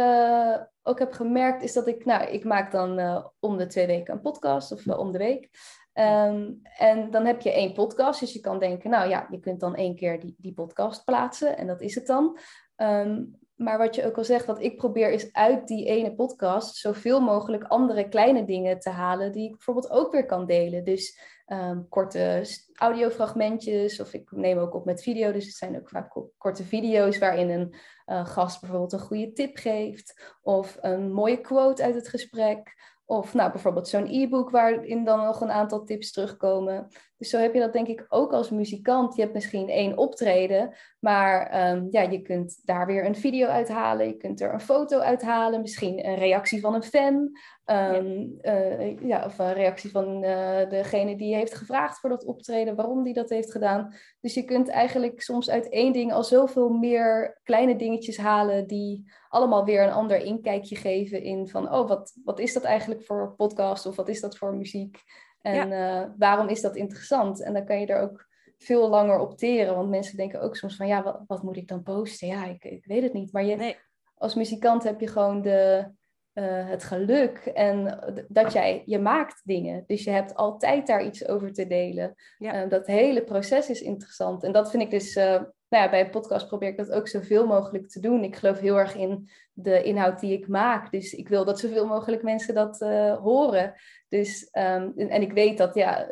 ook 0.82 0.98
heb 0.98 1.12
gemerkt 1.12 1.62
is 1.62 1.72
dat 1.72 1.86
ik, 1.86 2.04
nou, 2.04 2.24
ik 2.24 2.44
maak 2.44 2.72
dan 2.72 3.22
om 3.40 3.56
de 3.56 3.66
twee 3.66 3.86
weken 3.86 4.14
een 4.14 4.20
podcast 4.20 4.72
of 4.72 4.86
om 4.86 5.12
de 5.12 5.18
week. 5.18 5.50
Um, 5.94 6.60
en 6.62 7.10
dan 7.10 7.26
heb 7.26 7.40
je 7.40 7.52
één 7.52 7.72
podcast, 7.72 8.20
dus 8.20 8.32
je 8.32 8.40
kan 8.40 8.58
denken, 8.58 8.90
nou 8.90 9.08
ja, 9.08 9.26
je 9.30 9.40
kunt 9.40 9.60
dan 9.60 9.74
één 9.74 9.96
keer 9.96 10.20
die, 10.20 10.34
die 10.38 10.54
podcast 10.54 11.04
plaatsen 11.04 11.56
en 11.56 11.66
dat 11.66 11.80
is 11.80 11.94
het 11.94 12.06
dan. 12.06 12.38
Um, 12.76 13.38
maar 13.54 13.78
wat 13.78 13.94
je 13.94 14.06
ook 14.06 14.16
al 14.16 14.24
zegt, 14.24 14.46
wat 14.46 14.62
ik 14.62 14.76
probeer 14.76 15.10
is 15.10 15.32
uit 15.32 15.66
die 15.66 15.86
ene 15.86 16.14
podcast 16.14 16.76
zoveel 16.76 17.20
mogelijk 17.20 17.64
andere 17.64 18.08
kleine 18.08 18.44
dingen 18.44 18.78
te 18.78 18.90
halen 18.90 19.32
die 19.32 19.44
ik 19.44 19.50
bijvoorbeeld 19.50 19.90
ook 19.90 20.12
weer 20.12 20.26
kan 20.26 20.46
delen. 20.46 20.84
Dus 20.84 21.18
um, 21.46 21.88
korte 21.88 22.46
audiofragmentjes 22.74 24.00
of 24.00 24.14
ik 24.14 24.30
neem 24.30 24.58
ook 24.58 24.74
op 24.74 24.84
met 24.84 25.02
video, 25.02 25.32
dus 25.32 25.44
het 25.44 25.54
zijn 25.54 25.76
ook 25.76 25.88
vaak 25.88 26.16
korte 26.38 26.64
video's 26.64 27.18
waarin 27.18 27.50
een 27.50 27.74
uh, 28.06 28.26
gast 28.26 28.60
bijvoorbeeld 28.60 28.92
een 28.92 28.98
goede 28.98 29.32
tip 29.32 29.56
geeft 29.56 30.36
of 30.42 30.78
een 30.80 31.12
mooie 31.12 31.40
quote 31.40 31.82
uit 31.82 31.94
het 31.94 32.08
gesprek 32.08 32.74
of 33.06 33.34
nou, 33.34 33.50
bijvoorbeeld 33.52 33.88
zo'n 33.88 34.06
e-book 34.06 34.50
waarin 34.50 35.04
dan 35.04 35.24
nog 35.24 35.40
een 35.40 35.50
aantal 35.50 35.84
tips 35.84 36.12
terugkomen. 36.12 36.88
Dus 37.16 37.28
zo 37.30 37.38
heb 37.38 37.54
je 37.54 37.60
dat 37.60 37.72
denk 37.72 37.86
ik 37.86 38.06
ook 38.08 38.32
als 38.32 38.50
muzikant. 38.50 39.14
Je 39.14 39.22
hebt 39.22 39.34
misschien 39.34 39.68
één 39.68 39.98
optreden, 39.98 40.74
maar 41.00 41.46
ehm, 41.46 41.86
ja, 41.90 42.00
je 42.00 42.22
kunt 42.22 42.60
daar 42.64 42.86
weer 42.86 43.04
een 43.04 43.16
video 43.16 43.46
uithalen. 43.46 44.06
Je 44.06 44.16
kunt 44.16 44.40
er 44.40 44.52
een 44.52 44.60
foto 44.60 44.98
uithalen, 44.98 45.60
misschien 45.60 46.06
een 46.06 46.16
reactie 46.16 46.60
van 46.60 46.74
een 46.74 46.82
fan. 46.82 47.38
Um, 47.66 48.38
ja. 48.42 48.78
Uh, 48.80 49.00
ja. 49.00 49.24
of 49.24 49.38
een 49.38 49.52
reactie 49.52 49.90
van 49.90 50.24
uh, 50.24 50.68
degene 50.68 51.16
die 51.16 51.34
heeft 51.34 51.54
gevraagd 51.54 51.98
voor 51.98 52.10
dat 52.10 52.24
optreden, 52.24 52.76
waarom 52.76 53.02
die 53.02 53.14
dat 53.14 53.30
heeft 53.30 53.52
gedaan. 53.52 53.94
Dus 54.20 54.34
je 54.34 54.44
kunt 54.44 54.68
eigenlijk 54.68 55.22
soms 55.22 55.50
uit 55.50 55.68
één 55.68 55.92
ding 55.92 56.12
al 56.12 56.24
zoveel 56.24 56.68
meer 56.68 57.40
kleine 57.42 57.76
dingetjes 57.76 58.16
halen 58.16 58.66
die 58.66 59.12
allemaal 59.28 59.64
weer 59.64 59.82
een 59.82 59.92
ander 59.92 60.16
inkijkje 60.16 60.76
geven 60.76 61.22
in 61.22 61.48
van, 61.48 61.72
oh, 61.72 61.88
wat, 61.88 62.16
wat 62.24 62.38
is 62.38 62.52
dat 62.52 62.62
eigenlijk 62.62 63.02
voor 63.02 63.34
podcast 63.36 63.86
of 63.86 63.96
wat 63.96 64.08
is 64.08 64.20
dat 64.20 64.36
voor 64.36 64.54
muziek? 64.54 64.98
En 65.40 65.70
uh, 65.70 66.04
waarom 66.18 66.48
is 66.48 66.60
dat 66.60 66.76
interessant? 66.76 67.42
En 67.42 67.52
dan 67.52 67.64
kan 67.64 67.80
je 67.80 67.86
er 67.86 68.00
ook 68.00 68.26
veel 68.58 68.88
langer 68.88 69.18
op 69.18 69.38
teren, 69.38 69.74
want 69.74 69.90
mensen 69.90 70.16
denken 70.16 70.40
ook 70.40 70.56
soms 70.56 70.76
van, 70.76 70.86
ja, 70.86 71.02
wat, 71.02 71.20
wat 71.26 71.42
moet 71.42 71.56
ik 71.56 71.68
dan 71.68 71.82
posten? 71.82 72.28
Ja, 72.28 72.46
ik, 72.46 72.64
ik 72.64 72.84
weet 72.86 73.02
het 73.02 73.12
niet. 73.12 73.32
Maar 73.32 73.44
je, 73.44 73.56
nee. 73.56 73.76
als 74.14 74.34
muzikant 74.34 74.82
heb 74.82 75.00
je 75.00 75.06
gewoon 75.06 75.42
de, 75.42 75.90
uh, 76.34 76.68
het 76.68 76.84
geluk 76.84 77.38
en 77.38 77.98
dat 78.28 78.52
jij, 78.52 78.82
je 78.86 78.98
maakt 78.98 79.40
dingen. 79.44 79.84
Dus 79.86 80.04
je 80.04 80.10
hebt 80.10 80.34
altijd 80.34 80.86
daar 80.86 81.04
iets 81.04 81.28
over 81.28 81.52
te 81.52 81.66
delen. 81.66 82.14
Ja. 82.38 82.64
Uh, 82.64 82.70
dat 82.70 82.86
hele 82.86 83.24
proces 83.24 83.70
is 83.70 83.82
interessant. 83.82 84.42
En 84.42 84.52
dat 84.52 84.70
vind 84.70 84.82
ik 84.82 84.90
dus, 84.90 85.16
uh, 85.16 85.24
nou 85.68 85.84
ja, 85.84 85.90
bij 85.90 86.00
een 86.00 86.10
podcast 86.10 86.46
probeer 86.46 86.68
ik 86.68 86.76
dat 86.76 86.90
ook 86.90 87.08
zoveel 87.08 87.46
mogelijk 87.46 87.88
te 87.88 88.00
doen. 88.00 88.24
Ik 88.24 88.36
geloof 88.36 88.58
heel 88.58 88.78
erg 88.78 88.94
in 88.94 89.28
de 89.52 89.82
inhoud 89.82 90.20
die 90.20 90.32
ik 90.32 90.48
maak. 90.48 90.90
Dus 90.90 91.12
ik 91.12 91.28
wil 91.28 91.44
dat 91.44 91.58
zoveel 91.58 91.86
mogelijk 91.86 92.22
mensen 92.22 92.54
dat 92.54 92.78
horen. 93.22 93.74
Dus, 94.08 94.48
um, 94.52 94.92
en, 94.96 95.08
en, 95.08 95.22
ik 95.22 95.32
weet 95.32 95.58
dat, 95.58 95.74
ja, 95.74 96.08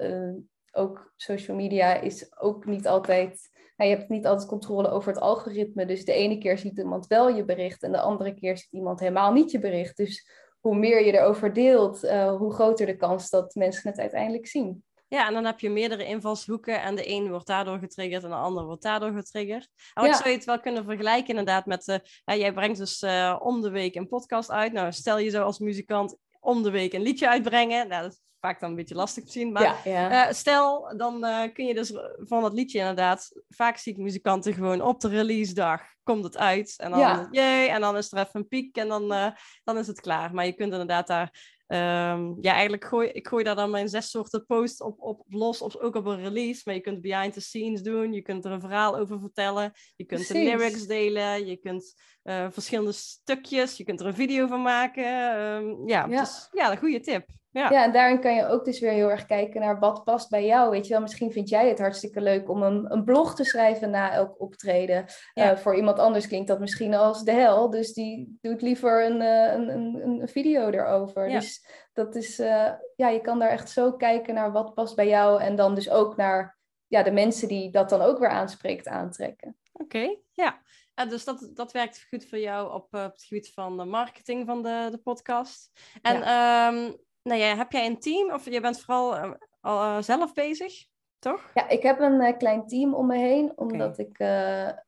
ook 0.73 1.13
social 1.17 1.57
media 1.57 1.95
is 1.95 2.39
ook 2.39 2.67
niet 2.67 2.87
altijd 2.87 3.51
je 3.85 3.97
hebt 3.97 4.09
niet 4.09 4.27
altijd 4.27 4.49
controle 4.49 4.89
over 4.89 5.13
het 5.13 5.23
algoritme. 5.23 5.87
Dus 5.87 6.05
de 6.05 6.13
ene 6.13 6.39
keer 6.39 6.59
ziet 6.59 6.79
iemand 6.79 7.07
wel 7.07 7.29
je 7.29 7.45
bericht 7.45 7.83
en 7.83 7.93
de 7.93 8.01
andere 8.01 8.35
keer 8.35 8.59
ziet 8.59 8.73
iemand 8.73 9.01
helemaal 9.01 9.33
niet 9.33 9.51
je 9.51 9.59
bericht. 9.59 9.97
Dus 9.97 10.31
hoe 10.61 10.77
meer 10.77 11.05
je 11.05 11.13
erover 11.13 11.53
deelt, 11.53 12.05
uh, 12.05 12.37
hoe 12.37 12.53
groter 12.53 12.87
de 12.87 12.97
kans 12.97 13.31
dat 13.31 13.55
mensen 13.55 13.91
het 13.91 13.99
uiteindelijk 13.99 14.47
zien. 14.47 14.85
Ja, 15.09 15.27
en 15.27 15.33
dan 15.33 15.45
heb 15.45 15.61
je 15.61 15.71
meerdere 15.71 16.05
invalshoeken 16.05 16.83
en 16.83 16.95
de 16.95 17.09
een 17.11 17.31
wordt 17.31 17.47
daardoor 17.47 17.79
getriggerd 17.79 18.25
en 18.25 18.31
de 18.31 18.37
ander 18.37 18.65
wordt 18.65 18.83
daardoor 18.83 19.13
getriggerd. 19.13 19.69
Ja. 19.95 20.13
zou 20.13 20.29
je 20.29 20.35
het 20.35 20.45
wel 20.45 20.61
kunnen 20.61 20.85
vergelijken 20.85 21.29
inderdaad 21.29 21.67
met, 21.67 21.89
uh, 21.89 21.97
ja, 22.25 22.37
jij 22.37 22.53
brengt 22.53 22.79
dus 22.79 23.03
uh, 23.03 23.37
om 23.43 23.61
de 23.61 23.71
week 23.71 23.95
een 23.95 24.09
podcast 24.09 24.51
uit. 24.51 24.73
Nou, 24.73 24.93
stel 24.93 25.19
je 25.19 25.31
zo 25.31 25.43
als 25.43 25.59
muzikant 25.59 26.17
om 26.41 26.63
de 26.63 26.71
week 26.71 26.93
een 26.93 27.03
liedje 27.03 27.29
uitbrengen. 27.29 27.89
Nou, 27.89 28.03
dat 28.03 28.21
vaak 28.43 28.61
dan 28.61 28.71
een 28.71 28.77
beetje 28.77 28.95
lastig 28.95 29.25
te 29.25 29.33
zien. 29.33 29.53
Maar 29.53 29.81
ja, 29.85 30.27
uh, 30.27 30.33
stel, 30.33 30.97
dan 30.97 31.25
uh, 31.25 31.43
kun 31.53 31.67
je 31.67 31.75
dus 31.75 31.93
van 32.17 32.43
dat 32.43 32.53
liedje 32.53 32.79
inderdaad... 32.79 33.43
Vaak 33.49 33.77
zie 33.77 33.93
ik 33.93 33.99
muzikanten 33.99 34.55
gewoon 34.55 34.81
op 34.81 35.01
de 35.01 35.09
release 35.09 35.55
dag 35.55 35.83
komt 36.03 36.25
het 36.25 36.37
uit. 36.37 36.75
En 36.77 36.91
dan, 36.91 37.01
ja. 37.01 37.29
jee, 37.31 37.69
en 37.69 37.81
dan 37.81 37.97
is 37.97 38.13
er 38.13 38.19
even 38.19 38.41
een 38.41 38.49
piek 38.49 38.77
en 38.77 38.89
dan, 38.89 39.13
uh, 39.13 39.31
dan 39.65 39.79
is 39.79 39.87
het 39.87 40.01
klaar. 40.01 40.35
Maar 40.35 40.47
je 40.47 40.53
kunt 40.53 40.73
inderdaad 40.73 41.07
daar... 41.07 41.61
Um, 41.67 42.37
ja, 42.41 42.53
eigenlijk 42.53 42.85
gooi 42.85 43.09
ik 43.09 43.29
gooi 43.29 43.45
daar 43.45 43.57
dan 43.57 43.71
mijn 43.71 43.89
zes 43.89 44.11
soorten 44.11 44.47
posts 44.47 44.81
op, 44.81 45.01
op 45.01 45.25
los, 45.29 45.63
op, 45.63 45.75
ook 45.75 45.95
op 45.95 46.07
een 46.07 46.23
release. 46.23 46.63
Maar 46.65 46.75
je 46.75 46.81
kunt 46.81 47.01
behind 47.01 47.33
the 47.33 47.41
scenes 47.41 47.83
doen, 47.83 48.13
je 48.13 48.23
kunt 48.23 48.45
er 48.45 48.53
een 48.53 48.61
verhaal 48.61 48.99
over 48.99 49.21
vertellen, 49.21 49.73
je 49.97 50.05
kunt 50.05 50.29
de 50.29 50.35
lyrics 50.35 50.87
delen, 50.87 51.47
je 51.47 51.57
kunt 51.57 51.95
uh, 52.25 52.47
verschillende 52.51 52.93
stukjes, 52.93 53.77
je 53.77 53.85
kunt 53.85 54.01
er 54.01 54.07
een 54.07 54.15
video 54.15 54.47
van 54.47 54.63
maken. 54.63 55.41
Um, 55.41 55.89
ja, 55.89 56.07
ja. 56.09 56.21
Dus, 56.21 56.49
ja, 56.53 56.71
een 56.71 56.79
goede 56.79 57.01
tip. 57.01 57.27
Ja. 57.53 57.71
ja, 57.71 57.85
en 57.85 57.93
daarin 57.93 58.21
kan 58.21 58.35
je 58.35 58.47
ook 58.47 58.65
dus 58.65 58.81
weer 58.81 58.91
heel 58.91 59.11
erg 59.11 59.27
kijken 59.27 59.61
naar 59.61 59.79
wat 59.79 60.05
past 60.05 60.31
bij 60.31 60.47
jou. 60.47 60.71
Weet 60.71 60.87
je 60.87 60.93
wel, 60.93 61.03
misschien 61.03 61.33
vind 61.33 61.49
jij 61.49 61.69
het 61.69 61.79
hartstikke 61.79 62.21
leuk 62.21 62.49
om 62.49 62.63
een, 62.63 62.93
een 62.93 63.05
blog 63.05 63.35
te 63.35 63.45
schrijven 63.45 63.91
na 63.91 64.13
elk 64.13 64.41
optreden. 64.41 65.05
Ja. 65.35 65.53
Uh, 65.53 65.59
voor 65.59 65.77
iemand 65.77 65.99
anders 65.99 66.27
klinkt 66.27 66.49
dat 66.49 66.61
misschien 66.61 66.95
als 66.95 67.25
de 67.25 67.33
hel. 67.33 67.71
Dus 67.71 67.93
die 67.93 68.39
doet 68.41 68.63
liever 68.63 69.05
een, 69.05 69.21
uh, 69.21 69.53
een, 69.53 69.69
een, 69.69 70.21
een, 70.21 70.29
video 70.29 70.69
erover. 70.69 71.29
Ja. 71.29 71.39
Dus 71.39 71.67
dat 71.93 72.15
is, 72.15 72.41
uh, 72.41 72.71
ja, 72.97 73.09
je 73.09 73.21
kan 73.21 73.39
daar 73.39 73.51
echt 73.51 73.71
zo 73.71 73.93
kijken 73.93 74.35
naar 74.35 74.53
wat 74.53 74.75
past 74.75 74.97
bij 74.97 75.09
jou. 75.09 75.43
En 75.43 75.57
dan 75.57 75.75
dus 75.75 75.91
ook 75.91 76.17
naar 76.17 76.59
ja, 76.87 77.03
de 77.03 77.13
mensen 77.13 77.49
die 77.49 77.71
dat 77.71 77.89
dan 77.89 78.01
ook 78.01 78.19
weer 78.19 78.31
aanspreekt, 78.31 78.89
aantrekken. 78.89 79.57
Oké, 79.73 80.17
ja. 80.33 80.61
Dus 81.09 81.25
dat, 81.25 81.51
dat 81.55 81.73
werkt 81.73 82.07
goed 82.09 82.27
voor 82.27 82.39
jou 82.39 82.73
op, 82.73 82.85
op 82.85 83.13
het 83.13 83.25
gebied 83.25 83.53
van 83.53 83.77
de 83.77 83.85
marketing 83.85 84.47
van 84.47 84.63
de, 84.63 84.89
de 84.91 84.99
podcast. 84.99 85.71
En 86.03 86.19
ja. 86.19 86.69
um, 86.69 86.97
nou 87.23 87.41
ja, 87.41 87.57
heb 87.57 87.73
jij 87.73 87.87
een 87.87 88.01
team 88.01 88.33
of 88.33 88.45
je 88.45 88.61
bent 88.61 88.81
vooral 88.81 89.17
uh, 89.17 89.33
al, 89.61 89.83
uh, 89.83 90.03
zelf 90.03 90.33
bezig, 90.33 90.87
toch? 91.19 91.51
Ja, 91.55 91.69
ik 91.69 91.83
heb 91.83 92.01
een 92.01 92.21
uh, 92.21 92.37
klein 92.37 92.67
team 92.67 92.95
om 92.95 93.07
me 93.07 93.19
heen, 93.19 93.53
omdat 93.59 93.99
okay. 93.99 94.07
ik, 94.07 94.19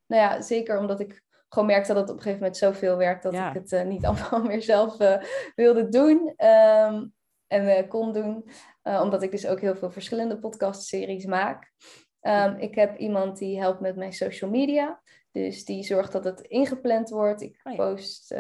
nou 0.07 0.23
ja, 0.23 0.41
zeker 0.41 0.79
omdat 0.79 1.01
ik 1.01 1.25
gewoon 1.55 1.69
merkte 1.69 1.93
dat 1.93 2.03
het 2.03 2.11
op 2.11 2.17
een 2.17 2.23
gegeven 2.23 2.43
moment 2.43 2.57
zoveel 2.57 2.97
werk 2.97 3.23
dat 3.23 3.35
ik 3.35 3.53
het 3.53 3.73
uh, 3.73 3.83
niet 3.83 4.07
allemaal 4.09 4.43
meer 4.43 4.63
zelf 4.63 5.01
uh, 5.01 5.17
wilde 5.55 5.89
doen 5.89 6.35
um, 6.47 7.13
en 7.47 7.65
uh, 7.65 7.89
kon 7.89 8.13
doen. 8.13 8.49
omdat 8.83 9.23
ik 9.23 9.31
dus 9.31 9.47
ook 9.47 9.61
heel 9.61 9.77
veel 9.77 9.91
verschillende 9.91 10.39
podcastseries 10.39 11.25
maak. 11.25 11.73
Um, 12.21 12.57
ik 12.57 12.75
heb 12.75 12.99
iemand 12.99 13.39
die 13.39 13.61
helpt 13.61 13.81
met 13.81 13.97
mijn 13.97 14.13
social 14.13 14.51
media. 14.51 15.03
Dus 15.31 15.65
die 15.65 15.83
zorgt 15.83 16.13
dat 16.13 16.25
het 16.25 16.41
ingepland 16.41 17.11
wordt. 17.11 17.43
Ik 17.43 17.61
oh 17.63 17.77
post 17.77 18.35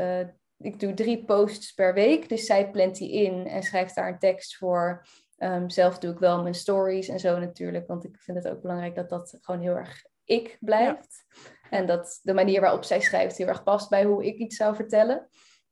ik 0.58 0.80
doe 0.80 0.94
drie 0.94 1.24
posts 1.24 1.72
per 1.72 1.94
week. 1.94 2.28
Dus 2.28 2.46
zij 2.46 2.70
plant 2.70 2.96
die 2.96 3.12
in 3.12 3.46
en 3.46 3.62
schrijft 3.62 3.94
daar 3.94 4.08
een 4.08 4.18
tekst 4.18 4.56
voor. 4.56 5.06
Um, 5.38 5.70
zelf 5.70 5.98
doe 5.98 6.12
ik 6.12 6.18
wel 6.18 6.42
mijn 6.42 6.54
stories 6.54 7.08
en 7.08 7.20
zo 7.20 7.38
natuurlijk. 7.38 7.86
Want 7.86 8.04
ik 8.04 8.20
vind 8.20 8.36
het 8.36 8.48
ook 8.48 8.62
belangrijk 8.62 8.94
dat 8.94 9.08
dat 9.08 9.38
gewoon 9.40 9.60
heel 9.60 9.76
erg 9.76 10.04
ik 10.24 10.56
blijft. 10.60 11.24
En 11.70 11.86
dat 11.86 12.20
de 12.22 12.34
manier 12.34 12.60
waarop 12.60 12.84
zij 12.84 13.00
schrijft 13.00 13.36
heel 13.36 13.46
erg 13.46 13.62
past 13.62 13.90
bij 13.90 14.04
hoe 14.04 14.24
ik 14.24 14.36
iets 14.36 14.56
zou 14.56 14.74
vertellen. 14.74 15.28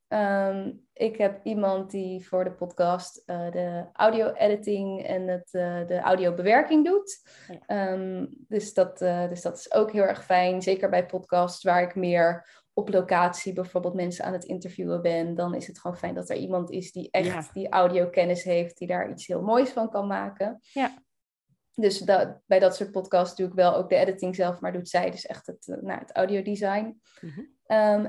Um, 0.07 0.87
ik 0.93 1.17
heb 1.17 1.39
iemand 1.43 1.91
die 1.91 2.27
voor 2.27 2.43
de 2.43 2.51
podcast 2.51 3.23
uh, 3.25 3.51
de 3.51 3.85
audio-editing 3.93 5.05
en 5.05 5.27
het, 5.27 5.49
uh, 5.51 5.87
de 5.87 5.99
audiobewerking 5.99 6.85
doet. 6.85 7.21
Um, 7.67 8.29
dus, 8.47 8.73
dat, 8.73 9.01
uh, 9.01 9.29
dus 9.29 9.41
dat 9.41 9.57
is 9.57 9.73
ook 9.73 9.91
heel 9.91 10.03
erg 10.03 10.25
fijn. 10.25 10.61
Zeker 10.61 10.89
bij 10.89 11.05
podcasts 11.05 11.63
waar 11.63 11.81
ik 11.81 11.95
meer 11.95 12.47
op 12.73 12.89
locatie 12.89 13.53
bijvoorbeeld 13.53 13.93
mensen 13.93 14.25
aan 14.25 14.33
het 14.33 14.43
interviewen 14.43 15.01
ben, 15.01 15.35
dan 15.35 15.55
is 15.55 15.67
het 15.67 15.79
gewoon 15.79 15.97
fijn 15.97 16.15
dat 16.15 16.29
er 16.29 16.35
iemand 16.35 16.71
is 16.71 16.91
die 16.91 17.11
echt 17.11 17.53
die 17.53 17.69
audiokennis 17.69 18.43
heeft, 18.43 18.77
die 18.77 18.87
daar 18.87 19.09
iets 19.09 19.27
heel 19.27 19.41
moois 19.41 19.69
van 19.69 19.89
kan 19.89 20.07
maken. 20.07 20.59
Ja. 20.61 20.93
Dus 21.75 21.99
dat, 21.99 22.39
bij 22.45 22.59
dat 22.59 22.75
soort 22.75 22.91
podcasts 22.91 23.35
doe 23.35 23.47
ik 23.47 23.53
wel 23.53 23.75
ook 23.75 23.89
de 23.89 23.95
editing 23.95 24.35
zelf, 24.35 24.59
maar 24.59 24.73
doet 24.73 24.89
zij 24.89 25.11
dus 25.11 25.25
echt 25.25 25.47
het, 25.47 25.67
eh, 25.67 25.81
nou, 25.81 25.99
het 25.99 26.15
audiodesign. 26.15 27.01
Mm 27.21 27.51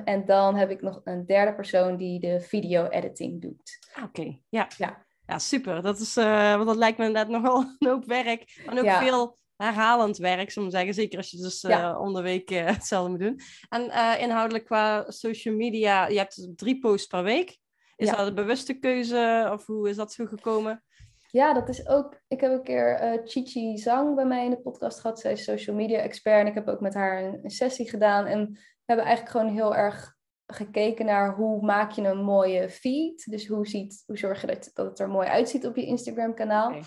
en 0.04 0.24
dan 0.24 0.56
heb 0.56 0.70
ik 0.70 0.82
nog 0.82 1.00
een 1.04 1.26
derde 1.26 1.54
persoon 1.54 1.96
die 1.96 2.20
de 2.20 2.40
video-editing 2.40 3.40
doet. 3.40 3.78
Ah, 3.92 4.04
oké, 4.04 4.38
ja. 4.48 4.68
ja. 4.76 5.06
Ja, 5.26 5.38
super. 5.38 5.82
Dat, 5.82 5.98
is, 5.98 6.16
uh, 6.16 6.54
want 6.54 6.66
dat 6.66 6.76
lijkt 6.76 6.98
me 6.98 7.06
inderdaad 7.06 7.32
nogal 7.40 7.60
een 7.78 7.88
hoop 7.88 8.04
werk. 8.04 8.64
En 8.66 8.78
ook 8.78 8.90
veel 8.90 9.38
herhalend 9.56 10.16
werk, 10.16 10.54
we 10.54 10.70
zeggen. 10.70 10.94
Zeker 10.94 11.18
als 11.18 11.30
je 11.30 11.36
dus 11.36 11.60
ja. 11.60 11.90
uh, 11.90 12.00
om 12.00 12.14
de 12.14 12.22
week 12.22 12.50
uh, 12.50 12.66
hetzelfde 12.76 13.10
moet 13.10 13.20
doen. 13.20 13.40
En 13.68 13.82
uh, 13.82 14.14
inhoudelijk 14.18 14.64
qua 14.64 15.10
social 15.10 15.54
media, 15.54 16.06
je 16.06 16.18
hebt 16.18 16.48
drie 16.56 16.78
posts 16.78 17.06
per 17.06 17.22
week. 17.22 17.58
Is 17.96 18.10
dat 18.10 18.26
een 18.26 18.34
bewuste 18.34 18.78
keuze 18.78 19.48
of 19.52 19.66
hoe 19.66 19.88
is 19.88 19.96
dat 19.96 20.12
zo 20.12 20.26
gekomen? 20.26 20.84
Ja, 21.30 21.52
dat 21.52 21.68
is 21.68 21.88
ook. 21.88 22.20
Ik 22.28 22.40
heb 22.40 22.52
een 22.52 22.62
keer 22.62 23.20
Chichi 23.24 23.78
Zang 23.78 24.14
bij 24.14 24.24
mij 24.24 24.44
in 24.44 24.50
de 24.50 24.60
podcast 24.60 25.00
gehad. 25.00 25.20
Zij 25.20 25.32
is 25.32 25.44
social 25.44 25.76
media 25.76 25.98
expert 25.98 26.40
en 26.40 26.46
ik 26.46 26.54
heb 26.54 26.68
ook 26.68 26.80
met 26.80 26.94
haar 26.94 27.24
een, 27.24 27.38
een 27.42 27.50
sessie 27.50 27.88
gedaan. 27.88 28.26
En 28.26 28.52
we 28.52 28.58
hebben 28.84 29.06
eigenlijk 29.06 29.36
gewoon 29.36 29.54
heel 29.54 29.74
erg 29.74 30.14
gekeken 30.46 31.06
naar 31.06 31.34
hoe 31.34 31.64
maak 31.64 31.90
je 31.90 32.02
een 32.02 32.24
mooie 32.24 32.70
feed. 32.70 33.30
Dus 33.30 33.46
hoe, 33.46 33.66
ziet, 33.66 34.02
hoe 34.06 34.18
zorg 34.18 34.40
je 34.40 34.46
dat, 34.46 34.70
dat 34.74 34.86
het 34.86 34.98
er 34.98 35.08
mooi 35.08 35.28
uitziet 35.28 35.66
op 35.66 35.76
je 35.76 35.86
Instagram 35.86 36.34
kanaal. 36.34 36.68
Okay. 36.68 36.82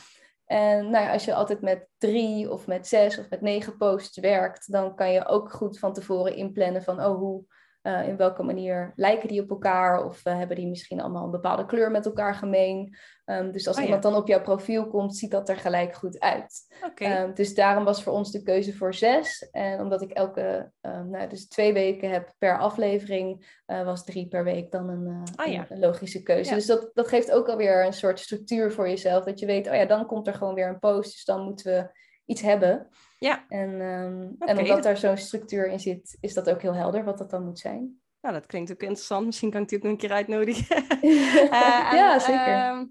En 0.48 0.90
nou 0.90 1.06
ja, 1.06 1.14
als 1.14 1.26
je 1.26 1.34
altijd 1.34 1.62
met 1.62 1.88
drie 1.98 2.52
of 2.52 2.68
met 2.68 2.88
zes 2.88 3.18
of 3.18 3.30
met 3.30 3.42
negen 3.42 3.78
posts 3.78 4.18
werkt, 4.18 4.72
dan 4.72 4.96
kan 4.96 5.12
je 5.12 5.28
ook 5.28 5.52
goed 5.52 5.80
van 5.80 5.94
tevoren 5.94 6.36
inplannen 6.36 6.84
van, 6.84 7.04
oh, 7.04 7.18
hoe, 7.18 7.44
uh, 7.88 8.08
in 8.08 8.18
welke 8.18 8.44
manier 8.44 8.94
lijken 8.96 9.28
die 9.28 9.42
op 9.42 9.50
elkaar? 9.50 10.06
Of 10.06 10.26
uh, 10.26 10.38
hebben 10.38 10.56
die 10.56 10.68
misschien 10.68 11.02
allemaal 11.02 11.24
een 11.24 11.32
bepaalde 11.32 11.66
kleur 11.66 11.92
met 11.92 12.06
elkaar 12.06 12.36
gemeen? 12.36 12.96
Um, 13.26 13.52
dus 13.52 13.68
als 13.68 13.78
oh, 13.78 13.84
iemand 13.84 14.04
dan 14.04 14.16
op 14.16 14.28
jouw 14.28 14.42
profiel 14.42 14.88
komt, 14.88 15.16
ziet 15.16 15.32
dat 15.32 15.50
er 15.50 15.58
gelijk 15.58 15.96
goed 15.96 16.20
uit. 16.20 16.78
Okay. 16.86 17.24
Um, 17.24 17.34
dus 17.34 17.56
daarom 17.56 17.84
was 17.84 18.04
voor 18.04 18.14
ons 18.14 18.32
de 18.32 18.44
keuze 18.44 18.74
voor 18.74 18.94
zes. 18.94 19.50
En 19.52 19.80
omdat 19.80 20.02
ik 20.02 20.12
elke, 20.12 20.72
um, 20.82 21.10
nou, 21.10 21.30
dus 21.30 21.48
twee 21.48 21.74
weken 21.74 22.10
heb 22.10 22.34
per 22.38 22.60
aflevering, 22.60 23.62
uh, 23.68 23.84
was 23.84 24.04
drie 24.04 24.28
per 24.28 24.44
week 24.44 24.72
dan 24.72 24.90
een, 24.90 25.24
oh, 25.36 25.52
ja. 25.52 25.66
een 25.70 25.80
logische 25.80 26.24
keuze. 26.24 26.50
Ja. 26.50 26.56
Dus 26.56 26.66
dat, 26.66 26.90
dat 26.94 27.08
geeft 27.08 27.32
ook 27.32 27.50
alweer 27.50 27.86
een 27.86 27.94
soort 27.94 28.20
structuur 28.20 28.72
voor 28.72 28.90
jezelf. 28.90 29.24
Dat 29.24 29.40
je 29.40 29.46
weet, 29.46 29.68
oh 29.68 29.76
ja, 29.76 29.86
dan 29.86 30.06
komt 30.06 30.28
er 30.28 30.34
gewoon 30.34 30.54
weer 30.54 30.68
een 30.68 30.80
post. 30.80 31.12
Dus 31.12 31.26
dan 31.26 31.42
moeten 31.42 31.72
we 31.72 32.06
iets 32.28 32.42
hebben. 32.42 32.88
Ja. 33.20 33.46
En, 33.48 33.70
um, 33.82 34.36
okay. 34.40 34.48
en 34.48 34.58
omdat 34.58 34.84
daar 34.84 34.98
zo'n 34.98 35.18
structuur 35.18 35.68
in 35.68 35.80
zit, 35.80 36.18
is 36.20 36.34
dat 36.34 36.50
ook 36.50 36.62
heel 36.62 36.76
helder 36.76 37.04
wat 37.04 37.18
dat 37.18 37.30
dan 37.30 37.46
moet 37.46 37.60
zijn. 37.60 38.02
Nou, 38.22 38.34
dat 38.34 38.46
klinkt 38.46 38.72
ook 38.72 38.82
interessant. 38.82 39.26
Misschien 39.26 39.52
kan 39.52 39.62
ik 39.62 39.70
die 39.70 39.78
ook 39.78 39.84
nog 39.84 39.94
een 39.94 39.98
keer 39.98 40.12
uitnodigen. 40.12 40.84
uh, 41.04 41.90
ja, 41.92 42.20
zeker. 42.20 42.48
Uh, 42.48 42.82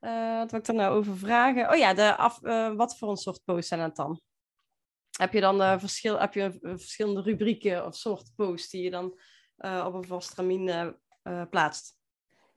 uh, 0.00 0.38
wat 0.38 0.50
wil 0.50 0.60
ik 0.60 0.66
er 0.66 0.74
nou 0.74 0.96
over 0.96 1.18
vragen? 1.18 1.70
Oh 1.70 1.76
ja, 1.76 1.94
de 1.94 2.16
af, 2.16 2.42
uh, 2.42 2.74
wat 2.74 2.98
voor 2.98 3.10
een 3.10 3.16
soort 3.16 3.44
posts 3.44 3.68
zijn 3.68 3.80
het 3.80 3.96
dan? 3.96 4.20
Heb 5.18 5.32
je 5.32 5.40
dan 5.40 5.80
verschil, 5.80 6.18
heb 6.18 6.34
je 6.34 6.58
verschillende 6.60 7.22
rubrieken 7.22 7.86
of 7.86 7.94
soort 7.96 8.32
posts 8.34 8.70
die 8.70 8.82
je 8.82 8.90
dan 8.90 9.04
op 9.86 9.94
een 9.94 10.04
vast 10.04 10.34
termijn 10.34 10.96
plaatst? 11.50 11.98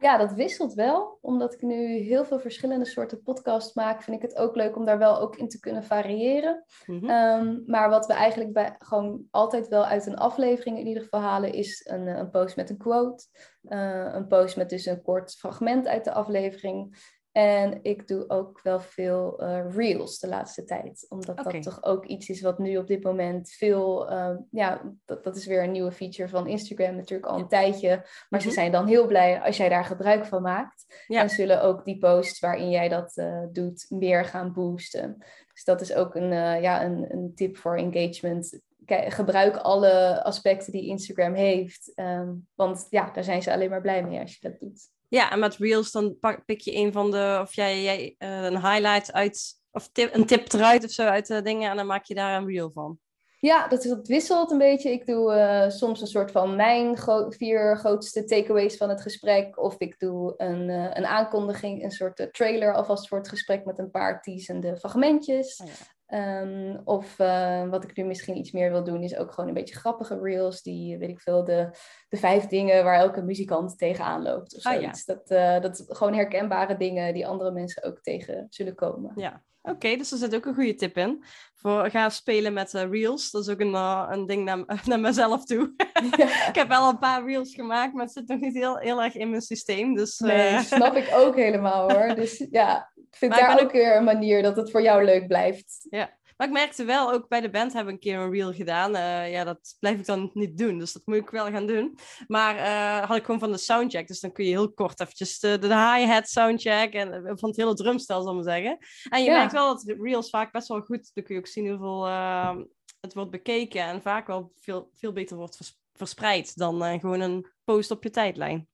Ja, 0.02 0.18
dat 0.18 0.34
wisselt 0.34 0.74
wel. 0.74 1.18
Omdat 1.22 1.54
ik 1.54 1.62
nu 1.62 1.98
heel 1.98 2.26
veel 2.26 2.40
verschillende 2.40 2.86
soorten 2.86 3.22
podcasts 3.22 3.74
maak, 3.74 4.02
vind 4.02 4.18
ik 4.18 4.22
het 4.22 4.38
ook 4.38 4.56
leuk 4.56 4.76
om 4.76 4.86
daar 4.86 4.98
wel 4.98 5.20
ook 5.20 5.36
in 5.36 5.48
te 5.48 5.60
kunnen 5.60 5.84
variëren. 5.84 6.64
Mm-hmm. 6.86 7.10
Um, 7.10 7.64
maar 7.66 7.90
wat 7.90 8.06
we 8.06 8.14
eigenlijk 8.14 8.54
bij, 8.54 8.76
gewoon 8.78 9.28
altijd 9.32 9.68
wel 9.68 9.86
uit 9.86 10.06
een 10.06 10.18
aflevering 10.18 10.78
in 10.78 10.88
ieder 10.88 11.04
geval 11.04 11.20
halen, 11.20 11.54
is 11.54 11.86
een, 11.90 12.08
een 12.08 12.30
post 12.30 12.56
met 12.56 12.70
een 12.70 12.78
quote. 12.78 13.24
Uh, 13.64 14.14
een 14.14 14.28
post 14.28 14.58
met 14.58 14.70
dus 14.70 14.86
een 14.86 15.02
kort 15.02 15.32
fragment 15.32 15.88
uit 15.88 16.04
de 16.04 16.14
aflevering. 16.14 16.98
En 17.32 17.80
ik 17.82 18.08
doe 18.08 18.30
ook 18.30 18.62
wel 18.62 18.80
veel 18.80 19.44
uh, 19.44 19.76
reels 19.76 20.20
de 20.20 20.28
laatste 20.28 20.64
tijd. 20.64 21.06
Omdat 21.10 21.40
okay. 21.40 21.54
dat 21.54 21.64
toch 21.64 21.84
ook 21.84 22.06
iets 22.06 22.30
is 22.30 22.42
wat 22.42 22.60
nu 22.60 22.78
op 22.78 22.88
dit 22.88 23.04
moment 23.04 23.52
veel... 23.52 24.12
Uh, 24.12 24.36
ja, 24.52 24.82
dat, 25.06 25.24
dat 25.24 25.36
is 25.36 25.46
weer 25.46 25.64
een 25.64 25.72
nieuwe 25.72 25.92
feature 25.92 26.30
van 26.30 26.48
Instagram 26.48 26.96
natuurlijk 26.96 27.32
al 27.32 27.40
een 27.40 27.48
tijdje. 27.48 28.06
Maar 28.30 28.42
ze 28.42 28.48
mhm. 28.48 28.56
zijn 28.56 28.72
dan 28.72 28.88
heel 28.88 29.08
blij 29.08 29.42
als 29.42 29.58
jij 29.58 29.70
daar 29.70 29.86
gebruik 29.86 30.26
van 30.26 30.42
maakt. 30.42 31.04
Ja. 31.08 31.22
En 31.22 31.30
zullen 31.30 31.62
ook 31.62 31.86
die 31.86 31.98
posts 31.98 32.40
waarin 32.40 32.70
jij 32.70 32.90
dat 32.90 33.18
uh, 33.18 33.44
doet 33.52 33.86
meer 33.90 34.26
gaan 34.26 34.54
boosten. 34.54 35.18
Dus 35.54 35.64
dat 35.64 35.82
is 35.82 35.94
ook 35.94 36.16
een, 36.16 36.62
ja, 36.62 36.84
een, 36.84 37.14
een 37.14 37.32
tip 37.36 37.58
voor 37.58 37.76
engagement. 37.78 38.60
Gebruik 38.86 39.58
alle 39.58 40.24
aspecten 40.24 40.72
die 40.72 40.88
Instagram 40.88 41.34
heeft. 41.34 41.92
Um, 41.96 42.48
want 42.56 42.88
ja, 42.90 43.12
daar 43.12 43.24
zijn 43.24 43.42
ze 43.42 43.54
alleen 43.54 43.70
maar 43.70 43.82
blij 43.82 44.04
mee 44.04 44.20
als 44.20 44.38
je 44.38 44.50
dat 44.50 44.60
doet. 44.60 44.90
Ja, 45.10 45.32
en 45.32 45.40
met 45.40 45.56
Reels 45.56 45.92
dan 45.92 46.20
pak, 46.20 46.46
pik 46.46 46.62
je 46.62 46.76
een 46.76 46.92
van 46.92 47.12
de, 47.12 47.40
of 47.42 47.56
jij, 47.56 47.84
jij 47.84 48.16
uh, 48.20 48.44
een 48.44 48.62
highlight 48.62 49.14
uit, 49.14 49.54
of 49.72 49.90
tip, 49.92 50.16
een 50.16 50.26
tip 50.26 50.54
eruit 50.54 50.84
of 50.84 50.92
zo 50.92 51.04
uit 51.04 51.28
de 51.28 51.42
dingen 51.42 51.70
en 51.70 51.76
dan 51.76 51.86
maak 51.86 52.06
je 52.06 52.16
daar 52.16 52.38
een 52.38 52.48
reel 52.48 52.72
van. 52.74 53.00
Ja, 53.40 53.68
dat, 53.68 53.84
is, 53.84 53.90
dat 53.90 54.08
wisselt 54.08 54.52
een 54.52 54.58
beetje. 54.58 54.92
Ik 54.92 55.06
doe 55.06 55.34
uh, 55.34 55.70
soms 55.70 56.02
een 56.02 56.08
soort 56.08 56.32
van 56.32 56.56
mijn 56.56 56.98
gro 56.98 57.30
vier 57.30 57.78
grootste 57.78 58.24
takeaways 58.24 58.78
van 58.78 58.90
het 58.90 59.02
gesprek. 59.02 59.60
Of 59.60 59.76
ik 59.78 60.00
doe 60.00 60.34
een, 60.38 60.70
uh, 60.70 60.90
een 60.94 61.06
aankondiging, 61.06 61.84
een 61.84 61.92
soort 61.92 62.30
trailer 62.32 62.74
alvast 62.74 63.08
voor 63.08 63.18
het 63.18 63.30
gesprek 63.30 63.66
met 63.66 63.80
een 63.80 63.92
paar 63.92 64.22
teasende 64.22 64.78
fragmentjes. 64.78 65.62
Oh 65.64 65.68
ja. 65.68 65.74
Um, 66.14 66.82
of 66.84 67.20
uh, 67.20 67.70
wat 67.70 67.84
ik 67.84 67.96
nu 67.96 68.04
misschien 68.04 68.38
iets 68.38 68.52
meer 68.52 68.72
wil 68.72 68.84
doen, 68.84 69.04
is 69.04 69.16
ook 69.16 69.32
gewoon 69.32 69.50
een 69.50 69.56
beetje 69.56 69.76
grappige 69.76 70.20
reels. 70.22 70.62
Die, 70.62 70.98
weet 70.98 71.10
ik 71.10 71.22
veel, 71.22 71.44
de, 71.44 71.70
de 72.10 72.18
vijf 72.18 72.46
dingen 72.46 72.84
waar 72.84 73.00
elke 73.00 73.22
muzikant 73.22 73.78
tegenaan 73.78 74.22
loopt. 74.22 74.56
Of 74.56 74.62
zoiets. 74.62 75.08
Ah, 75.08 75.16
ja. 75.18 75.24
dat, 75.24 75.32
uh, 75.32 75.62
dat 75.62 75.86
gewoon 75.88 76.14
herkenbare 76.14 76.78
dingen 76.78 77.14
die 77.14 77.28
andere 77.28 77.52
mensen 77.52 77.84
ook 77.84 78.02
tegen 78.02 78.48
zullen 78.50 78.76
komen. 78.76 79.12
Ja, 79.16 79.44
oké. 79.62 79.76
Okay, 79.76 79.98
dus 79.98 80.12
er 80.12 80.18
zit 80.18 80.36
ook 80.36 80.46
een 80.46 80.54
goede 80.54 80.76
tip 80.76 80.98
in. 80.98 81.24
Voor, 81.54 81.90
ga 81.90 82.10
spelen 82.10 82.54
met 82.54 82.74
uh, 82.74 82.90
reels. 82.90 83.32
Dat 83.32 83.42
is 83.42 83.50
ook 83.50 83.60
een, 83.60 83.74
een 83.74 84.26
ding 84.26 84.46
naar, 84.46 84.66
naar 84.86 85.00
mezelf 85.00 85.46
toe. 85.46 85.74
Ja. 86.18 86.48
ik 86.50 86.56
heb 86.56 86.68
wel 86.68 86.90
een 86.90 87.00
paar 87.00 87.26
reels 87.26 87.54
gemaakt, 87.54 87.94
maar 87.94 88.04
het 88.04 88.14
zit 88.14 88.28
nog 88.28 88.40
niet 88.40 88.54
heel, 88.54 88.78
heel 88.78 89.04
erg 89.04 89.16
in 89.16 89.30
mijn 89.30 89.42
systeem. 89.42 89.96
Dus, 89.96 90.20
nee, 90.20 90.60
snap 90.60 90.96
ik 90.96 91.10
ook 91.14 91.36
helemaal 91.36 91.92
hoor. 91.92 92.16
Dus 92.16 92.48
ja, 92.52 92.92
vind 93.12 93.32
maar 93.32 93.40
daar 93.40 93.54
ook, 93.54 93.62
ook 93.62 93.72
weer 93.72 93.96
een 93.96 94.04
manier 94.04 94.42
dat 94.42 94.56
het 94.56 94.72
voor 94.72 94.82
jou 94.82 95.04
leuk 95.04 95.28
blijft. 95.28 95.88
Ja, 95.90 96.18
maar 96.40 96.48
ik 96.48 96.54
merkte 96.54 96.84
wel, 96.86 97.12
ook 97.12 97.28
bij 97.28 97.42
de 97.42 97.50
band 97.50 97.74
hebben 97.74 97.86
we 97.86 98.00
een 98.00 98.06
keer 98.06 98.20
een 98.20 98.32
reel 98.32 98.54
gedaan. 98.54 98.96
Uh, 98.96 99.32
ja, 99.32 99.44
dat 99.44 99.76
blijf 99.80 100.00
ik 100.00 100.06
dan 100.06 100.32
niet 100.34 100.58
doen, 100.58 100.78
dus 100.78 100.94
dat 100.94 101.02
moet 101.06 101.16
ik 101.16 101.30
wel 101.30 101.52
gaan 101.52 101.68
doen. 101.68 101.98
Maar 102.28 102.56
uh, 102.56 103.08
had 103.08 103.18
ik 103.18 103.26
gewoon 103.26 103.40
van 103.40 103.52
de 103.52 103.58
soundcheck, 103.58 104.08
dus 104.08 104.20
dan 104.20 104.32
kun 104.32 104.46
je 104.46 104.50
heel 104.50 104.74
kort 104.74 105.00
eventjes 105.00 105.40
de, 105.40 105.58
de 105.60 105.68
hi-hat 105.68 106.30
soundcheck 106.30 106.94
en 106.94 107.14
uh, 107.14 107.32
van 107.36 107.50
het 107.50 107.58
hele 107.58 107.74
drumstel, 107.74 108.22
zal 108.22 108.30
ik 108.30 108.46
maar 108.46 108.54
zeggen. 108.54 108.78
En 109.10 109.24
je 109.24 109.30
ja. 109.30 109.38
merkt 109.38 109.52
wel 109.52 109.68
dat 109.68 109.82
de 109.86 109.98
reels 110.02 110.30
vaak 110.30 110.52
best 110.52 110.68
wel 110.68 110.82
goed, 110.82 111.12
dan 111.14 111.24
kun 111.24 111.36
je 111.36 111.42
ook 111.42 111.48
zien 111.48 111.70
hoeveel 111.70 112.08
ehm, 112.08 112.64
het 113.00 113.14
wordt 113.14 113.32
bekeken 113.32 113.82
en 113.82 114.02
vaak 114.02 114.28
wel 114.28 114.52
veel, 114.56 114.90
veel 114.96 115.14
beter 115.14 115.38
wordt 115.38 115.56
vers 115.56 115.78
verspreid 115.94 116.58
dan 116.58 117.00
gewoon 117.00 117.20
een 117.20 117.52
post 117.64 117.92
op 117.92 118.04
je 118.04 118.10
tijdlijn. 118.10 118.69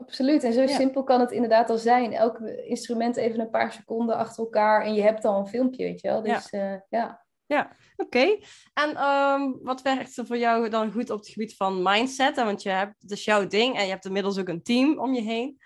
Absoluut. 0.00 0.44
En 0.44 0.52
zo 0.52 0.60
ja. 0.60 0.66
simpel 0.66 1.04
kan 1.04 1.20
het 1.20 1.30
inderdaad 1.30 1.70
al 1.70 1.78
zijn. 1.78 2.12
Elk 2.12 2.38
instrument 2.64 3.16
even 3.16 3.40
een 3.40 3.50
paar 3.50 3.72
seconden 3.72 4.16
achter 4.16 4.44
elkaar 4.44 4.84
en 4.84 4.94
je 4.94 5.02
hebt 5.02 5.24
al 5.24 5.38
een 5.38 5.46
filmpje, 5.46 5.84
weet 5.84 6.00
je 6.00 6.08
wel. 6.08 6.22
Dus 6.22 6.48
ja. 6.50 6.72
Uh, 6.72 6.78
ja. 6.88 7.24
Ja, 7.46 7.76
oké. 7.96 8.16
Okay. 8.16 8.44
En 8.74 9.04
um, 9.04 9.58
wat 9.62 9.82
werkt 9.82 10.16
er 10.16 10.26
voor 10.26 10.38
jou 10.38 10.68
dan 10.68 10.92
goed 10.92 11.10
op 11.10 11.18
het 11.18 11.28
gebied 11.28 11.56
van 11.56 11.82
mindset? 11.82 12.36
Want 12.36 12.62
je 12.62 12.68
hebt, 12.68 12.94
het 13.00 13.10
is 13.10 13.24
jouw 13.24 13.46
ding 13.46 13.76
en 13.76 13.84
je 13.84 13.90
hebt 13.90 14.04
inmiddels 14.04 14.38
ook 14.38 14.48
een 14.48 14.62
team 14.62 14.98
om 14.98 15.14
je 15.14 15.20
heen. 15.20 15.58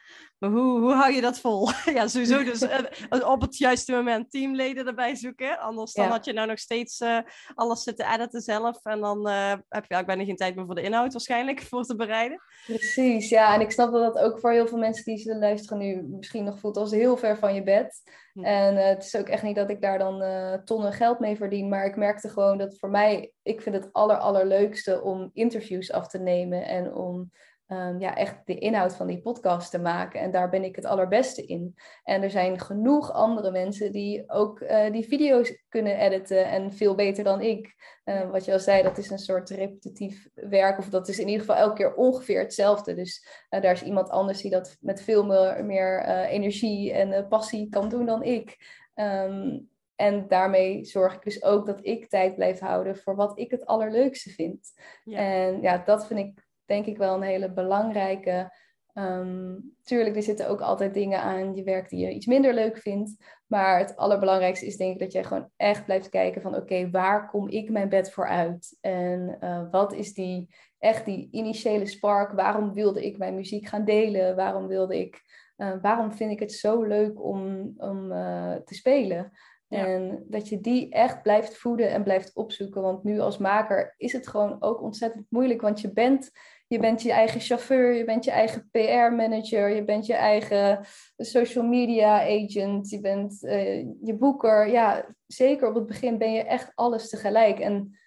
Hoe, 0.51 0.81
hoe 0.81 0.93
hou 0.93 1.13
je 1.13 1.21
dat 1.21 1.39
vol? 1.39 1.69
ja, 1.95 2.09
sowieso 2.09 2.45
dus 2.45 2.63
uh, 2.63 3.31
op 3.31 3.41
het 3.41 3.59
juiste 3.59 3.93
moment 3.93 4.31
teamleden 4.31 4.87
erbij 4.87 5.15
zoeken. 5.15 5.59
Anders 5.59 5.93
dan 5.93 6.09
had 6.09 6.25
je 6.25 6.33
nou 6.33 6.49
nog 6.49 6.59
steeds 6.59 7.01
uh, 7.01 7.19
alles 7.55 7.83
zitten 7.83 8.13
editen 8.13 8.41
zelf. 8.41 8.85
En 8.85 9.01
dan 9.01 9.29
uh, 9.29 9.49
heb 9.51 9.61
je 9.61 9.69
eigenlijk 9.69 10.07
bijna 10.07 10.25
geen 10.25 10.37
tijd 10.37 10.55
meer 10.55 10.67
voor 10.67 10.75
de 10.75 10.83
inhoud 10.83 11.13
waarschijnlijk, 11.13 11.63
voor 11.71 11.85
te 11.85 11.97
bereiden. 11.97 12.41
Precies, 12.67 13.29
ja. 13.29 13.55
En 13.55 13.61
ik 13.61 13.71
snap 13.71 13.93
dat 13.93 14.15
dat 14.15 14.25
ook 14.25 14.41
voor 14.41 14.53
heel 14.53 14.67
veel 14.67 14.79
mensen 14.79 15.05
die 15.05 15.19
ze 15.19 15.37
luisteren 15.37 15.79
nu 15.79 16.03
misschien 16.03 16.45
nog 16.45 16.59
voelt 16.59 16.77
als 16.77 16.91
heel 16.91 17.17
ver 17.17 17.39
van 17.39 17.55
je 17.55 17.63
bed. 17.63 18.03
Hm. 18.33 18.45
En 18.45 18.77
het 18.77 19.05
is 19.05 19.17
ook 19.17 19.29
echt 19.29 19.43
niet 19.43 19.57
dat 19.57 19.71
ik 19.71 19.81
daar 19.81 19.99
dan 19.99 20.23
tonnen 20.65 20.93
geld 20.93 21.19
mee 21.19 21.37
verdien. 21.37 21.69
Maar 21.69 21.87
ik 21.87 21.97
merkte 21.97 22.29
gewoon 22.29 22.59
dat 22.59 22.79
voor 22.79 22.91
mij, 22.91 23.33
ik 23.43 23.61
vind 23.61 23.75
het 23.75 23.93
aller 23.93 24.17
allerleukste 24.17 25.03
om 25.03 25.31
interviews 25.33 25.93
af 25.93 26.09
te 26.09 26.19
nemen. 26.19 26.67
En 26.67 26.95
om 26.95 27.31
um, 27.69 28.01
ja, 28.01 28.17
echt 28.17 28.37
de 28.45 28.59
inhoud 28.59 28.97
van 28.97 29.07
die 29.07 29.21
podcast 29.21 29.71
te 29.71 29.79
maken. 29.79 30.21
En 30.21 30.31
daar 30.31 30.51
ben 30.51 30.65
ik 30.65 30.77
het 30.77 30.85
allerbeste 30.85 31.47
in. 31.47 31.75
En 32.03 32.23
er 32.23 32.31
zijn 32.31 32.61
genoeg 32.61 33.13
andere 33.13 33.51
mensen 33.51 33.93
die 33.93 34.31
ook 34.31 34.61
uh, 34.61 34.91
die 34.91 35.09
video's 35.09 35.65
kunnen 35.69 35.99
editen 35.99 36.47
en 36.47 36.73
veel 36.73 36.95
beter 36.95 37.25
dan 37.25 37.41
ik. 37.41 37.75
Uh, 38.05 38.31
wat 38.31 38.45
je 38.45 38.53
al 38.53 38.59
zei, 38.59 38.83
dat 38.83 38.99
is 38.99 39.11
een 39.11 39.19
soort 39.19 39.51
repetitief 39.51 40.29
werk, 40.35 40.79
of 40.79 40.89
dat 40.89 41.09
is 41.09 41.19
in 41.19 41.29
ieder 41.29 41.41
geval 41.47 41.63
elke 41.63 41.75
keer 41.75 41.95
ongeveer 41.95 42.41
hetzelfde. 42.41 42.95
Dus 42.95 43.27
uh, 43.51 43.61
daar 43.61 43.73
is 43.73 43.83
iemand 43.83 44.11
anders 44.11 44.41
die 44.41 44.51
dat 44.51 44.77
met 44.81 45.03
veel 45.03 45.25
meer, 45.25 45.65
meer 45.65 46.05
energie 46.27 46.93
en 46.93 47.29
passie 47.29 47.69
kan 47.69 47.89
doen 47.89 48.07
dan 48.07 48.23
ik. 48.23 48.57
Um, 48.95 49.69
en 49.97 50.29
daarmee 50.29 50.85
zorg 50.85 51.15
ik 51.15 51.23
dus 51.23 51.43
ook 51.43 51.67
dat 51.67 51.79
ik 51.83 52.09
tijd 52.09 52.35
blijf 52.35 52.59
houden 52.59 52.97
voor 52.97 53.17
wat 53.17 53.39
ik 53.39 53.51
het 53.51 53.67
allerleukste 53.67 54.31
vind. 54.31 54.73
Ja. 55.05 55.19
En 55.19 55.61
ja, 55.61 55.79
dat 55.79 56.07
vind 56.07 56.21
ik 56.21 56.44
denk 56.67 56.87
ik 56.87 56.97
wel 56.97 57.15
een 57.15 57.23
hele 57.23 57.53
belangrijke. 57.53 58.53
Um, 58.99 59.75
tuurlijk, 59.83 60.17
er 60.17 60.23
zitten 60.23 60.49
ook 60.49 60.61
altijd 60.61 60.95
dingen 60.95 61.21
aan 61.21 61.55
je 61.55 61.63
werk 61.63 61.89
die 61.89 62.07
je 62.07 62.13
iets 62.13 62.27
minder 62.27 62.55
leuk 62.55 62.79
vindt. 62.79 63.25
Maar 63.47 63.79
het 63.79 63.97
allerbelangrijkste 63.97 64.67
is 64.67 64.77
denk 64.77 64.93
ik 64.93 64.99
dat 64.99 65.13
jij 65.13 65.25
gewoon 65.25 65.51
echt 65.57 65.85
blijft 65.85 66.09
kijken 66.09 66.43
van 66.43 66.57
oké, 66.57 66.91
waar 66.91 67.31
kom 67.31 67.49
ik 67.49 67.71
mijn 67.71 67.89
bed 67.89 68.13
voor 68.13 68.29
uit? 68.29 68.79
En 68.81 69.37
uh, 69.41 69.71
wat 69.71 69.93
is 69.93 70.15
die 70.15 70.55
echt 70.79 71.05
die 71.05 71.29
initiële 71.31 71.87
spark? 71.87 72.33
Waarom 72.33 72.73
wilde 72.73 73.07
ik 73.07 73.19
mijn 73.19 73.35
muziek 73.35 73.67
gaan 73.67 73.85
delen? 73.85 74.37
Waarom 74.37 74.67
wilde 74.67 75.01
ik, 75.01 75.23
uh, 75.57 75.73
waarom 75.83 76.13
vind 76.13 76.31
ik 76.31 76.41
het 76.41 76.53
zo 76.53 76.83
leuk 76.83 77.23
om, 77.23 77.73
om 77.77 78.13
uh, 78.13 78.55
te 78.55 78.75
spelen? 78.75 79.33
En 79.69 80.25
dat 80.29 80.49
je 80.49 80.61
die 80.61 80.91
echt 80.91 81.23
blijft 81.23 81.57
voeden 81.57 81.91
en 81.91 82.03
blijft 82.03 82.35
opzoeken. 82.35 82.83
Want 82.83 83.05
nu 83.05 83.21
als 83.21 83.39
maker 83.39 83.95
is 83.97 84.13
het 84.13 84.29
gewoon 84.29 84.63
ook 84.63 84.83
ontzettend 84.83 85.27
moeilijk. 85.29 85.61
Want 85.61 85.81
je 85.81 85.93
bent 85.93 86.31
je 86.67 86.79
bent 86.79 87.03
je 87.03 87.13
eigen 87.13 87.41
chauffeur, 87.41 87.95
je 87.95 88.05
bent 88.05 88.25
je 88.25 88.31
eigen 88.31 88.69
PR-manager, 88.71 89.69
je 89.69 89.85
bent 89.85 90.07
je 90.07 90.15
eigen 90.15 90.87
social 91.17 91.65
media 91.65 92.21
agent, 92.21 92.91
je 92.91 93.01
bent 93.01 93.43
uh, 93.43 93.77
je 94.03 94.17
boeker. 94.19 94.69
Ja, 94.69 95.15
zeker 95.27 95.69
op 95.69 95.75
het 95.75 95.87
begin 95.87 96.19
ben 96.19 96.33
je 96.33 96.43
echt 96.43 96.73
alles 96.75 97.09
tegelijk. 97.09 97.59
En 97.59 97.99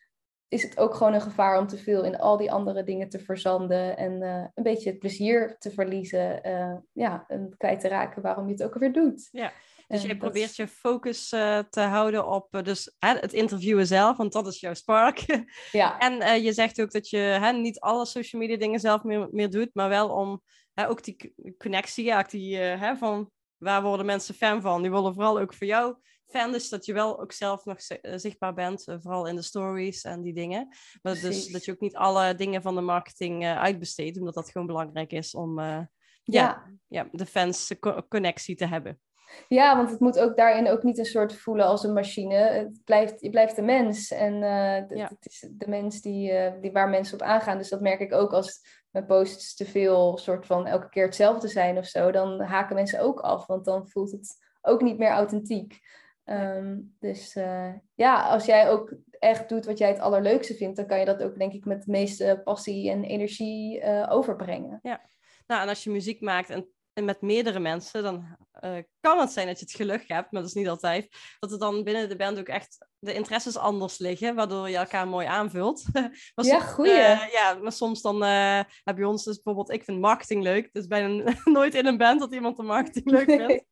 is 0.48 0.64
het 0.64 0.78
ook 0.78 0.94
gewoon 0.94 1.14
een 1.14 1.22
gevaar 1.22 1.60
om 1.60 1.68
te 1.68 1.78
veel 1.78 2.04
in 2.04 2.18
al 2.18 2.38
die 2.38 2.52
andere 2.52 2.84
dingen 2.84 3.10
te 3.10 3.20
verzanden 3.20 3.98
en 3.98 4.22
uh, 4.22 4.46
een 4.54 4.64
beetje 4.64 4.90
het 4.90 5.00
plezier 5.00 5.56
te 5.60 5.72
verliezen. 5.72 6.48
Uh, 6.48 6.76
ja, 6.94 7.26
en 7.28 7.54
kwijt 7.58 7.80
te 7.80 7.88
raken 7.88 8.22
waarom 8.22 8.46
je 8.46 8.52
het 8.52 8.64
ook 8.64 8.78
weer 8.78 8.94
doet. 8.94 9.28
Ja. 9.32 9.52
Dus 9.88 10.02
je 10.02 10.18
probeert 10.18 10.56
je 10.56 10.68
focus 10.68 11.32
uh, 11.32 11.60
te 11.70 11.82
houden 11.82 12.28
op 12.28 12.56
uh, 12.56 12.64
dus, 12.64 12.96
hè, 13.00 13.14
het 13.14 13.34
interviewen 13.34 13.88
zelf, 13.88 14.18
want 14.18 14.34
dat 14.34 14.48
is 14.48 14.60
jouw 14.60 14.74
spark. 14.74 15.46
Ja. 15.72 16.00
en 16.08 16.14
uh, 16.14 16.44
je 16.44 16.54
zegt 16.54 16.82
ook 16.82 16.92
dat 16.92 17.10
je 17.10 17.18
hè, 17.18 17.52
niet 17.52 17.80
alle 17.80 18.06
social 18.06 18.42
media 18.42 18.58
dingen 18.58 18.80
zelf 18.80 19.04
meer, 19.04 19.28
meer 19.32 19.50
doet, 19.50 19.70
maar 19.74 19.90
wel 19.90 20.10
om 20.10 20.42
hè, 20.74 20.90
ook 20.90 21.04
die 21.04 21.34
connectie, 21.58 22.06
ja, 22.06 22.24
die, 22.24 22.58
hè, 22.58 22.96
van 22.96 23.32
waar 23.58 23.82
worden 23.82 24.06
mensen 24.06 24.36
fan 24.36 24.62
van? 24.62 24.82
Die 24.82 24.92
willen 24.92 25.14
vooral 25.14 25.40
ook 25.40 25.54
voor 25.54 25.68
jou 25.68 25.96
fan, 26.28 26.52
dus 26.52 26.70
dat 26.70 26.86
je 26.86 26.94
wel 26.94 27.22
ook 27.22 27.32
zelf 27.32 27.66
nog 27.66 27.78
zichtbaar 28.02 28.54
bent, 28.54 28.84
vooral 28.84 29.28
in 29.28 29.36
de 29.36 29.42
stories 29.42 30.04
en 30.04 30.22
die 30.22 30.34
dingen. 30.34 30.68
Maar 31.02 31.14
dus 31.14 31.48
dat 31.48 31.66
je 31.66 31.72
ook 31.72 31.80
niet 31.80 31.96
alle 31.96 32.36
dingen 32.36 32.62
van 32.62 32.76
de 32.76 32.82
marketing 32.82 33.46
uitbesteedt, 33.46 34.20
omdat 34.20 34.34
dat 34.34 34.52
gewoon 34.52 34.68
belangrijk 34.68 35.12
is 35.12 35.36
om 35.36 35.60
ja, 35.60 35.90
ja. 36.24 36.64
ja 36.88 37.08
de 37.12 37.26
fans 37.26 37.74
connectie 38.08 38.56
te 38.56 38.66
hebben. 38.66 39.00
Ja, 39.48 39.76
want 39.76 39.90
het 39.90 40.00
moet 40.00 40.20
ook 40.20 40.38
daarin 40.38 40.70
ook 40.70 40.84
niet 40.84 40.98
een 40.98 41.06
soort 41.06 41.34
voelen 41.34 41.66
als 41.66 41.84
een 41.84 41.94
machine. 41.94 42.36
Het 42.36 42.82
blijft, 42.84 43.22
je 43.22 43.30
blijft 43.30 43.58
een 43.58 43.66
mens. 43.66 44.12
En 44.12 44.34
uh, 44.34 45.00
het 45.08 45.26
is 45.26 45.48
de 45.52 45.68
mens 45.68 46.02
die, 46.02 46.32
uh, 46.32 46.52
die 46.62 46.72
waar 46.72 46.90
mensen 46.90 47.14
op 47.14 47.28
aangaan. 47.28 47.58
Dus 47.58 47.70
dat 47.70 47.82
merk 47.82 48.00
ik 48.00 48.14
ook 48.14 48.34
als 48.34 48.62
mijn 48.92 49.06
posts 49.06 49.56
te 49.56 49.66
veel 49.66 50.18
soort 50.18 50.46
van 50.46 50.66
elke 50.66 50.90
keer 50.90 51.06
hetzelfde 51.06 51.48
zijn 51.48 51.78
of 51.78 51.86
zo. 51.86 52.12
Dan 52.12 52.42
haken 52.42 52.76
mensen 52.76 53.02
ook 53.02 53.20
af, 53.20 53.46
want 53.46 53.66
dan 53.66 53.88
voelt 53.88 54.12
het 54.12 54.36
ook 54.62 54.82
niet 54.82 54.98
meer 54.98 55.12
authentiek. 55.12 55.80
Um, 56.26 56.96
dus 57.00 57.36
uh, 57.36 57.74
ja, 57.96 58.30
als 58.30 58.46
jij 58.46 58.70
ook 58.70 58.94
echt 59.20 59.50
doet 59.50 59.66
wat 59.66 59.78
jij 59.78 59.88
het 59.88 60.00
allerleukste 60.00 60.54
vindt, 60.54 60.76
dan 60.76 60.86
kan 60.88 61.00
je 61.00 61.06
dat 61.06 61.24
ook 61.24 61.38
denk 61.38 61.54
ik 61.54 61.66
met 61.66 61.84
de 61.84 61.92
meeste 61.92 62.42
passie 62.44 62.90
en 62.90 63.04
energie 63.04 63.84
overbrengen. 64.10 64.80
Ja, 64.82 65.02
nou 65.48 65.62
en 65.62 65.70
als 65.70 65.84
je 65.84 65.90
muziek 65.90 66.22
maakt 66.22 66.50
en 66.50 66.68
en 66.98 67.06
met 67.06 67.22
meerdere 67.22 67.60
mensen, 67.60 68.04
dan 68.04 68.38
uh, 68.62 68.78
kan 69.00 69.20
het 69.20 69.32
zijn 69.32 69.48
dat 69.48 69.60
je 69.60 69.66
het 69.66 69.76
geluk 69.76 70.04
hebt, 70.08 70.32
maar 70.32 70.42
dat 70.42 70.50
is 70.50 70.56
niet 70.56 70.68
altijd. 70.68 71.16
Dat 71.40 71.52
er 71.52 71.60
dan 71.60 71.84
binnen 71.84 72.10
de 72.10 72.16
band 72.16 72.40
ook 72.40 72.48
echt 72.48 72.88
de 73.00 73.14
interesses 73.14 73.58
anders 73.58 73.98
liggen, 73.98 74.36
waardoor 74.36 74.70
je 74.70 74.78
elkaar 74.78 75.08
mooi 75.08 75.28
aanvult. 75.28 75.86
maar 76.36 76.46
ja, 76.46 76.60
goeie. 76.60 76.92
Uh, 76.92 77.32
ja, 77.32 77.58
maar 77.62 77.72
soms 77.72 78.02
dan 78.02 78.24
uh, 78.24 78.62
heb 78.84 78.98
je 78.98 79.08
ons 79.08 79.24
dus 79.24 79.42
bijvoorbeeld, 79.42 79.78
ik 79.78 79.84
vind 79.84 80.00
marketing 80.00 80.44
leuk. 80.44 80.70
Dus 80.74 80.88
bijna 80.88 81.34
nooit 81.44 81.76
in 81.76 81.86
een 81.86 81.98
band 81.98 82.20
dat 82.20 82.34
iemand 82.34 82.58
de 82.58 82.64
marketing 82.64 83.12
leuk 83.12 83.30
vindt. 83.30 83.66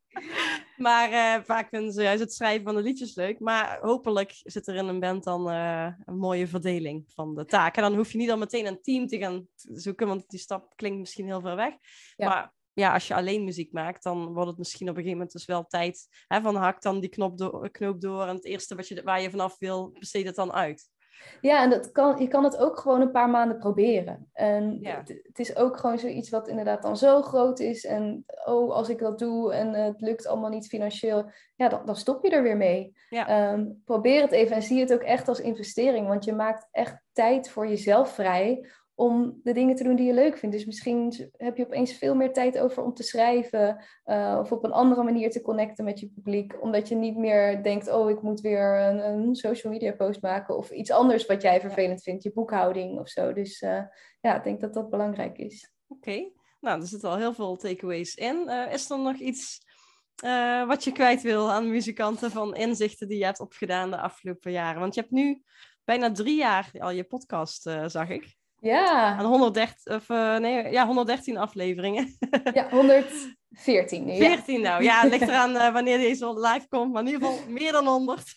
maar 0.78 1.44
vaak 1.46 1.70
vinden 1.70 1.94
ze 1.94 2.04
juist 2.04 2.20
het 2.20 2.34
schrijven 2.34 2.64
van 2.64 2.76
de 2.76 2.82
liedjes 2.82 3.16
leuk. 3.16 3.40
Maar 3.40 3.80
hopelijk 3.82 4.32
zit 4.44 4.68
er 4.68 4.76
in 4.76 4.88
een 4.88 5.00
band 5.00 5.24
dan 5.24 5.48
een 5.48 6.18
mooie 6.18 6.48
verdeling 6.48 7.04
van 7.14 7.36
de 7.36 7.46
taken. 7.46 7.84
En 7.84 7.90
dan 7.90 7.98
hoef 7.98 8.12
je 8.12 8.18
niet 8.18 8.32
al 8.32 8.38
meteen 8.38 8.66
een 8.66 8.82
team 8.82 9.08
te 9.08 9.18
gaan 9.18 9.48
zoeken, 9.56 10.08
want 10.08 10.30
die 10.30 10.40
stap 10.40 10.76
klinkt 10.76 11.00
misschien 11.00 11.26
heel 11.26 11.42
ver 11.42 11.56
weg. 11.56 11.74
Ja. 12.16 12.30
Maar 12.30 12.54
ja, 12.76 12.94
als 12.94 13.08
je 13.08 13.16
alleen 13.16 13.44
muziek 13.44 13.72
maakt, 13.72 14.04
dan 14.04 14.34
wordt 14.34 14.50
het 14.50 14.58
misschien 14.58 14.90
op 14.90 14.96
een 14.96 15.02
gegeven 15.02 15.18
moment 15.18 15.38
dus 15.38 15.46
wel 15.46 15.66
tijd 15.66 16.08
hè, 16.28 16.42
van 16.42 16.56
hak 16.56 16.82
dan 16.82 17.00
die 17.00 17.10
knop 17.10 17.38
door, 17.38 17.70
knoop 17.70 18.02
door 18.02 18.22
en 18.22 18.36
het 18.36 18.46
eerste 18.46 18.76
wat 18.76 18.88
je, 18.88 19.04
waar 19.04 19.22
je 19.22 19.30
vanaf 19.30 19.60
wil, 19.60 19.92
besteed 20.00 20.26
het 20.26 20.36
dan 20.36 20.54
uit. 20.54 20.94
Ja, 21.42 21.64
en 21.64 21.70
dat 21.70 21.92
kan, 21.92 22.20
je 22.20 22.28
kan 22.28 22.44
het 22.44 22.58
ook 22.58 22.80
gewoon 22.80 23.02
een 23.02 23.12
paar 23.12 23.30
maanden 23.30 23.58
proberen. 23.58 24.30
En 24.34 24.80
het, 24.82 25.08
het, 25.24 25.40
is 25.40 25.56
ook 25.56 25.78
gewoon 25.78 26.00
zoiets 26.00 26.30
wat 26.30 26.48
inderdaad 26.48 26.82
dan 26.82 26.98
zo 26.98 27.22
groot 27.22 27.60
is. 27.60 27.86
En 27.86 28.26
oh, 28.46 28.74
als 28.74 28.90
ik 28.90 29.00
dat 29.00 29.20
doe 29.20 29.54
en 29.54 29.74
het 29.74 30.02
lukt 30.02 30.28
allemaal 30.28 30.50
niet 30.50 30.68
financieel, 30.68 31.32
ja, 31.56 31.70
dan, 31.70 31.86
dan 31.86 31.96
stop 31.96 32.24
je 32.24 32.30
er 32.30 32.44
weer 32.44 32.58
mee. 32.58 32.96
Ja. 33.10 33.54
Um, 33.54 33.82
probeer 33.86 34.22
het 34.22 34.32
even 34.32 34.56
en 34.56 34.62
zie 34.62 34.80
het 34.80 34.94
ook 34.94 35.02
echt 35.02 35.28
als 35.28 35.40
investering. 35.40 36.08
Want 36.08 36.26
je 36.26 36.34
maakt 36.34 36.68
echt 36.72 37.02
tijd 37.14 37.50
voor 37.50 37.68
jezelf 37.68 38.10
vrij 38.10 38.70
om 38.98 39.40
de 39.44 39.54
dingen 39.54 39.76
te 39.76 39.84
doen 39.84 39.96
die 39.96 40.06
je 40.06 40.14
leuk 40.14 40.38
vindt. 40.38 40.56
Dus 40.56 40.66
misschien 40.66 41.30
heb 41.38 41.58
je 41.58 41.66
opeens 41.66 41.94
veel 41.94 42.16
meer 42.16 42.34
tijd 42.34 42.60
over 42.60 42.84
om 42.84 42.94
te 42.94 43.04
schrijven 43.04 43.84
uh, 44.06 44.38
of 44.40 44.52
op 44.52 44.64
een 44.64 44.72
andere 44.72 45.04
manier 45.04 45.32
te 45.32 45.42
connecten 45.42 45.86
met 45.86 46.00
je 46.00 46.10
publiek, 46.10 46.62
omdat 46.62 46.88
je 46.88 46.96
niet 46.96 47.18
meer 47.18 47.64
denkt, 47.64 47.92
oh, 47.92 48.10
ik 48.10 48.22
moet 48.22 48.42
weer 48.42 48.80
een, 48.80 49.06
een 49.06 49.36
social 49.36 49.74
media 49.74 49.92
post 49.92 50.22
maken 50.22 50.58
of 50.58 50.72
iets 50.72 50.92
anders 50.92 51.26
wat 51.26 51.42
jij 51.42 51.62
vervelend 51.62 52.04
vindt, 52.04 52.24
je 52.24 52.32
boekhouding 52.34 53.00
of 53.00 53.10
zo. 53.10 53.34
Dus 53.34 53.62
uh, 53.62 53.82
ja, 54.22 54.38
ik 54.38 54.44
denk 54.44 54.62
dat 54.62 54.74
dat 54.74 54.90
belangrijk 54.90 55.38
is. 55.38 55.74
Oké, 55.88 56.32
nou, 56.60 56.82
er 56.82 56.88
zitten 56.88 57.10
al 57.10 57.18
heel 57.18 57.34
veel 57.34 57.56
takeaways 57.56 58.16
in. 58.16 58.44
Uh, 58.48 58.74
is 58.74 58.90
er 58.90 59.00
nog 59.00 59.18
iets 59.18 59.74
wat 60.68 60.84
je 60.84 60.92
kwijt 60.92 61.22
wil 61.22 61.52
aan 61.52 61.70
muzikanten 61.70 62.32
van 62.32 62.56
inzichten 62.56 63.08
die 63.08 63.18
je 63.18 63.26
hebt 63.26 63.40
opgedaan 63.40 63.92
de 63.92 64.00
afgelopen 64.00 64.52
jaren? 64.52 64.80
Want 64.80 64.96
je 64.96 65.02
hebt 65.02 65.14
nu 65.14 65.44
bijna 65.84 66.12
drie 66.12 66.38
jaar 66.38 66.72
al 66.78 66.92
je 66.92 67.04
podcast, 67.04 67.62
zag 67.86 68.10
ik. 68.10 68.36
Ja. 68.66 69.16
Aan 69.18 69.26
113, 69.26 69.94
of, 69.94 70.10
uh, 70.10 70.38
nee, 70.38 70.72
ja, 70.72 70.86
113 70.86 71.38
afleveringen. 71.38 72.18
ja, 72.54 72.70
114 72.70 74.06
nu. 74.06 74.18
14 74.18 74.62
nou, 74.62 74.84
ja, 74.84 75.02
het 75.02 75.12
ligt 75.12 75.22
eraan 75.22 75.56
uh, 75.56 75.74
wanneer 75.74 75.98
deze 75.98 76.40
live 76.40 76.68
komt, 76.70 76.92
maar 76.92 77.02
in 77.02 77.08
ieder 77.08 77.28
geval 77.28 77.50
meer 77.50 77.72
dan 77.72 77.88
100. 77.88 78.34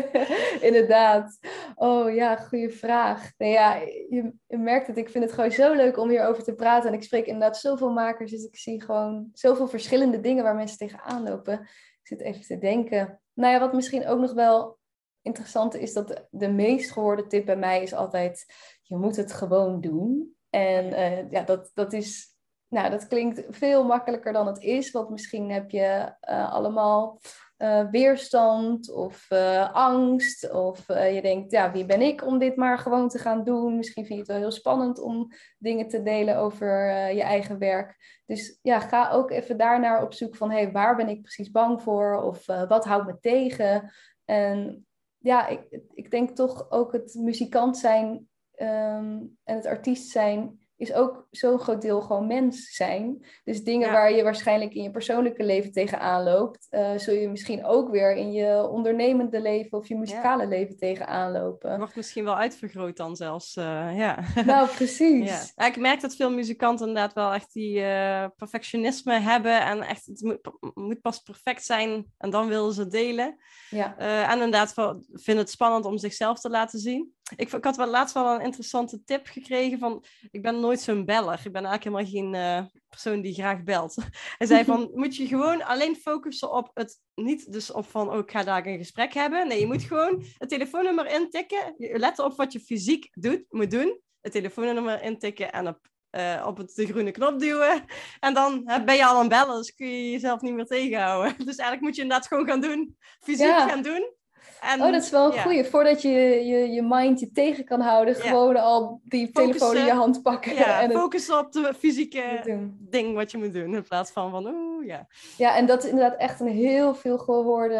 Inderdaad. 0.68 1.38
Oh 1.74 2.14
ja, 2.14 2.36
goede 2.36 2.70
vraag. 2.70 3.30
Nee, 3.38 3.52
ja, 3.52 3.74
je, 3.74 4.32
je, 4.46 4.58
merkt 4.58 4.86
het, 4.86 4.96
ik 4.96 5.10
vind 5.10 5.24
het 5.24 5.32
gewoon 5.32 5.50
zo 5.50 5.74
leuk 5.74 5.98
om 5.98 6.08
hierover 6.08 6.42
te 6.42 6.54
praten. 6.54 6.88
En 6.88 6.94
ik 6.94 7.02
spreek 7.02 7.26
inderdaad 7.26 7.58
zoveel 7.58 7.90
makers, 7.90 8.30
dus 8.30 8.44
ik 8.44 8.56
zie 8.56 8.82
gewoon 8.82 9.28
zoveel 9.32 9.68
verschillende 9.68 10.20
dingen 10.20 10.44
waar 10.44 10.54
mensen 10.54 10.78
tegenaan 10.78 11.22
lopen. 11.22 11.60
Ik 11.60 12.06
zit 12.06 12.20
even 12.20 12.42
te 12.42 12.58
denken. 12.58 13.20
Nou 13.34 13.52
ja, 13.52 13.60
wat 13.60 13.72
misschien 13.72 14.06
ook 14.06 14.20
nog 14.20 14.32
wel 14.32 14.78
interessante 15.22 15.80
is 15.80 15.92
dat 15.92 16.26
de 16.30 16.48
meest 16.48 16.90
gehoorde 16.90 17.26
tip 17.26 17.46
bij 17.46 17.56
mij 17.56 17.82
is 17.82 17.94
altijd: 17.94 18.46
je 18.90 18.96
moet 18.96 19.16
het 19.16 19.32
gewoon 19.32 19.80
doen. 19.80 20.34
En 20.50 20.84
uh, 20.84 21.30
ja, 21.30 21.42
dat, 21.42 21.70
dat 21.74 21.92
is 21.92 22.38
nou, 22.68 22.90
dat 22.90 23.06
klinkt 23.06 23.42
veel 23.48 23.84
makkelijker 23.84 24.32
dan 24.32 24.46
het 24.46 24.58
is, 24.58 24.90
want 24.90 25.10
misschien 25.10 25.50
heb 25.50 25.70
je 25.70 26.14
uh, 26.30 26.52
allemaal 26.52 27.20
uh, 27.58 27.90
weerstand 27.90 28.92
of 28.92 29.30
angst. 29.72 30.52
Of 30.52 30.86
je 30.86 31.18
denkt, 31.22 31.50
ja, 31.50 31.72
wie 31.72 31.84
ben 31.84 32.00
ik 32.00 32.26
om 32.26 32.38
dit 32.38 32.56
maar 32.56 32.78
gewoon 32.78 33.08
te 33.08 33.18
gaan 33.18 33.44
doen? 33.44 33.76
Misschien 33.76 34.04
vind 34.04 34.14
je 34.14 34.24
het 34.24 34.32
wel 34.32 34.40
heel 34.40 34.50
spannend 34.50 35.00
om 35.00 35.32
dingen 35.58 35.88
te 35.88 36.02
delen 36.02 36.36
over 36.36 36.90
je 37.12 37.22
eigen 37.22 37.58
werk. 37.58 37.96
Dus 38.26 38.58
ja, 38.62 38.80
ga 38.80 39.10
ook 39.10 39.30
even 39.30 39.56
daarnaar 39.56 40.02
op 40.02 40.14
zoek 40.14 40.36
van, 40.36 40.50
hé, 40.50 40.62
hey, 40.62 40.72
waar 40.72 40.96
ben 40.96 41.08
ik 41.08 41.22
precies 41.22 41.50
bang 41.50 41.82
voor? 41.82 42.22
Of 42.22 42.46
wat 42.46 42.84
houdt 42.84 43.06
me 43.06 43.18
tegen? 43.20 43.92
En 44.24 44.86
ja, 45.18 45.46
ik, 45.46 45.80
ik 45.94 46.10
denk 46.10 46.30
toch 46.30 46.70
ook 46.70 46.92
het 46.92 47.14
muzikant 47.14 47.76
zijn 47.76 48.29
um, 48.60 49.38
en 49.44 49.56
het 49.56 49.66
artiest 49.66 50.10
zijn 50.10 50.60
is 50.80 50.92
ook 50.92 51.26
zo'n 51.30 51.58
groot 51.58 51.82
deel 51.82 52.00
gewoon 52.00 52.26
mens 52.26 52.74
zijn. 52.74 53.24
Dus 53.44 53.64
dingen 53.64 53.92
waar 53.92 54.12
je 54.12 54.22
waarschijnlijk 54.22 54.74
in 54.74 54.82
je 54.82 54.90
persoonlijke 54.90 55.44
leven 55.44 55.72
tegenaan 55.72 56.22
loopt, 56.22 56.66
uh, 56.70 56.90
zul 56.96 57.14
je 57.14 57.28
misschien 57.28 57.64
ook 57.64 57.90
weer 57.90 58.14
in 58.14 58.32
je 58.32 58.68
ondernemende 58.68 59.40
leven 59.40 59.78
of 59.78 59.88
je 59.88 59.96
muzikale 59.96 60.46
leven 60.46 60.76
tegenaan 60.76 61.32
lopen. 61.32 61.78
Wordt 61.78 61.96
misschien 61.96 62.24
wel 62.24 62.36
uitvergroot 62.36 62.96
dan 62.96 63.16
zelfs, 63.16 63.56
uh, 63.56 63.64
ja. 63.96 64.18
Nou, 64.46 64.68
precies. 64.76 65.52
Ja. 65.56 65.66
Ik 65.66 65.76
merk 65.76 66.00
dat 66.00 66.16
veel 66.16 66.30
muzikanten 66.30 66.88
inderdaad 66.88 67.14
wel 67.14 67.32
echt 67.32 67.52
die 67.52 67.78
uh, 67.78 68.26
perfectionisme 68.36 69.18
hebben 69.18 69.64
en 69.64 69.80
echt, 69.80 70.06
het 70.06 70.22
moet, 70.22 70.74
moet, 70.74 71.00
pas 71.00 71.18
perfect 71.18 71.64
zijn 71.64 72.06
en 72.18 72.30
dan 72.30 72.48
willen 72.48 72.72
ze 72.72 72.88
delen. 72.88 73.36
Ja. 73.70 73.96
en 73.98 74.32
inderdaad 74.32 74.72
vinden 75.12 75.44
het 75.44 75.50
spannend 75.50 75.84
om 75.84 75.98
zichzelf 75.98 76.40
te 76.40 76.50
laten 76.50 76.78
zien. 76.78 77.14
Ik, 77.36 77.52
ik 77.52 77.64
had 77.64 77.76
wel 77.76 77.86
laatst 77.86 78.14
wel 78.14 78.34
een 78.34 78.40
interessante 78.40 79.04
tip 79.04 79.26
gekregen 79.26 79.78
van, 79.78 80.04
ik 80.30 80.42
ben 80.42 80.60
nooit 80.60 80.80
zo'n 80.80 81.04
beller. 81.04 81.40
Ik 81.44 81.52
ben 81.52 81.64
eigenlijk 81.64 81.84
helemaal 81.84 82.06
geen 82.06 82.34
uh, 82.34 82.66
persoon 82.88 83.20
die 83.20 83.34
graag 83.34 83.62
belt. 83.62 83.94
Hij 84.38 84.46
zei 84.46 84.64
van, 84.64 84.90
moet 84.94 85.16
je 85.16 85.26
gewoon 85.26 85.62
alleen 85.64 85.96
focussen 85.96 86.52
op 86.52 86.70
het, 86.74 87.00
niet 87.14 87.52
dus 87.52 87.72
op 87.72 87.90
van, 87.90 88.10
oh, 88.10 88.18
ik 88.18 88.30
ga 88.30 88.42
daar 88.42 88.66
een 88.66 88.78
gesprek 88.78 89.14
hebben. 89.14 89.48
Nee, 89.48 89.60
je 89.60 89.66
moet 89.66 89.82
gewoon 89.82 90.24
het 90.38 90.48
telefoonnummer 90.48 91.06
intikken. 91.06 91.74
Letten 91.78 92.24
op 92.24 92.36
wat 92.36 92.52
je 92.52 92.60
fysiek 92.60 93.08
doet, 93.12 93.44
moet 93.48 93.70
doen. 93.70 94.00
Het 94.20 94.32
telefoonnummer 94.32 95.02
intikken 95.02 95.52
en 95.52 95.68
op, 95.68 95.78
uh, 96.10 96.44
op 96.46 96.56
het, 96.56 96.74
de 96.74 96.86
groene 96.86 97.10
knop 97.10 97.38
duwen. 97.38 97.84
En 98.20 98.34
dan 98.34 98.64
ben 98.84 98.96
je 98.96 99.06
al 99.06 99.18
aan 99.18 99.28
bellen, 99.28 99.56
dus 99.56 99.74
kun 99.74 99.86
je 99.86 100.10
jezelf 100.10 100.40
niet 100.40 100.54
meer 100.54 100.66
tegenhouden. 100.66 101.36
Dus 101.46 101.56
eigenlijk 101.56 101.80
moet 101.80 101.96
je 101.96 102.02
inderdaad 102.02 102.26
gewoon 102.26 102.46
gaan 102.46 102.60
doen. 102.60 102.96
Fysiek 103.20 103.46
gaan 103.46 103.82
doen. 103.82 104.18
En, 104.60 104.82
oh, 104.82 104.92
dat 104.92 105.02
is 105.02 105.10
wel 105.10 105.26
een 105.26 105.34
ja. 105.34 105.42
goeie. 105.42 105.64
Voordat 105.64 106.02
je, 106.02 106.08
je 106.08 106.70
je 106.70 106.82
mind 106.82 107.20
je 107.20 107.30
tegen 107.30 107.64
kan 107.64 107.80
houden, 107.80 108.14
gewoon 108.14 108.56
al 108.56 109.00
die 109.04 109.30
telefoon 109.30 109.76
in 109.76 109.84
je 109.84 109.92
hand 109.92 110.22
pakken. 110.22 110.54
Ja, 110.54 110.80
en 110.80 110.90
focus 110.90 111.30
op 111.32 111.52
de 111.52 111.74
fysieke 111.78 112.40
ding 112.78 113.14
wat 113.14 113.30
je 113.30 113.38
moet 113.38 113.52
doen. 113.52 113.74
In 113.74 113.82
plaats 113.82 114.10
van 114.10 114.30
van, 114.30 114.46
oeh, 114.46 114.86
ja. 114.86 115.06
Ja, 115.36 115.56
en 115.56 115.66
dat 115.66 115.84
is 115.84 115.90
inderdaad 115.90 116.18
echt 116.18 116.40
een 116.40 116.48
heel 116.48 116.94
veel 116.94 117.18
gehoorde 117.18 117.78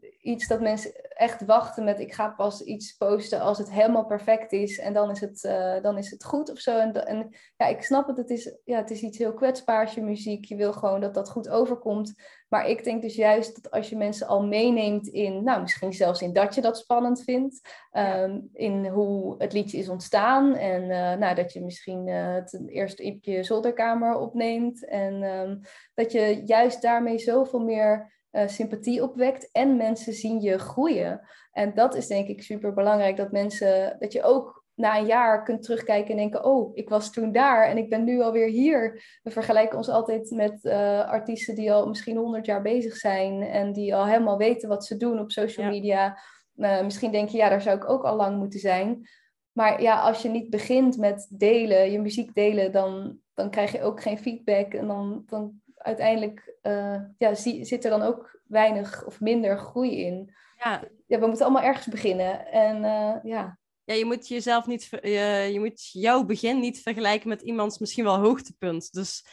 uh, 0.00 0.32
iets 0.32 0.48
dat 0.48 0.60
mensen 0.60 0.92
echt 1.08 1.44
wachten 1.44 1.84
met 1.84 2.00
ik 2.00 2.12
ga 2.12 2.28
pas 2.28 2.62
iets 2.62 2.96
posten 2.96 3.40
als 3.40 3.58
het 3.58 3.70
helemaal 3.70 4.04
perfect 4.04 4.52
is 4.52 4.78
en 4.78 4.92
dan 4.92 5.10
is 5.10 5.20
het, 5.20 5.44
uh, 5.44 5.82
dan 5.82 5.98
is 5.98 6.10
het 6.10 6.24
goed 6.24 6.50
of 6.50 6.58
zo. 6.58 6.78
En, 6.78 7.06
en, 7.06 7.28
ja, 7.56 7.66
ik 7.66 7.82
snap 7.82 8.06
het, 8.06 8.16
het 8.16 8.30
is, 8.30 8.54
ja, 8.64 8.76
het 8.76 8.90
is 8.90 9.02
iets 9.02 9.18
heel 9.18 9.34
kwetsbaars, 9.34 9.94
je 9.94 10.02
muziek. 10.02 10.44
Je 10.44 10.56
wil 10.56 10.72
gewoon 10.72 11.00
dat 11.00 11.14
dat 11.14 11.30
goed 11.30 11.48
overkomt. 11.48 12.14
Maar 12.52 12.68
ik 12.68 12.84
denk 12.84 13.02
dus 13.02 13.14
juist 13.14 13.62
dat 13.62 13.72
als 13.72 13.88
je 13.88 13.96
mensen 13.96 14.26
al 14.26 14.46
meeneemt 14.46 15.08
in, 15.08 15.44
nou 15.44 15.60
misschien 15.60 15.92
zelfs 15.92 16.22
in 16.22 16.32
dat 16.32 16.54
je 16.54 16.60
dat 16.60 16.78
spannend 16.78 17.22
vindt, 17.22 17.60
um, 17.92 18.48
in 18.52 18.86
hoe 18.86 19.34
het 19.38 19.52
liedje 19.52 19.78
is 19.78 19.88
ontstaan 19.88 20.54
en 20.54 20.82
uh, 20.82 21.14
nou, 21.14 21.34
dat 21.34 21.52
je 21.52 21.64
misschien 21.64 22.06
uh, 22.06 22.34
het 22.34 22.62
eerst 22.66 23.00
op 23.04 23.24
je 23.24 23.42
zolderkamer 23.42 24.18
opneemt 24.18 24.84
en 24.84 25.22
um, 25.22 25.60
dat 25.94 26.12
je 26.12 26.42
juist 26.44 26.82
daarmee 26.82 27.18
zoveel 27.18 27.60
meer 27.60 28.12
uh, 28.32 28.48
sympathie 28.48 29.02
opwekt 29.02 29.50
en 29.52 29.76
mensen 29.76 30.12
zien 30.12 30.40
je 30.40 30.58
groeien. 30.58 31.20
En 31.52 31.74
dat 31.74 31.94
is 31.94 32.06
denk 32.06 32.28
ik 32.28 32.42
super 32.42 32.72
belangrijk, 32.72 33.16
dat 33.16 33.32
mensen, 33.32 33.96
dat 33.98 34.12
je 34.12 34.22
ook 34.22 34.61
na 34.82 34.98
een 34.98 35.06
jaar 35.06 35.42
kunt 35.42 35.62
terugkijken 35.62 36.10
en 36.10 36.16
denken, 36.16 36.44
oh, 36.44 36.76
ik 36.76 36.88
was 36.88 37.12
toen 37.12 37.32
daar 37.32 37.66
en 37.66 37.76
ik 37.76 37.88
ben 37.88 38.04
nu 38.04 38.20
alweer 38.20 38.48
hier. 38.48 39.02
We 39.22 39.30
vergelijken 39.30 39.76
ons 39.76 39.88
altijd 39.88 40.30
met 40.30 40.64
uh, 40.64 41.08
artiesten 41.08 41.54
die 41.54 41.72
al 41.72 41.88
misschien 41.88 42.16
honderd 42.16 42.46
jaar 42.46 42.62
bezig 42.62 42.96
zijn 42.96 43.42
en 43.42 43.72
die 43.72 43.94
al 43.94 44.06
helemaal 44.06 44.36
weten 44.36 44.68
wat 44.68 44.84
ze 44.84 44.96
doen 44.96 45.18
op 45.18 45.30
social 45.30 45.70
media. 45.70 46.18
Uh, 46.56 46.82
misschien 46.82 47.12
denk 47.12 47.28
je, 47.28 47.36
ja, 47.36 47.48
daar 47.48 47.62
zou 47.62 47.76
ik 47.76 47.88
ook 47.88 48.04
al 48.04 48.16
lang 48.16 48.38
moeten 48.38 48.60
zijn. 48.60 49.08
Maar 49.52 49.82
ja, 49.82 50.00
als 50.00 50.22
je 50.22 50.28
niet 50.28 50.50
begint 50.50 50.96
met 50.96 51.26
delen, 51.30 51.90
je 51.90 52.00
muziek 52.00 52.34
delen, 52.34 52.72
dan, 52.72 53.18
dan 53.34 53.50
krijg 53.50 53.72
je 53.72 53.82
ook 53.82 54.02
geen 54.02 54.18
feedback. 54.18 54.74
En 54.74 54.86
dan, 54.86 55.22
dan 55.26 55.60
uiteindelijk 55.74 56.56
uh, 56.62 57.00
ja, 57.18 57.34
zie, 57.34 57.64
zit 57.64 57.84
er 57.84 57.90
dan 57.90 58.02
ook 58.02 58.40
weinig 58.46 59.06
of 59.06 59.20
minder 59.20 59.58
groei 59.58 60.04
in. 60.04 60.34
Ja. 60.64 60.82
ja 61.06 61.18
we 61.18 61.26
moeten 61.26 61.44
allemaal 61.44 61.64
ergens 61.68 61.86
beginnen. 61.86 62.46
En 62.46 62.76
uh, 62.84 63.16
ja. 63.22 63.60
Ja, 63.84 63.94
je 63.94 64.04
moet 64.04 64.28
jezelf 64.28 64.66
niet, 64.66 64.88
je, 64.90 65.48
je 65.52 65.58
moet 65.58 65.88
jouw 65.92 66.24
begin 66.24 66.60
niet 66.60 66.82
vergelijken 66.82 67.28
met 67.28 67.42
iemands 67.42 67.78
misschien 67.78 68.04
wel 68.04 68.18
hoogtepunt. 68.18 68.92
Dus 68.92 69.26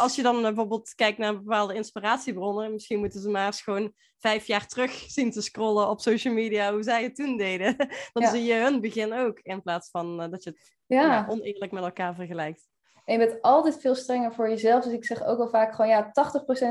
als 0.00 0.16
je 0.16 0.22
dan 0.22 0.42
bijvoorbeeld 0.42 0.94
kijkt 0.94 1.18
naar 1.18 1.42
bepaalde 1.42 1.74
inspiratiebronnen, 1.74 2.72
misschien 2.72 2.98
moeten 2.98 3.20
ze 3.20 3.28
maar 3.28 3.46
eens 3.46 3.62
gewoon 3.62 3.92
vijf 4.18 4.46
jaar 4.46 4.66
terug 4.66 4.90
zien 4.90 5.30
te 5.30 5.42
scrollen 5.42 5.88
op 5.88 6.00
social 6.00 6.34
media 6.34 6.72
hoe 6.72 6.82
zij 6.82 7.02
het 7.02 7.16
toen 7.16 7.36
deden. 7.36 7.76
Dan 8.12 8.26
zie 8.26 8.44
je 8.44 8.54
hun 8.54 8.80
begin 8.80 9.12
ook, 9.12 9.38
in 9.38 9.62
plaats 9.62 9.90
van 9.90 10.22
uh, 10.22 10.30
dat 10.30 10.42
je 10.42 10.50
het 10.50 10.76
ja. 10.86 11.26
oneerlijk 11.28 11.72
met 11.72 11.84
elkaar 11.84 12.14
vergelijkt. 12.14 12.68
En 13.04 13.20
je 13.20 13.26
bent 13.26 13.42
altijd 13.42 13.80
veel 13.80 13.94
strenger 13.94 14.34
voor 14.34 14.48
jezelf. 14.48 14.84
Dus 14.84 14.92
ik 14.92 15.04
zeg 15.04 15.24
ook 15.24 15.38
wel 15.38 15.48
vaak 15.48 15.74
gewoon, 15.74 15.90
ja, 15.90 16.12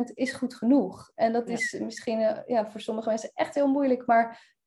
80% 0.09 0.13
is 0.13 0.32
goed 0.32 0.55
genoeg. 0.55 1.11
En 1.15 1.34
dat 1.34 1.47
is 1.47 1.80
misschien 1.80 2.20
uh, 2.20 2.38
ja, 2.45 2.72
voor 2.72 2.82
sommige 2.82 3.09
mensen 3.09 3.32
echt 3.34 3.55
heel 3.55 3.67
moeilijk. 3.67 4.05
Maar 4.05 4.57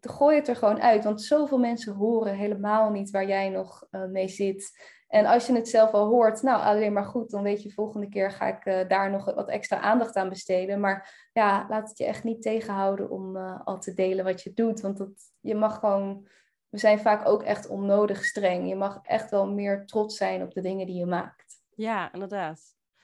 gooi 0.00 0.36
het 0.36 0.48
er 0.48 0.56
gewoon 0.56 0.82
uit. 0.82 1.04
Want 1.04 1.22
zoveel 1.22 1.58
mensen 1.58 1.94
horen 1.94 2.34
helemaal 2.34 2.90
niet 2.90 3.10
waar 3.10 3.26
jij 3.26 3.48
nog 3.48 3.86
uh, 3.90 4.04
mee 4.04 4.28
zit. 4.28 4.94
En 5.08 5.26
als 5.26 5.46
je 5.46 5.52
het 5.52 5.68
zelf 5.68 5.90
al 5.90 6.08
hoort, 6.08 6.42
nou, 6.42 6.62
alleen 6.62 6.92
maar 6.92 7.04
goed. 7.04 7.30
Dan 7.30 7.42
weet 7.42 7.62
je, 7.62 7.72
volgende 7.72 8.08
keer 8.08 8.30
ga 8.30 8.46
ik 8.46 8.88
daar 8.88 9.10
nog 9.10 9.24
wat 9.24 9.48
extra 9.48 9.80
aandacht 9.80 10.16
aan 10.16 10.28
besteden. 10.28 10.80
Maar 10.80 11.28
ja, 11.32 11.66
laat 11.68 11.88
het 11.88 11.98
je 11.98 12.04
echt 12.04 12.24
niet 12.24 12.42
tegenhouden 12.42 13.10
om 13.10 13.36
al 13.36 13.78
te 13.78 13.94
delen 13.94 14.24
wat 14.24 14.42
je 14.42 14.52
doet. 14.52 14.80
Want 14.80 14.96
dat, 14.96 15.10
je 15.40 15.54
mag 15.54 15.78
gewoon 15.78 16.26
we 16.68 16.78
zijn 16.78 16.98
vaak 16.98 17.28
ook 17.28 17.42
echt 17.42 17.68
onnodig 17.68 18.24
streng. 18.24 18.68
Je 18.68 18.76
mag 18.76 19.00
echt 19.02 19.30
wel 19.30 19.52
meer 19.52 19.86
trots 19.86 20.16
zijn 20.16 20.42
op 20.42 20.54
de 20.54 20.60
dingen 20.60 20.86
die 20.86 20.96
je 20.96 21.06
maakt. 21.06 21.62
Ja, 21.74 22.12
inderdaad. 22.12 22.60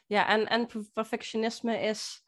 Ja, 0.07 0.29
en, 0.29 0.47
en 0.47 0.67
perfectionisme 0.93 1.79
is, 1.79 2.25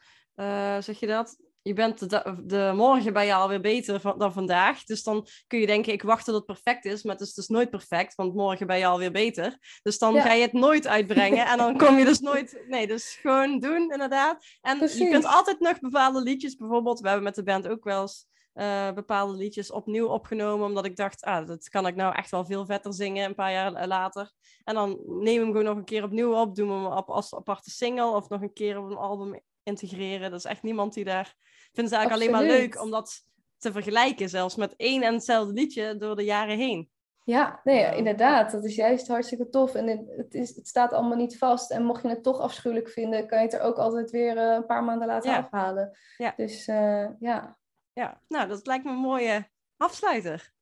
zeg 0.78 1.00
je 1.00 1.06
dat? 1.06 1.43
Je 1.66 1.72
bent 1.72 2.10
de, 2.10 2.42
de, 2.44 2.72
morgen 2.74 3.12
ben 3.12 3.26
je 3.26 3.34
alweer 3.34 3.60
beter 3.60 4.00
van, 4.00 4.18
dan 4.18 4.32
vandaag. 4.32 4.84
Dus 4.84 5.02
dan 5.02 5.26
kun 5.46 5.58
je 5.58 5.66
denken, 5.66 5.92
ik 5.92 6.02
wacht 6.02 6.24
tot 6.24 6.34
het 6.34 6.44
perfect 6.44 6.84
is. 6.84 7.02
Maar 7.02 7.14
het 7.14 7.26
is 7.26 7.34
dus 7.34 7.48
nooit 7.48 7.70
perfect, 7.70 8.14
want 8.14 8.34
morgen 8.34 8.66
ben 8.66 8.78
je 8.78 8.86
alweer 8.86 9.10
beter. 9.10 9.58
Dus 9.82 9.98
dan 9.98 10.20
ga 10.20 10.32
je 10.32 10.42
het 10.42 10.52
nooit 10.52 10.86
uitbrengen. 10.86 11.46
en 11.46 11.58
dan 11.58 11.76
kom 11.86 11.98
je 11.98 12.04
dus 12.04 12.20
nooit... 12.20 12.64
Nee, 12.68 12.86
dus 12.86 13.18
gewoon 13.20 13.60
doen, 13.60 13.92
inderdaad. 13.92 14.44
En 14.60 14.78
je 14.78 15.08
kunt 15.10 15.24
altijd 15.24 15.60
nog 15.60 15.78
bepaalde 15.80 16.20
liedjes, 16.20 16.56
bijvoorbeeld... 16.56 17.00
We 17.00 17.06
hebben 17.06 17.24
met 17.24 17.34
de 17.34 17.42
band 17.42 17.68
ook 17.68 17.84
wel 17.84 18.00
eens 18.00 18.26
uh, 18.54 18.92
bepaalde 18.92 19.36
liedjes 19.36 19.70
opnieuw 19.70 20.06
opgenomen. 20.06 20.66
Omdat 20.66 20.84
ik 20.84 20.96
dacht, 20.96 21.22
ah, 21.22 21.46
dat 21.46 21.68
kan 21.68 21.86
ik 21.86 21.94
nou 21.94 22.14
echt 22.14 22.30
wel 22.30 22.44
veel 22.44 22.66
vetter 22.66 22.94
zingen 22.94 23.24
een 23.24 23.34
paar 23.34 23.52
jaar 23.52 23.86
later. 23.86 24.32
En 24.64 24.74
dan 24.74 25.00
neem 25.06 25.40
hem 25.40 25.46
gewoon 25.46 25.64
nog 25.64 25.76
een 25.76 25.84
keer 25.84 26.04
opnieuw 26.04 26.40
op. 26.40 26.54
Doen 26.54 26.68
we 26.68 26.74
hem 26.74 26.86
op 26.86 27.10
als 27.10 27.34
aparte 27.34 27.70
single 27.70 28.16
of 28.16 28.28
nog 28.28 28.42
een 28.42 28.52
keer 28.52 28.78
op 28.78 28.90
een 28.90 28.96
album 28.96 29.40
integreren. 29.64 30.30
Dat 30.30 30.38
is 30.38 30.44
echt 30.44 30.62
niemand 30.62 30.94
die 30.94 31.04
daar... 31.04 31.34
Vindt 31.72 31.90
het 31.90 32.00
eigenlijk 32.00 32.12
alleen 32.12 32.48
maar 32.48 32.58
leuk 32.58 32.82
om 32.82 32.90
dat 32.90 33.20
te 33.58 33.72
vergelijken. 33.72 34.28
Zelfs 34.28 34.56
met 34.56 34.74
één 34.76 35.02
en 35.02 35.14
hetzelfde 35.14 35.52
liedje 35.52 35.96
door 35.96 36.16
de 36.16 36.24
jaren 36.24 36.56
heen. 36.56 36.90
Ja, 37.24 37.60
nee, 37.64 37.96
inderdaad. 37.96 38.50
Dat 38.50 38.64
is 38.64 38.74
juist 38.74 39.08
hartstikke 39.08 39.48
tof. 39.48 39.74
En 39.74 39.86
het, 40.16 40.34
is, 40.34 40.56
het 40.56 40.68
staat 40.68 40.92
allemaal 40.92 41.16
niet 41.16 41.38
vast. 41.38 41.70
En 41.70 41.84
mocht 41.84 42.02
je 42.02 42.08
het 42.08 42.22
toch 42.22 42.38
afschuwelijk 42.38 42.88
vinden, 42.88 43.26
kan 43.26 43.38
je 43.38 43.44
het 43.44 43.54
er 43.54 43.60
ook 43.60 43.76
altijd 43.76 44.10
weer 44.10 44.36
uh, 44.36 44.52
een 44.54 44.66
paar 44.66 44.84
maanden 44.84 45.08
later 45.08 45.36
afhalen. 45.36 45.98
Ja. 46.16 46.32
Dus 46.36 46.68
uh, 46.68 47.08
ja, 47.18 47.58
ja, 47.92 48.20
nou, 48.28 48.48
dat 48.48 48.66
lijkt 48.66 48.84
me 48.84 48.90
een 48.90 48.96
mooie 48.96 49.48
afsluiter. 49.76 50.53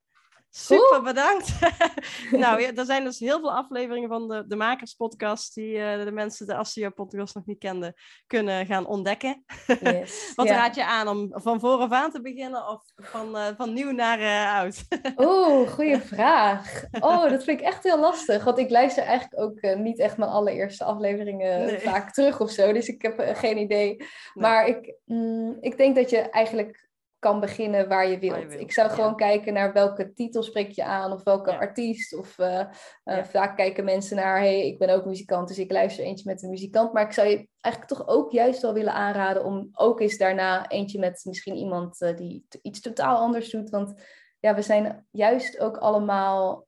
Super 0.54 1.02
bedankt. 1.02 1.52
nou, 2.30 2.60
ja, 2.60 2.72
er 2.80 2.84
zijn 2.84 3.04
dus 3.04 3.18
heel 3.18 3.40
veel 3.40 3.52
afleveringen 3.52 4.08
van 4.08 4.28
de, 4.28 4.44
de 4.46 4.56
Makers 4.56 4.94
Podcast 4.94 5.54
die 5.54 5.76
uh, 5.76 6.04
de 6.04 6.12
mensen 6.12 6.46
de 6.46 6.54
Astio 6.54 6.90
Podcast 6.90 7.34
nog 7.34 7.46
niet 7.46 7.58
kenden, 7.58 7.94
kunnen 8.26 8.66
gaan 8.66 8.86
ontdekken. 8.86 9.44
Yes, 9.80 10.32
Wat 10.36 10.48
raad 10.48 10.74
je 10.74 10.84
aan 10.84 11.08
om 11.08 11.28
van 11.30 11.60
vooraf 11.60 11.90
aan 11.90 12.10
te 12.10 12.20
beginnen 12.20 12.68
of 12.68 12.82
van, 12.96 13.36
uh, 13.36 13.46
van 13.56 13.72
nieuw 13.72 13.90
naar 13.90 14.20
uh, 14.20 14.54
oud? 14.54 14.84
Oeh, 15.16 15.68
goede 15.68 16.00
vraag. 16.00 16.84
Oh, 17.00 17.30
dat 17.30 17.44
vind 17.44 17.60
ik 17.60 17.66
echt 17.66 17.82
heel 17.82 18.00
lastig. 18.00 18.44
Want 18.44 18.58
ik 18.58 18.70
luister 18.70 19.02
eigenlijk 19.02 19.40
ook 19.40 19.76
niet 19.76 19.98
echt 19.98 20.16
mijn 20.16 20.30
allereerste 20.30 20.84
afleveringen 20.84 21.80
vaak 21.80 22.12
terug 22.12 22.40
of 22.40 22.50
zo. 22.50 22.72
Dus 22.72 22.88
ik 22.88 23.02
heb 23.02 23.36
geen 23.36 23.58
idee. 23.58 24.04
Maar 24.34 24.66
ik, 24.66 24.94
mm, 25.04 25.56
ik 25.60 25.76
denk 25.76 25.96
dat 25.96 26.10
je 26.10 26.18
eigenlijk 26.18 26.90
kan 27.22 27.40
beginnen 27.40 27.88
waar 27.88 28.08
je 28.08 28.18
wilt. 28.18 28.60
ik 28.60 28.72
zou 28.72 28.90
gewoon 28.90 29.16
kijken 29.16 29.52
naar 29.52 29.72
welke 29.72 30.12
titel 30.12 30.42
spreek 30.42 30.70
je 30.70 30.84
aan 30.84 31.12
of 31.12 31.22
welke 31.22 31.58
artiest. 31.58 32.14
Of 32.14 32.38
uh, 32.38 32.66
vaak 33.22 33.56
kijken 33.56 33.84
mensen 33.84 34.16
naar, 34.16 34.38
hey, 34.38 34.66
ik 34.66 34.78
ben 34.78 34.90
ook 34.90 35.04
muzikant, 35.04 35.48
dus 35.48 35.58
ik 35.58 35.72
luister 35.72 36.04
eentje 36.04 36.30
met 36.30 36.42
een 36.42 36.50
muzikant. 36.50 36.92
Maar 36.92 37.04
ik 37.04 37.12
zou 37.12 37.28
je 37.28 37.48
eigenlijk 37.60 37.94
toch 37.94 38.08
ook 38.08 38.32
juist 38.32 38.62
wel 38.62 38.72
willen 38.72 38.92
aanraden 38.92 39.44
om 39.44 39.68
ook 39.72 40.00
eens 40.00 40.18
daarna 40.18 40.68
eentje 40.68 40.98
met 40.98 41.24
misschien 41.24 41.54
iemand 41.54 42.00
uh, 42.00 42.16
die 42.16 42.46
iets 42.62 42.80
totaal 42.80 43.16
anders 43.16 43.50
doet. 43.50 43.70
Want 43.70 43.94
ja, 44.40 44.54
we 44.54 44.62
zijn 44.62 45.06
juist 45.10 45.60
ook 45.60 45.76
allemaal, 45.76 46.66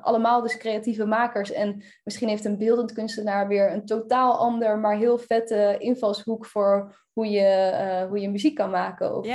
allemaal 0.00 0.42
dus 0.42 0.56
creatieve 0.56 1.06
makers. 1.06 1.52
En 1.52 1.82
misschien 2.04 2.28
heeft 2.28 2.44
een 2.44 2.58
beeldend 2.58 2.92
kunstenaar 2.92 3.48
weer 3.48 3.72
een 3.72 3.86
totaal 3.86 4.38
ander, 4.38 4.78
maar 4.78 4.96
heel 4.96 5.18
vette 5.18 5.76
invalshoek 5.78 6.46
voor 6.46 6.96
hoe 7.12 7.30
je, 7.30 8.06
hoe 8.08 8.20
je 8.20 8.30
muziek 8.30 8.54
kan 8.54 8.70
maken. 8.70 9.16
Of, 9.16 9.26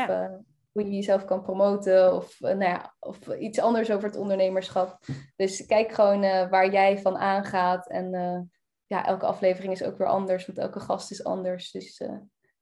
hoe 0.71 0.83
je 0.83 0.91
jezelf 0.91 1.25
kan 1.25 1.41
promoten 1.41 2.15
of, 2.15 2.39
uh, 2.39 2.49
nou 2.49 2.63
ja, 2.63 2.95
of 2.99 3.27
iets 3.27 3.59
anders 3.59 3.91
over 3.91 4.07
het 4.07 4.17
ondernemerschap. 4.17 4.97
Dus 5.35 5.65
kijk 5.65 5.91
gewoon 5.91 6.23
uh, 6.23 6.49
waar 6.49 6.71
jij 6.71 6.99
van 6.99 7.17
aangaat. 7.17 7.89
En 7.89 8.13
uh, 8.13 8.39
ja, 8.85 9.05
elke 9.05 9.25
aflevering 9.25 9.73
is 9.73 9.83
ook 9.83 9.97
weer 9.97 10.07
anders, 10.07 10.45
want 10.45 10.57
elke 10.57 10.79
gast 10.79 11.11
is 11.11 11.23
anders. 11.23 11.71
Dus, 11.71 12.01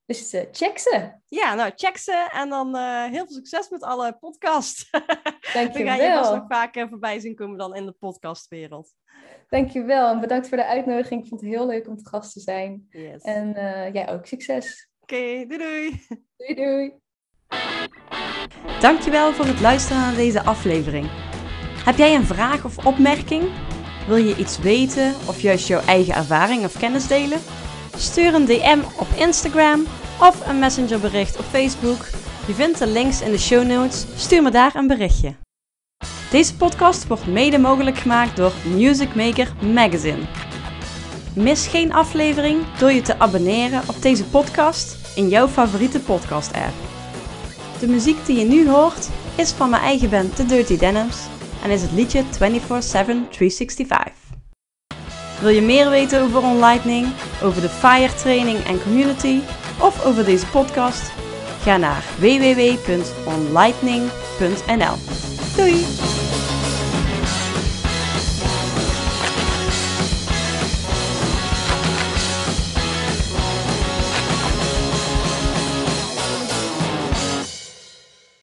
dus 0.05 0.35
check 0.51 0.77
ze. 0.77 1.11
Ja, 1.25 1.53
nou 1.53 1.71
check 1.75 1.97
ze 1.97 2.29
en 2.33 2.49
dan 2.49 2.75
heel 3.11 3.25
veel 3.25 3.35
succes 3.35 3.69
met 3.69 3.83
alle 3.83 4.17
podcasts. 4.19 4.89
Dankjewel. 5.53 5.95
We 5.95 6.01
gaan 6.01 6.11
je 6.11 6.17
vast 6.17 6.33
nog 6.33 6.45
vaak 6.47 6.85
voorbij 6.89 7.19
zien 7.19 7.35
komen 7.35 7.57
dan 7.57 7.75
in 7.75 7.85
de 7.85 7.95
podcastwereld. 7.99 8.93
Dankjewel 9.47 10.09
en 10.09 10.19
bedankt 10.19 10.47
voor 10.47 10.57
de 10.57 10.65
uitnodiging. 10.65 11.21
Ik 11.21 11.29
vond 11.29 11.41
het 11.41 11.49
heel 11.49 11.67
leuk 11.67 11.87
om 11.87 11.97
te 11.97 12.09
gast 12.09 12.33
te 12.33 12.39
zijn. 12.39 12.87
Yes. 12.89 13.21
En 13.21 13.51
jij 13.93 14.09
ook 14.09 14.25
succes. 14.25 14.91
Oké, 14.99 15.13
okay, 15.13 15.47
doei 15.47 15.57
doei. 15.57 16.05
Doei 16.37 16.55
doei. 16.55 16.99
Dankjewel 18.79 19.33
voor 19.33 19.45
het 19.45 19.59
luisteren 19.59 20.01
naar 20.01 20.15
deze 20.15 20.43
aflevering. 20.43 21.07
Heb 21.85 21.97
jij 21.97 22.15
een 22.15 22.25
vraag 22.25 22.65
of 22.65 22.85
opmerking? 22.85 23.43
Wil 24.07 24.15
je 24.15 24.35
iets 24.35 24.59
weten 24.59 25.13
of 25.25 25.41
juist 25.41 25.67
jouw 25.67 25.81
eigen 25.85 26.15
ervaring 26.15 26.65
of 26.65 26.77
kennis 26.77 27.07
delen? 27.07 27.39
Stuur 27.97 28.33
een 28.33 28.45
DM 28.45 28.79
op 28.97 29.07
Instagram 29.15 29.85
of 30.19 30.47
een 30.47 30.59
messengerbericht 30.59 31.37
op 31.37 31.45
Facebook. 31.45 32.05
Je 32.47 32.53
vindt 32.53 32.79
de 32.79 32.87
links 32.87 33.21
in 33.21 33.31
de 33.31 33.39
show 33.39 33.67
notes. 33.67 34.05
Stuur 34.15 34.41
me 34.41 34.51
daar 34.51 34.75
een 34.75 34.87
berichtje. 34.87 35.35
Deze 36.31 36.55
podcast 36.55 37.07
wordt 37.07 37.27
mede 37.27 37.57
mogelijk 37.57 37.97
gemaakt 37.97 38.35
door 38.35 38.51
Music 38.75 39.15
Maker 39.15 39.53
Magazine. 39.73 40.21
Mis 41.35 41.67
geen 41.67 41.93
aflevering 41.93 42.59
door 42.77 42.91
je 42.91 43.01
te 43.01 43.19
abonneren 43.19 43.81
op 43.87 44.01
deze 44.01 44.25
podcast 44.25 44.97
in 45.15 45.29
jouw 45.29 45.47
favoriete 45.47 45.99
podcast 45.99 46.53
app. 46.53 46.88
De 47.79 47.87
muziek 47.87 48.25
die 48.25 48.39
je 48.39 48.45
nu 48.45 48.69
hoort 48.69 49.09
is 49.35 49.51
van 49.51 49.69
mijn 49.69 49.81
eigen 49.81 50.09
band 50.09 50.35
The 50.35 50.45
Dirty 50.45 50.77
Denims 50.77 51.17
en 51.63 51.69
is 51.69 51.81
het 51.81 51.91
liedje 51.91 52.23
24-7 52.23 52.27
365. 53.29 53.97
Wil 55.41 55.49
je 55.49 55.61
meer 55.61 55.89
weten 55.89 56.21
over 56.21 56.43
OnLightning, 56.43 57.07
over 57.43 57.61
de 57.61 57.69
FIRE 57.69 58.13
training 58.13 58.65
en 58.65 58.81
community 58.81 59.39
of 59.81 60.05
over 60.05 60.25
deze 60.25 60.45
podcast? 60.45 61.11
Ga 61.61 61.77
naar 61.77 62.03
www.onlightning.nl. 62.17 64.95
Doei! 65.55 65.85